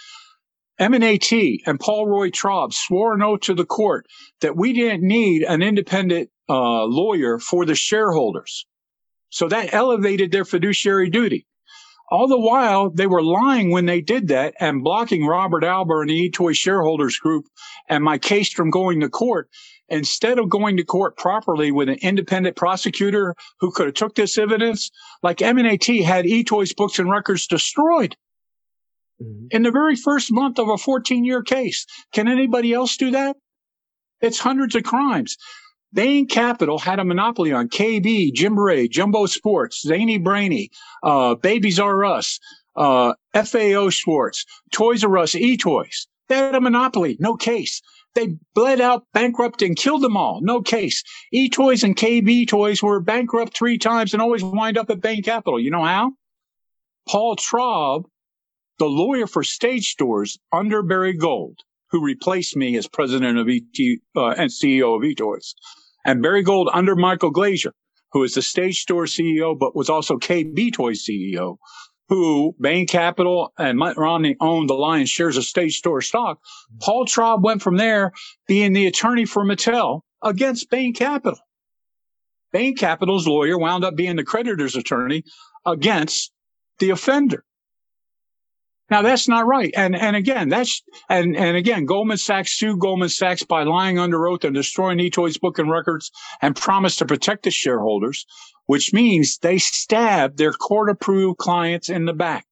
M&AT 0.78 1.32
and 1.66 1.80
Paul 1.80 2.08
Roy 2.08 2.30
Traub 2.30 2.74
swore 2.74 3.14
an 3.14 3.22
oath 3.22 3.42
to 3.42 3.54
the 3.54 3.66
court 3.66 4.06
that 4.40 4.56
we 4.56 4.72
didn't 4.72 5.06
need 5.06 5.44
an 5.44 5.62
independent 5.62 6.30
uh, 6.48 6.86
lawyer 6.86 7.38
for 7.38 7.66
the 7.66 7.76
shareholders. 7.76 8.66
So 9.30 9.50
that 9.50 9.74
elevated 9.74 10.32
their 10.32 10.46
fiduciary 10.46 11.10
duty. 11.10 11.46
All 12.12 12.28
the 12.28 12.40
while, 12.40 12.90
they 12.90 13.06
were 13.06 13.22
lying 13.22 13.70
when 13.70 13.86
they 13.86 14.02
did 14.02 14.30
that 14.30 14.56
and 14.60 14.84
blocking 14.84 15.28
Robert 15.28 15.64
Alber 15.64 16.02
and 16.02 16.10
the 16.10 16.30
eToy 16.30 16.56
shareholders 16.56 17.18
group 17.18 17.46
and 17.88 18.04
my 18.04 18.18
case 18.18 18.52
from 18.52 18.72
going 18.72 19.02
to 19.02 19.10
court 19.10 19.48
instead 19.90 20.40
of 20.40 20.50
going 20.50 20.78
to 20.78 20.84
court 20.84 21.18
properly 21.18 21.72
with 21.72 21.90
an 21.90 21.98
independent 22.02 22.56
prosecutor 22.56 23.36
who 23.60 23.72
could 23.72 23.88
have 23.88 23.96
took 23.96 24.16
this 24.16 24.38
evidence, 24.38 24.92
like 25.24 25.42
M&AT 25.42 25.86
had 25.86 26.26
eToys 26.26 26.76
books 26.76 27.00
and 27.00 27.10
records 27.10 27.48
destroyed 27.48 28.16
mm-hmm. 29.22 29.48
in 29.52 29.64
the 29.64 29.72
very 29.72 29.96
first 29.96 30.32
month 30.32 30.60
of 30.60 30.70
a 30.70 30.78
14 30.78 31.24
year 31.24 31.42
case. 31.42 31.86
Can 32.14 32.28
anybody 32.28 32.74
else 32.74 32.98
do 32.98 33.12
that? 33.12 33.38
It's 34.22 34.40
hundreds 34.40 34.76
of 34.76 34.84
crimes. 34.84 35.38
Bain 35.92 36.28
Capital 36.28 36.78
had 36.78 37.00
a 37.00 37.06
monopoly 37.06 37.52
on 37.52 37.68
KB, 37.68 38.32
Gymboree, 38.34 38.90
Jumbo 38.90 39.26
Sports, 39.26 39.82
Zany 39.82 40.20
Brainy, 40.20 40.70
uh, 41.02 41.36
Babies 41.36 41.80
R 41.80 42.06
Us, 42.06 42.40
uh, 42.76 43.14
FAO 43.34 43.90
Schwarz, 43.90 44.46
Toys 44.72 45.04
R 45.04 45.18
Us, 45.18 45.34
eToys. 45.34 46.06
They 46.28 46.36
had 46.36 46.54
a 46.54 46.62
monopoly, 46.62 47.18
no 47.20 47.36
case. 47.36 47.82
They 48.16 48.36
bled 48.56 48.82
out, 48.82 49.06
bankrupt, 49.14 49.62
and 49.62 49.76
killed 49.76 50.02
them 50.02 50.18
all. 50.18 50.42
No 50.42 50.62
case. 50.62 51.04
E-Toys 51.32 51.84
and 51.84 51.96
KB 51.96 52.48
Toys 52.48 52.82
were 52.82 53.00
bankrupt 53.00 53.56
three 53.56 53.78
times 53.78 54.14
and 54.14 54.22
always 54.22 54.44
wind 54.44 54.78
up 54.78 54.90
at 54.90 55.02
Bain 55.02 55.22
Capital. 55.22 55.60
You 55.60 55.72
know 55.72 55.84
how? 55.84 56.14
Paul 57.08 57.36
Traub, 57.36 58.06
the 58.78 58.86
lawyer 58.86 59.28
for 59.28 59.44
stage 59.44 59.92
stores 59.92 60.40
under 60.52 60.82
Barry 60.82 61.14
Gold, 61.14 61.60
who 61.92 62.04
replaced 62.04 62.56
me 62.56 62.76
as 62.78 62.88
president 62.88 63.38
of 63.38 63.48
ET 63.50 64.00
uh, 64.16 64.30
and 64.30 64.50
CEO 64.50 64.96
of 64.96 65.02
eToys, 65.02 65.54
and 66.06 66.22
Barry 66.22 66.44
Gold 66.44 66.70
under 66.74 66.96
Michael 66.96 67.32
Glazer, 67.32 67.72
who 68.12 68.24
is 68.24 68.34
the 68.34 68.42
Stage 68.42 68.80
Store 68.80 69.06
CEO, 69.06 69.58
but 69.58 69.76
was 69.76 69.90
also 69.90 70.18
KB 70.18 70.74
Toys 70.74 71.06
CEO, 71.06 71.58
who 72.10 72.56
Bain 72.60 72.88
Capital 72.88 73.54
and 73.58 73.78
Mitt 73.78 73.96
Romney 73.96 74.36
owned 74.42 74.70
the 74.70 74.74
lion's 74.74 75.10
shares 75.10 75.38
of 75.38 75.44
Stage 75.44 75.78
Store 75.78 76.02
stock. 76.02 76.40
Mm-hmm. 76.40 76.78
Paul 76.82 77.06
Traub 77.06 77.42
went 77.42 77.62
from 77.62 77.78
there 77.78 78.12
being 78.48 78.74
the 78.74 78.88
attorney 78.88 79.26
for 79.26 79.46
Mattel 79.46 80.02
against 80.22 80.70
Bain 80.70 80.94
Capital. 80.94 81.40
Bain 82.52 82.76
Capital's 82.76 83.28
lawyer 83.28 83.58
wound 83.58 83.86
up 83.86 83.96
being 83.96 84.16
the 84.16 84.24
creditor's 84.24 84.76
attorney 84.76 85.24
against 85.66 86.32
the 86.80 86.90
offender. 86.90 87.46
Now 88.90 89.02
that's 89.04 89.28
not 89.28 89.46
right. 89.46 89.72
And 89.76 89.96
and 89.96 90.16
again, 90.16 90.50
that's 90.50 90.82
and 91.10 91.36
and 91.36 91.56
again, 91.56 91.86
Goldman 91.86 92.18
Sachs 92.18 92.58
sued 92.58 92.80
Goldman 92.80 93.10
Sachs 93.10 93.44
by 93.44 93.64
lying 93.64 94.00
under 94.00 94.28
oath 94.28 94.44
and 94.44 94.56
destroying 94.56 94.98
eToys 94.98 95.40
book 95.40 95.60
and 95.60 95.70
records 95.70 96.12
and 96.42 96.56
promised 96.56 97.00
to 97.00 97.06
protect 97.06 97.44
the 97.44 97.52
shareholders, 97.52 98.26
which 98.66 98.94
means 98.94 99.38
they 99.38 99.60
stabbed 99.60 100.38
their 100.38 100.54
court-approved 100.54 101.38
clients 101.38 101.90
in 101.90 102.06
the 102.06 102.14
back. 102.14 102.46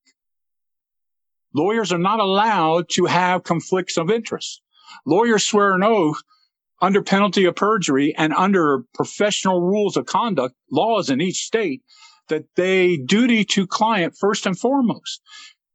Lawyers 1.53 1.91
are 1.91 1.97
not 1.97 2.19
allowed 2.19 2.89
to 2.89 3.05
have 3.05 3.43
conflicts 3.43 3.97
of 3.97 4.11
interest. 4.11 4.61
Lawyers 5.05 5.45
swear 5.45 5.73
an 5.73 5.83
oath 5.83 6.21
under 6.81 7.01
penalty 7.01 7.45
of 7.45 7.55
perjury 7.55 8.13
and 8.15 8.33
under 8.33 8.83
professional 8.93 9.61
rules 9.61 9.97
of 9.97 10.05
conduct, 10.05 10.53
laws 10.71 11.09
in 11.09 11.19
each 11.19 11.37
state, 11.37 11.81
that 12.29 12.45
they 12.55 12.97
duty 12.97 13.43
to 13.43 13.65
client 13.65 14.15
first 14.19 14.45
and 14.45 14.59
foremost. 14.59 15.21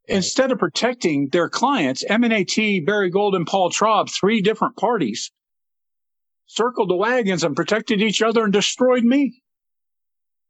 Instead 0.09 0.50
of 0.50 0.59
protecting 0.59 1.28
their 1.28 1.48
clients, 1.48 2.05
M&AT, 2.09 2.57
Barry 2.84 3.11
Gold, 3.11 3.34
and 3.34 3.46
Paul 3.46 3.70
Traub, 3.70 4.11
three 4.11 4.42
different 4.42 4.76
parties, 4.76 5.30
circled 6.46 6.90
the 6.90 6.96
wagons 6.96 7.44
and 7.44 7.57
protected 7.57 8.03
each 8.03 8.20
other 8.20 8.44
and 8.44 8.53
destroyed 8.53 9.05
me 9.05 9.42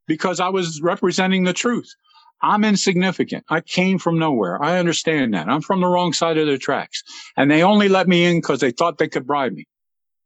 because 0.06 0.40
I 0.40 0.48
was 0.48 0.80
representing 0.82 1.44
the 1.44 1.52
truth. 1.52 1.94
I'm 2.42 2.64
insignificant. 2.64 3.44
I 3.48 3.60
came 3.60 3.98
from 3.98 4.18
nowhere. 4.18 4.60
I 4.62 4.78
understand 4.78 5.34
that. 5.34 5.48
I'm 5.48 5.60
from 5.60 5.80
the 5.80 5.86
wrong 5.86 6.12
side 6.12 6.38
of 6.38 6.48
the 6.48 6.58
tracks. 6.58 7.02
And 7.36 7.50
they 7.50 7.62
only 7.62 7.88
let 7.88 8.08
me 8.08 8.24
in 8.24 8.38
because 8.38 8.60
they 8.60 8.72
thought 8.72 8.98
they 8.98 9.08
could 9.08 9.26
bribe 9.26 9.52
me. 9.52 9.66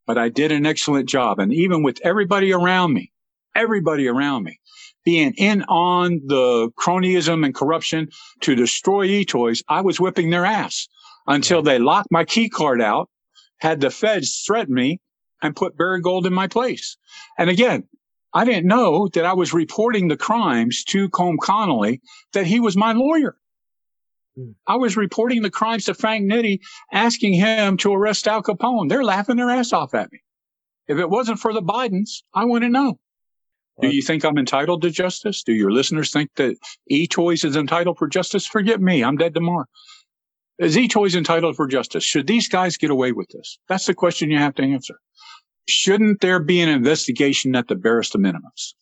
But 0.06 0.16
I 0.16 0.30
did 0.30 0.50
an 0.50 0.64
excellent 0.64 1.08
job. 1.08 1.40
And 1.40 1.52
even 1.52 1.82
with 1.82 2.00
everybody 2.02 2.52
around 2.52 2.94
me, 2.94 3.12
everybody 3.54 4.08
around 4.08 4.44
me, 4.44 4.60
being 5.06 5.32
in 5.38 5.62
on 5.62 6.20
the 6.26 6.68
cronyism 6.76 7.44
and 7.44 7.54
corruption 7.54 8.08
to 8.40 8.56
destroy 8.56 9.06
eToys, 9.06 9.62
I 9.68 9.80
was 9.80 10.00
whipping 10.00 10.30
their 10.30 10.44
ass 10.44 10.88
until 11.28 11.62
they 11.62 11.78
locked 11.78 12.10
my 12.10 12.24
key 12.24 12.48
card 12.48 12.82
out, 12.82 13.08
had 13.58 13.80
the 13.80 13.90
feds 13.90 14.42
threaten 14.44 14.74
me 14.74 15.00
and 15.40 15.54
put 15.54 15.78
Barry 15.78 16.00
Gold 16.00 16.26
in 16.26 16.34
my 16.34 16.48
place. 16.48 16.96
And 17.38 17.48
again, 17.48 17.84
I 18.34 18.44
didn't 18.44 18.66
know 18.66 19.06
that 19.14 19.24
I 19.24 19.32
was 19.32 19.54
reporting 19.54 20.08
the 20.08 20.16
crimes 20.16 20.82
to 20.88 21.08
Colm 21.08 21.36
Connolly, 21.40 22.02
that 22.32 22.46
he 22.46 22.58
was 22.58 22.76
my 22.76 22.92
lawyer. 22.92 23.36
Hmm. 24.36 24.50
I 24.66 24.74
was 24.74 24.96
reporting 24.96 25.42
the 25.42 25.50
crimes 25.50 25.84
to 25.84 25.94
Frank 25.94 26.28
Nitti, 26.30 26.58
asking 26.92 27.34
him 27.34 27.76
to 27.78 27.94
arrest 27.94 28.26
Al 28.26 28.42
Capone. 28.42 28.88
They're 28.88 29.04
laughing 29.04 29.36
their 29.36 29.50
ass 29.50 29.72
off 29.72 29.94
at 29.94 30.10
me. 30.10 30.18
If 30.88 30.98
it 30.98 31.08
wasn't 31.08 31.38
for 31.38 31.52
the 31.52 31.62
Bidens, 31.62 32.22
I 32.34 32.44
wouldn't 32.44 32.72
know. 32.72 32.98
Do 33.80 33.88
you 33.88 34.02
think 34.02 34.24
I'm 34.24 34.38
entitled 34.38 34.82
to 34.82 34.90
justice? 34.90 35.42
Do 35.42 35.52
your 35.52 35.70
listeners 35.70 36.10
think 36.10 36.30
that 36.36 36.56
eToys 36.90 37.44
is 37.44 37.56
entitled 37.56 37.98
for 37.98 38.08
justice? 38.08 38.46
Forget 38.46 38.80
me. 38.80 39.04
I'm 39.04 39.16
dead 39.16 39.34
tomorrow. 39.34 39.66
Is 40.58 40.76
eToys 40.76 41.14
entitled 41.14 41.56
for 41.56 41.66
justice? 41.66 42.02
Should 42.02 42.26
these 42.26 42.48
guys 42.48 42.78
get 42.78 42.90
away 42.90 43.12
with 43.12 43.28
this? 43.28 43.58
That's 43.68 43.86
the 43.86 43.94
question 43.94 44.30
you 44.30 44.38
have 44.38 44.54
to 44.54 44.62
answer. 44.62 44.98
Shouldn't 45.68 46.20
there 46.20 46.40
be 46.40 46.60
an 46.62 46.70
investigation 46.70 47.54
at 47.54 47.68
the 47.68 47.74
barest 47.74 48.14
of 48.14 48.22
minimums? 48.22 48.74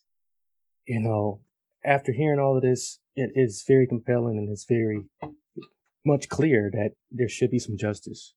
You 0.86 1.00
know, 1.00 1.40
after 1.84 2.12
hearing 2.12 2.38
all 2.38 2.56
of 2.56 2.62
this, 2.62 3.00
it 3.16 3.32
is 3.34 3.64
very 3.66 3.86
compelling 3.86 4.38
and 4.38 4.48
it's 4.48 4.64
very 4.64 5.04
much 6.04 6.28
clear 6.28 6.70
that 6.72 6.92
there 7.10 7.28
should 7.28 7.50
be 7.50 7.58
some 7.58 7.76
justice. 7.76 8.34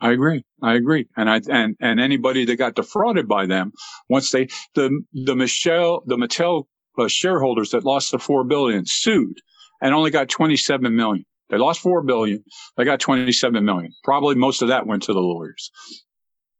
I 0.00 0.12
agree. 0.12 0.44
I 0.62 0.74
agree. 0.74 1.08
And 1.16 1.30
I, 1.30 1.40
and, 1.48 1.76
and 1.80 2.00
anybody 2.00 2.44
that 2.44 2.56
got 2.56 2.74
defrauded 2.74 3.28
by 3.28 3.46
them, 3.46 3.72
once 4.08 4.30
they, 4.30 4.48
the, 4.74 5.02
the 5.12 5.36
Michelle, 5.36 6.02
the 6.06 6.16
Mattel 6.16 6.64
uh, 6.98 7.08
shareholders 7.08 7.70
that 7.70 7.84
lost 7.84 8.10
the 8.10 8.18
four 8.18 8.44
billion 8.44 8.84
sued 8.86 9.38
and 9.80 9.94
only 9.94 10.10
got 10.10 10.28
27 10.28 10.94
million. 10.94 11.24
They 11.50 11.58
lost 11.58 11.80
four 11.80 12.02
billion. 12.02 12.42
They 12.76 12.84
got 12.84 13.00
27 13.00 13.64
million. 13.64 13.92
Probably 14.02 14.34
most 14.34 14.62
of 14.62 14.68
that 14.68 14.86
went 14.86 15.04
to 15.04 15.12
the 15.12 15.20
lawyers. 15.20 15.70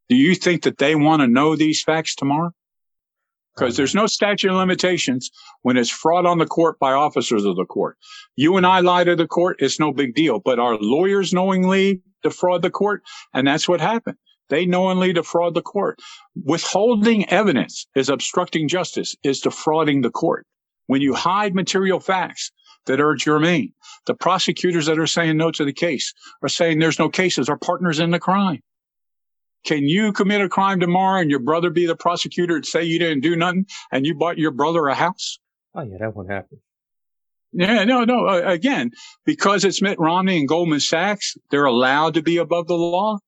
Do 0.09 0.17
you 0.17 0.35
think 0.35 0.63
that 0.65 0.79
they 0.79 0.95
want 0.95 1.23
to 1.23 1.27
know 1.27 1.57
these 1.57 1.83
facts 1.83 2.15
tomorrow? 2.15 2.53
Because 3.55 3.77
there's 3.77 3.95
no 3.95 4.07
statute 4.07 4.51
of 4.51 4.57
limitations 4.57 5.31
when 5.63 5.77
it's 5.77 5.91
fraud 5.91 6.27
on 6.27 6.39
the 6.39 6.47
court 6.47 6.79
by 6.79 6.93
officers 6.93 7.45
of 7.45 7.57
the 7.57 7.65
court. 7.65 7.97
You 8.35 8.57
and 8.57 8.67
I 8.67 8.81
lie 8.81 9.05
to 9.05 9.15
the 9.15 9.29
court, 9.29 9.57
it's 9.61 9.79
no 9.79 9.93
big 9.93 10.15
deal. 10.15 10.41
But 10.41 10.59
our 10.59 10.77
lawyers 10.81 11.33
knowingly 11.33 12.03
defraud 12.23 12.63
the 12.63 12.71
court. 12.71 13.03
And 13.33 13.47
that's 13.47 13.69
what 13.69 13.81
happened. 13.81 14.17
They 14.49 14.67
knowingly 14.67 15.13
defraud 15.13 15.55
the 15.55 15.63
court. 15.63 16.01
Withholding 16.35 17.29
evidence 17.31 17.87
is 17.95 18.09
obstructing 18.09 18.69
justice, 18.69 19.17
is 19.23 19.41
defrauding 19.41 20.03
the 20.03 20.11
court. 20.11 20.47
When 20.87 21.01
you 21.01 21.15
hide 21.15 21.55
material 21.55 22.01
facts 22.01 22.51
that 22.87 23.01
are 23.01 23.15
germane, 23.15 23.73
the 24.07 24.15
prosecutors 24.15 24.87
that 24.87 24.99
are 24.99 25.07
saying 25.07 25.37
no 25.37 25.51
to 25.53 25.65
the 25.65 25.73
case 25.73 26.13
are 26.43 26.49
saying 26.49 26.79
there's 26.79 26.99
no 26.99 27.09
cases, 27.09 27.49
are 27.49 27.57
partners 27.57 28.01
in 28.01 28.11
the 28.11 28.19
crime. 28.19 28.61
Can 29.65 29.89
you 29.89 30.13
commit 30.13 30.41
a 30.41 30.49
crime 30.49 30.81
tomorrow 30.81 31.21
and 31.21 31.31
your 31.31 31.41
brother 31.41 31.71
be 31.71 31.87
the 31.87 31.97
prosecutor 31.97 32.57
and 32.57 32.67
say 32.67 32.85
you 32.85 32.99
didn't 32.99 33.21
do 33.21 33.35
nothing 33.35 33.67
and 33.91 34.07
you 34.07 34.15
bought 34.15 34.39
your 34.39 34.51
brother 34.51 34.87
a 34.87 34.95
house? 34.95 35.39
Oh 35.75 35.83
yeah, 35.83 35.97
that 36.01 36.15
won't 36.15 36.31
happen. 36.31 36.61
Yeah, 37.53 37.85
no, 37.85 38.05
no. 38.05 38.27
Uh, 38.27 38.43
again, 38.45 38.91
because 39.25 39.65
it's 39.65 39.81
Mitt 39.81 39.99
Romney 39.99 40.39
and 40.39 40.49
Goldman 40.49 40.81
Sachs, 40.81 41.37
they're 41.51 41.65
allowed 41.65 42.15
to 42.15 42.23
be 42.23 42.39
above 42.39 42.67
the 42.67 42.75
law. 42.75 43.19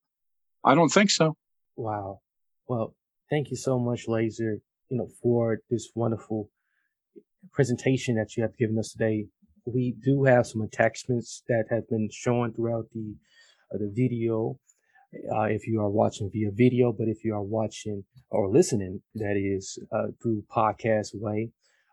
I 0.65 0.75
don't 0.75 0.89
think 0.89 1.11
so. 1.11 1.37
Wow. 1.77 2.21
Well, 2.69 2.95
thank 3.31 3.51
you 3.51 3.57
so 3.57 3.79
much, 3.79 4.09
Laser, 4.09 4.59
you 4.89 4.99
know, 4.99 5.09
for 5.23 5.61
this 5.71 5.91
wonderful 5.95 6.51
presentation 7.53 8.17
that 8.17 8.37
you 8.37 8.43
have 8.43 8.57
given 8.59 8.79
us 8.79 8.93
today. 8.93 9.27
We 9.65 9.95
do 10.05 10.25
have 10.25 10.47
some 10.47 10.63
attachments 10.63 11.43
that 11.49 11.67
have 11.71 11.89
been 11.89 12.09
shown 12.13 12.53
throughout 12.53 12.87
the 12.93 13.15
uh, 13.73 13.79
the 13.79 13.93
video. 13.95 14.59
Uh, 15.31 15.43
if 15.43 15.67
you 15.67 15.81
are 15.81 15.91
watching 15.91 16.31
via 16.33 16.51
video, 16.51 16.93
but 16.93 17.09
if 17.09 17.25
you 17.25 17.35
are 17.35 17.43
watching 17.43 18.05
or 18.31 18.49
listening, 18.49 19.01
that 19.15 19.37
is 19.37 19.79
uh, 19.93 20.09
through 20.23 20.45
podcast 20.55 21.15
way, 21.15 21.51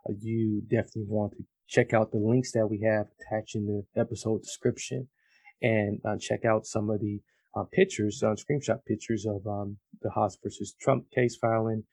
uh, 0.09 0.13
you 0.19 0.61
definitely 0.61 1.05
want 1.07 1.31
to 1.33 1.43
check 1.67 1.93
out 1.93 2.11
the 2.11 2.17
links 2.17 2.51
that 2.51 2.67
we 2.67 2.81
have 2.81 3.07
attached 3.19 3.55
in 3.55 3.65
the 3.65 4.01
episode 4.01 4.41
description 4.41 5.07
and 5.61 5.99
uh, 6.05 6.17
check 6.19 6.45
out 6.45 6.65
some 6.65 6.89
of 6.89 6.99
the 6.99 7.19
uh, 7.55 7.63
pictures, 7.71 8.21
uh, 8.23 8.35
screenshot 8.35 8.83
pictures 8.85 9.25
of 9.25 9.45
um, 9.47 9.77
the 10.01 10.09
Haas 10.09 10.37
versus 10.43 10.75
Trump 10.79 11.05
case 11.11 11.37
filing. 11.37 11.83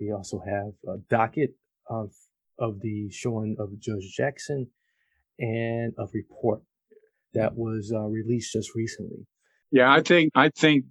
We 0.00 0.12
also 0.12 0.40
have 0.40 0.72
a 0.88 0.98
docket 1.08 1.54
of, 1.88 2.12
of 2.58 2.80
the 2.80 3.10
showing 3.10 3.56
of 3.58 3.78
Judge 3.78 4.12
Jackson 4.16 4.68
and 5.38 5.92
a 5.98 6.06
report 6.12 6.62
that 7.34 7.54
was 7.54 7.92
released 7.94 8.52
just 8.52 8.74
recently. 8.74 9.26
Yeah, 9.72 9.92
I 9.92 10.02
think 10.02 10.32
I 10.34 10.48
think 10.48 10.84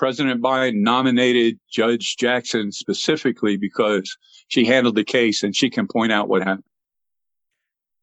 President 0.00 0.42
Biden 0.42 0.76
nominated 0.76 1.58
Judge 1.70 2.16
Jackson 2.16 2.72
specifically 2.72 3.56
because 3.56 4.16
she 4.48 4.64
handled 4.64 4.94
the 4.94 5.04
case 5.04 5.42
and 5.42 5.54
she 5.54 5.68
can 5.68 5.86
point 5.86 6.12
out 6.12 6.28
what 6.28 6.42
happened. 6.42 6.64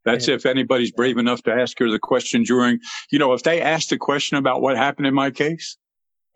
That's 0.04 0.28
if 0.28 0.46
anybody's 0.46 0.92
brave 0.92 1.18
enough 1.18 1.42
to 1.42 1.52
ask 1.52 1.78
her 1.80 1.90
the 1.90 1.98
question 1.98 2.44
during, 2.44 2.78
you 3.10 3.18
know, 3.18 3.32
if 3.32 3.42
they 3.42 3.60
asked 3.60 3.90
a 3.92 3.98
question 3.98 4.38
about 4.38 4.62
what 4.62 4.76
happened 4.76 5.06
in 5.06 5.12
my 5.14 5.30
case 5.30 5.76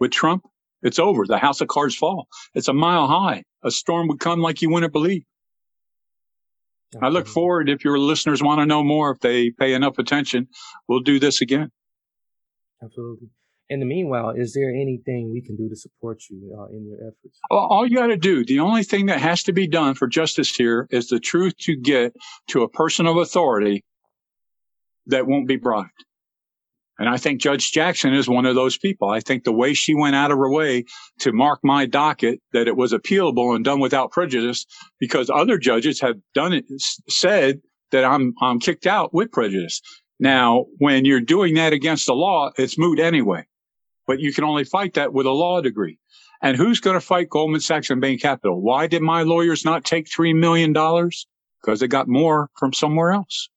with 0.00 0.10
Trump, 0.10 0.44
it's 0.82 0.98
over. 0.98 1.26
The 1.26 1.38
house 1.38 1.60
of 1.60 1.68
cards 1.68 1.94
fall. 1.94 2.26
It's 2.54 2.68
a 2.68 2.74
mile 2.74 3.06
high. 3.06 3.44
A 3.62 3.70
storm 3.70 4.08
would 4.08 4.20
come 4.20 4.40
like 4.40 4.62
you 4.62 4.70
wouldn't 4.70 4.92
believe. 4.92 5.22
I 7.00 7.08
look 7.08 7.26
forward, 7.26 7.70
if 7.70 7.84
your 7.84 7.98
listeners 7.98 8.42
want 8.42 8.60
to 8.60 8.66
know 8.66 8.82
more, 8.82 9.12
if 9.12 9.20
they 9.20 9.50
pay 9.50 9.72
enough 9.72 9.98
attention, 9.98 10.48
we'll 10.88 11.00
do 11.00 11.20
this 11.20 11.40
again. 11.40 11.70
Absolutely 12.82 13.28
in 13.68 13.80
the 13.80 13.86
meanwhile, 13.86 14.30
is 14.30 14.52
there 14.52 14.70
anything 14.70 15.32
we 15.32 15.40
can 15.40 15.56
do 15.56 15.68
to 15.68 15.76
support 15.76 16.22
you 16.28 16.54
uh, 16.58 16.66
in 16.66 16.86
your 16.86 16.98
efforts? 16.98 17.38
All 17.50 17.86
you 17.86 17.96
got 17.96 18.08
to 18.08 18.16
do, 18.16 18.44
the 18.44 18.60
only 18.60 18.82
thing 18.82 19.06
that 19.06 19.20
has 19.20 19.42
to 19.44 19.52
be 19.52 19.66
done 19.66 19.94
for 19.94 20.06
justice 20.06 20.54
here 20.54 20.86
is 20.90 21.08
the 21.08 21.20
truth 21.20 21.56
to 21.60 21.76
get 21.76 22.14
to 22.48 22.62
a 22.62 22.68
person 22.68 23.06
of 23.06 23.16
authority 23.16 23.84
that 25.06 25.26
won't 25.26 25.48
be 25.48 25.56
bribed. 25.56 26.04
And 26.98 27.08
I 27.08 27.16
think 27.16 27.40
Judge 27.40 27.72
Jackson 27.72 28.12
is 28.12 28.28
one 28.28 28.46
of 28.46 28.54
those 28.54 28.76
people. 28.76 29.08
I 29.08 29.20
think 29.20 29.44
the 29.44 29.52
way 29.52 29.72
she 29.74 29.94
went 29.94 30.14
out 30.14 30.30
of 30.30 30.38
her 30.38 30.50
way 30.50 30.84
to 31.20 31.32
mark 31.32 31.60
my 31.64 31.86
docket 31.86 32.40
that 32.52 32.68
it 32.68 32.76
was 32.76 32.92
appealable 32.92 33.56
and 33.56 33.64
done 33.64 33.80
without 33.80 34.12
prejudice 34.12 34.66
because 35.00 35.30
other 35.30 35.56
judges 35.56 36.00
have 36.00 36.16
done 36.34 36.52
it, 36.52 36.66
said 37.08 37.60
that 37.90 38.04
I'm, 38.04 38.34
I'm 38.40 38.60
kicked 38.60 38.86
out 38.86 39.14
with 39.14 39.32
prejudice. 39.32 39.80
Now, 40.20 40.66
when 40.78 41.04
you're 41.04 41.20
doing 41.20 41.54
that 41.54 41.72
against 41.72 42.06
the 42.06 42.14
law, 42.14 42.50
it's 42.56 42.78
moot 42.78 43.00
anyway 43.00 43.46
but 44.06 44.20
you 44.20 44.32
can 44.32 44.44
only 44.44 44.64
fight 44.64 44.94
that 44.94 45.12
with 45.12 45.26
a 45.26 45.30
law 45.30 45.60
degree. 45.60 45.98
And 46.42 46.56
who's 46.56 46.80
going 46.80 46.94
to 46.94 47.00
fight 47.00 47.30
Goldman 47.30 47.60
Sachs 47.60 47.90
and 47.90 48.00
Bain 48.00 48.18
Capital? 48.18 48.60
Why 48.60 48.88
did 48.88 49.02
my 49.02 49.22
lawyers 49.22 49.64
not 49.64 49.84
take 49.84 50.08
$3 50.08 50.34
million? 50.34 50.72
Because 50.72 51.78
they 51.78 51.86
got 51.86 52.08
more 52.08 52.50
from 52.58 52.72
somewhere 52.72 53.12
else. 53.12 53.48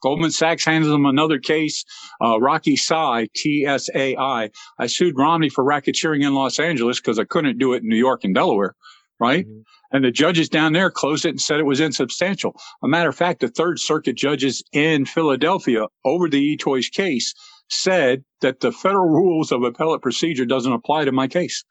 Goldman 0.00 0.30
Sachs 0.30 0.64
handed 0.64 0.88
them 0.88 1.06
another 1.06 1.38
case. 1.38 1.84
Uh, 2.20 2.40
Rocky 2.40 2.76
Tsai, 2.76 3.28
T-S-A-I. 3.34 4.50
I 4.78 4.86
sued 4.86 5.16
Romney 5.16 5.48
for 5.48 5.64
racketeering 5.64 6.24
in 6.24 6.34
Los 6.34 6.58
Angeles 6.58 7.00
because 7.00 7.18
I 7.18 7.24
couldn't 7.24 7.58
do 7.58 7.72
it 7.72 7.82
in 7.82 7.88
New 7.88 7.96
York 7.96 8.24
and 8.24 8.34
Delaware, 8.34 8.74
right? 9.20 9.46
Mm-hmm. 9.46 9.60
And 9.90 10.04
the 10.04 10.10
judges 10.10 10.48
down 10.48 10.72
there 10.72 10.90
closed 10.90 11.24
it 11.24 11.30
and 11.30 11.40
said 11.40 11.58
it 11.58 11.64
was 11.64 11.80
insubstantial. 11.80 12.54
A 12.82 12.88
matter 12.88 13.08
of 13.08 13.16
fact, 13.16 13.40
the 13.40 13.48
Third 13.48 13.80
Circuit 13.80 14.16
judges 14.16 14.62
in 14.72 15.06
Philadelphia 15.06 15.86
over 16.04 16.28
the 16.28 16.56
eToys 16.56 16.92
case 16.92 17.34
said 17.68 18.24
that 18.40 18.60
the 18.60 18.72
federal 18.72 19.08
rules 19.08 19.52
of 19.52 19.62
appellate 19.62 20.02
procedure 20.02 20.44
doesn't 20.44 20.72
apply 20.72 21.04
to 21.04 21.12
my 21.12 21.28
case. 21.28 21.64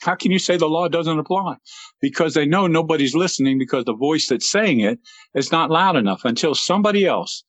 How 0.00 0.14
can 0.14 0.30
you 0.30 0.38
say 0.38 0.56
the 0.56 0.68
law 0.68 0.88
doesn't 0.88 1.18
apply? 1.18 1.56
Because 2.00 2.34
they 2.34 2.46
know 2.46 2.66
nobody's 2.66 3.14
listening 3.14 3.58
because 3.58 3.84
the 3.84 3.94
voice 3.94 4.28
that's 4.28 4.50
saying 4.50 4.80
it 4.80 4.98
is 5.34 5.52
not 5.52 5.70
loud 5.70 5.96
enough 5.96 6.24
until 6.24 6.54
somebody 6.54 7.06
else 7.06 7.44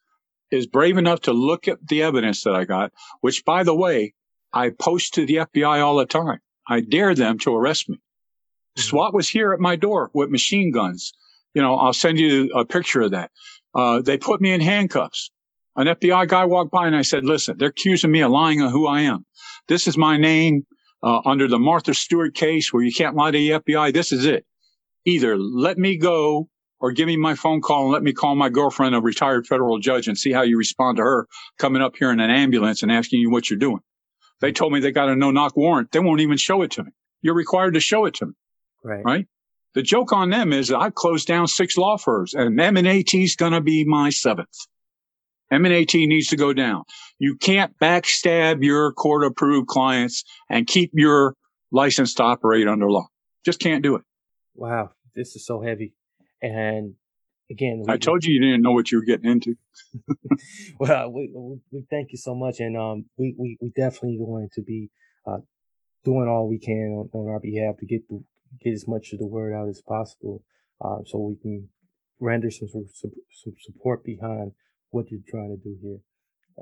is 0.52 0.68
brave 0.68 0.98
enough 0.98 1.22
to 1.22 1.32
look 1.32 1.68
at 1.68 1.88
the 1.88 2.04
evidence 2.04 2.44
that 2.44 2.56
I 2.56 2.66
got, 2.66 2.92
which 3.22 3.46
by 3.46 3.64
the 3.64 3.76
way, 3.76 4.14
I 4.54 4.72
post 4.72 5.14
to 5.14 5.26
the 5.26 5.36
FBI 5.36 5.82
all 5.82 5.96
the 5.96 6.06
time. 6.06 6.40
I 6.68 6.82
dare 6.82 7.16
them 7.16 7.40
to 7.40 7.56
arrest 7.56 7.90
me. 7.90 7.96
Mm-hmm. 7.96 8.82
SWAT 8.82 9.14
was 9.14 9.30
here 9.30 9.54
at 9.54 9.60
my 9.60 9.78
door 9.78 10.12
with 10.14 10.30
machine 10.30 10.72
guns. 10.72 11.14
You 11.54 11.62
know, 11.62 11.76
I'll 11.76 11.94
send 11.94 12.20
you 12.20 12.52
a 12.54 12.66
picture 12.66 13.02
of 13.02 13.12
that. 13.12 13.32
Uh, 13.74 14.02
they 14.02 14.18
put 14.18 14.42
me 14.42 14.52
in 14.52 14.62
handcuffs. 14.62 15.32
An 15.76 15.88
FBI 15.88 16.28
guy 16.28 16.46
walked 16.46 16.72
by 16.72 16.88
and 16.88 16.96
I 16.96 17.02
said, 17.02 17.24
listen, 17.24 17.58
they're 17.58 17.70
accusing 17.70 18.12
me 18.12 18.22
of 18.22 18.32
lying 18.32 18.62
on 18.62 18.72
who 18.72 18.88
I 18.88 19.02
am. 19.02 19.26
This 19.68 19.88
is 19.88 19.98
my 19.98 20.18
name 20.18 20.66
uh, 21.02 21.22
under 21.26 21.48
the 21.48 21.60
Martha 21.60 21.94
Stewart 21.94 22.36
case 22.36 22.74
where 22.74 22.84
you 22.84 22.94
can't 22.94 23.16
lie 23.16 23.32
to 23.32 23.38
the 23.38 23.50
FBI. 23.52 23.94
This 23.94 24.12
is 24.12 24.26
it. 24.26 24.46
Either 25.06 25.38
let 25.38 25.78
me 25.78 25.98
go 25.98 26.50
or 26.80 26.92
give 26.92 27.08
me 27.08 27.16
my 27.16 27.36
phone 27.36 27.62
call 27.62 27.84
and 27.84 27.94
let 27.94 28.04
me 28.04 28.12
call 28.12 28.36
my 28.36 28.50
girlfriend, 28.50 28.96
a 28.96 29.00
retired 29.00 29.48
federal 29.48 29.80
judge, 29.80 30.08
and 30.08 30.18
see 30.18 30.32
how 30.32 30.42
you 30.42 30.58
respond 30.58 30.98
to 30.98 31.04
her 31.04 31.28
coming 31.58 31.82
up 31.82 31.96
here 31.96 32.12
in 32.12 32.20
an 32.20 32.30
ambulance 32.30 32.84
and 32.84 32.92
asking 32.92 33.20
you 33.20 33.30
what 33.30 33.50
you're 33.50 33.60
doing. 33.60 33.80
They 34.42 34.52
told 34.52 34.74
me 34.74 34.80
they 34.80 34.92
got 34.92 35.10
a 35.10 35.16
no 35.16 35.32
knock 35.32 35.56
warrant. 35.56 35.92
They 35.92 36.00
won't 36.00 36.22
even 36.22 36.38
show 36.38 36.64
it 36.64 36.72
to 36.72 36.84
me. 36.84 36.92
You're 37.22 37.36
required 37.36 37.76
to 37.76 37.80
show 37.80 38.06
it 38.06 38.16
to 38.16 38.26
me. 38.28 38.34
Right. 38.84 39.06
Right. 39.06 39.28
The 39.74 39.84
joke 39.84 40.12
on 40.12 40.32
them 40.32 40.52
is 40.52 40.72
I've 40.72 40.96
closed 40.96 41.28
down 41.28 41.48
six 41.48 41.78
law 41.78 41.98
firms 41.98 42.34
and 42.34 42.60
M&AT 42.60 43.14
is 43.14 43.36
going 43.36 43.54
to 43.54 43.62
be 43.62 43.86
my 43.86 44.10
seventh. 44.10 44.50
M&AT 45.52 45.94
needs 45.94 46.28
to 46.28 46.38
go 46.38 46.54
down. 46.54 46.84
You 47.20 47.36
can't 47.36 47.78
backstab 47.80 48.64
your 48.64 48.94
court 48.94 49.26
approved 49.26 49.68
clients 49.68 50.24
and 50.50 50.66
keep 50.66 50.92
your 50.94 51.36
license 51.72 52.14
to 52.16 52.24
operate 52.24 52.68
under 52.68 52.90
law. 52.90 53.08
Just 53.46 53.60
can't 53.60 53.84
do 53.84 53.96
it. 53.96 54.04
Wow. 54.56 54.92
This 55.16 55.36
is 55.36 55.46
so 55.46 55.62
heavy. 55.62 55.94
And 56.42 56.96
again, 57.50 57.84
I 57.88 57.98
told 57.98 58.24
you 58.24 58.34
you 58.34 58.42
didn't 58.42 58.62
know 58.62 58.72
what 58.72 58.92
you 58.92 59.00
were 59.00 59.06
getting 59.06 59.30
into. 59.30 59.56
well, 60.80 61.12
we, 61.12 61.32
we, 61.72 61.86
thank 61.90 62.12
you 62.12 62.18
so 62.18 62.34
much. 62.34 62.60
And, 62.60 62.78
um, 62.78 63.06
we, 63.18 63.36
we, 63.38 63.58
we 63.62 63.70
definitely 63.70 64.18
going 64.18 64.50
to 64.54 64.62
be, 64.62 64.90
uh, 65.28 65.40
doing 66.04 66.28
all 66.28 66.48
we 66.48 66.58
can 66.58 66.96
on, 66.98 67.10
on 67.14 67.30
our 67.30 67.40
behalf 67.40 67.78
to 67.78 67.86
get 67.86 68.08
the, 68.10 68.24
get 68.64 68.74
as 68.74 68.88
much 68.88 69.14
of 69.14 69.20
the 69.20 69.28
word 69.28 69.54
out 69.54 69.70
as 69.70 69.82
possible, 69.82 70.44
uh, 70.84 70.98
so 71.06 71.20
we 71.20 71.36
can 71.36 71.70
render 72.20 72.50
some, 72.50 72.68
some, 72.70 73.12
some 73.32 73.54
support 73.62 74.04
behind 74.04 74.52
what 74.92 75.10
you're 75.10 75.22
trying 75.28 75.50
to 75.50 75.64
do 75.64 75.76
here. 75.82 76.00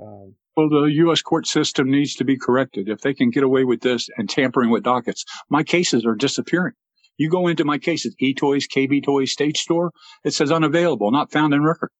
Um, 0.01 0.35
well, 0.55 0.69
the 0.69 0.91
U.S. 0.93 1.21
court 1.21 1.47
system 1.47 1.89
needs 1.89 2.15
to 2.15 2.23
be 2.23 2.37
corrected. 2.37 2.89
If 2.89 3.01
they 3.01 3.13
can 3.13 3.29
get 3.29 3.43
away 3.43 3.63
with 3.63 3.81
this 3.81 4.09
and 4.17 4.29
tampering 4.29 4.69
with 4.69 4.83
dockets, 4.83 5.25
my 5.49 5.63
cases 5.63 6.05
are 6.05 6.15
disappearing. 6.15 6.73
You 7.17 7.29
go 7.29 7.47
into 7.47 7.65
my 7.65 7.77
cases, 7.77 8.15
eToys, 8.21 8.65
KB 8.67 9.03
Toys, 9.03 9.31
Stage 9.31 9.57
Store, 9.57 9.91
it 10.23 10.33
says 10.33 10.51
unavailable, 10.51 11.11
not 11.11 11.31
found 11.31 11.53
in 11.53 11.63
record. 11.63 11.91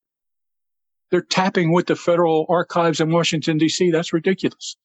They're 1.12 1.22
tapping 1.22 1.74
with 1.74 1.88
the 1.88 1.96
federal 1.96 2.46
archives 2.48 3.02
in 3.02 3.12
Washington, 3.12 3.58
D.C. 3.58 3.92
That's 3.92 4.14
ridiculous. 4.14 4.78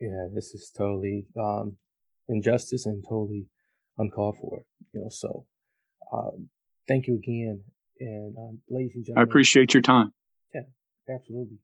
Yeah, 0.00 0.28
this 0.34 0.54
is 0.54 0.70
totally 0.76 1.26
um, 1.40 1.76
injustice 2.28 2.86
and 2.86 3.02
totally 3.08 3.46
uncalled 3.98 4.36
for. 4.40 4.62
You 4.92 5.00
know, 5.00 5.08
so 5.10 5.46
um, 6.12 6.48
thank 6.86 7.06
you 7.06 7.14
again, 7.16 7.62
and 8.00 8.36
um, 8.36 8.58
ladies 8.68 8.92
and 8.94 9.06
gentlemen, 9.06 9.20
I 9.20 9.30
appreciate 9.30 9.74
your 9.74 9.82
time. 9.82 10.12
Absolutely. 11.14 11.58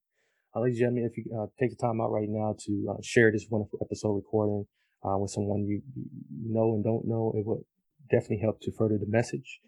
Uh, 0.55 0.61
ladies 0.61 0.80
and 0.80 0.96
gentlemen, 0.96 1.11
if 1.11 1.16
you 1.16 1.24
uh, 1.38 1.46
take 1.59 1.70
the 1.70 1.76
time 1.76 2.01
out 2.01 2.11
right 2.11 2.28
now 2.28 2.55
to 2.59 2.88
uh, 2.90 3.01
share 3.03 3.30
this 3.32 3.46
wonderful 3.51 3.78
episode 3.82 4.14
recording 4.14 4.66
uh, 5.05 5.16
with 5.18 5.30
someone 5.30 5.66
you, 5.66 5.82
know 6.44 6.74
and 6.74 6.84
don't 6.84 7.07
know, 7.07 7.32
it 7.36 7.46
would 7.46 7.62
definitely 8.11 8.38
help 8.38 8.61
to 8.61 8.72
further 8.72 8.99
the 8.99 9.07
message. 9.07 9.61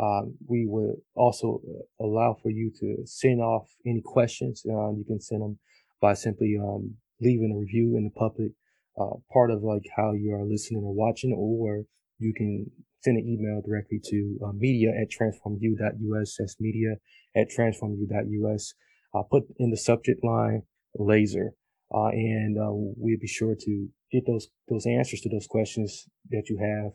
Um, 0.00 0.34
we 0.46 0.64
would 0.66 0.94
also 1.14 1.60
uh, 1.68 2.04
allow 2.04 2.36
for 2.40 2.50
you 2.50 2.72
to 2.80 3.04
send 3.04 3.40
off 3.40 3.68
any 3.84 4.00
questions. 4.04 4.62
Uh, 4.64 4.90
you 4.92 5.04
can 5.06 5.20
send 5.20 5.42
them 5.42 5.58
by 6.00 6.14
simply 6.14 6.56
um, 6.60 6.94
leaving 7.20 7.52
a 7.52 7.58
review 7.58 7.96
in 7.96 8.04
the 8.04 8.18
public 8.18 8.52
part 9.32 9.52
of 9.52 9.62
like 9.62 9.84
how 9.96 10.12
you 10.12 10.32
are 10.34 10.44
listening 10.44 10.82
or 10.82 10.92
watching, 10.92 11.32
or 11.32 11.84
you 12.18 12.32
can 12.34 12.68
send 13.00 13.16
an 13.16 13.26
email 13.28 13.62
directly 13.64 14.00
to 14.04 14.38
media 14.54 14.90
at 14.90 15.08
transformu.us. 15.08 16.36
That's 16.38 16.56
media 16.60 16.96
at 17.36 17.48
transformu.us. 17.48 18.74
Uh, 19.14 19.22
put 19.22 19.44
in 19.58 19.70
the 19.70 19.76
subject 19.76 20.22
line 20.22 20.62
laser, 20.94 21.52
uh, 21.94 22.08
and 22.08 22.58
uh, 22.58 22.68
we'll 22.70 23.18
be 23.18 23.26
sure 23.26 23.54
to 23.58 23.88
get 24.12 24.26
those 24.26 24.48
those 24.68 24.86
answers 24.86 25.20
to 25.20 25.28
those 25.28 25.46
questions 25.46 26.06
that 26.30 26.44
you 26.48 26.58
have 26.58 26.92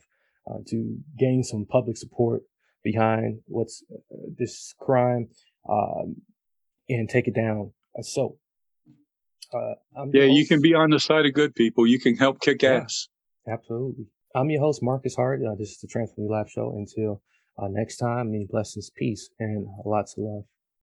uh, 0.47 0.59
to 0.67 0.97
gain 1.17 1.43
some 1.43 1.65
public 1.65 1.97
support 1.97 2.43
behind 2.83 3.39
what's 3.47 3.83
uh, 3.91 4.15
this 4.37 4.75
crime 4.79 5.27
um, 5.69 6.15
and 6.89 7.09
take 7.09 7.27
it 7.27 7.35
down. 7.35 7.71
so, 8.01 8.37
yeah, 10.11 10.23
you 10.23 10.45
can 10.45 10.61
be 10.61 10.73
on 10.73 10.89
the 10.89 10.99
side 10.99 11.25
of 11.25 11.33
good 11.33 11.55
people. 11.55 11.87
You 11.87 11.99
can 11.99 12.15
help 12.15 12.41
kick 12.41 12.61
yeah, 12.61 12.81
ass. 12.83 13.07
Absolutely. 13.47 14.05
I'm 14.35 14.49
your 14.49 14.61
host, 14.61 14.81
Marcus 14.81 15.15
Hart. 15.15 15.41
Uh, 15.45 15.55
this 15.55 15.71
is 15.71 15.77
the 15.79 15.87
Transform 15.87 16.27
Live 16.27 16.49
Show. 16.49 16.73
Until 16.75 17.21
uh, 17.57 17.67
next 17.69 17.97
time, 17.97 18.31
many 18.31 18.47
blessings, 18.49 18.89
peace, 18.95 19.29
and 19.39 19.67
lots 19.85 20.17
of 20.17 20.23
love. 20.23 20.43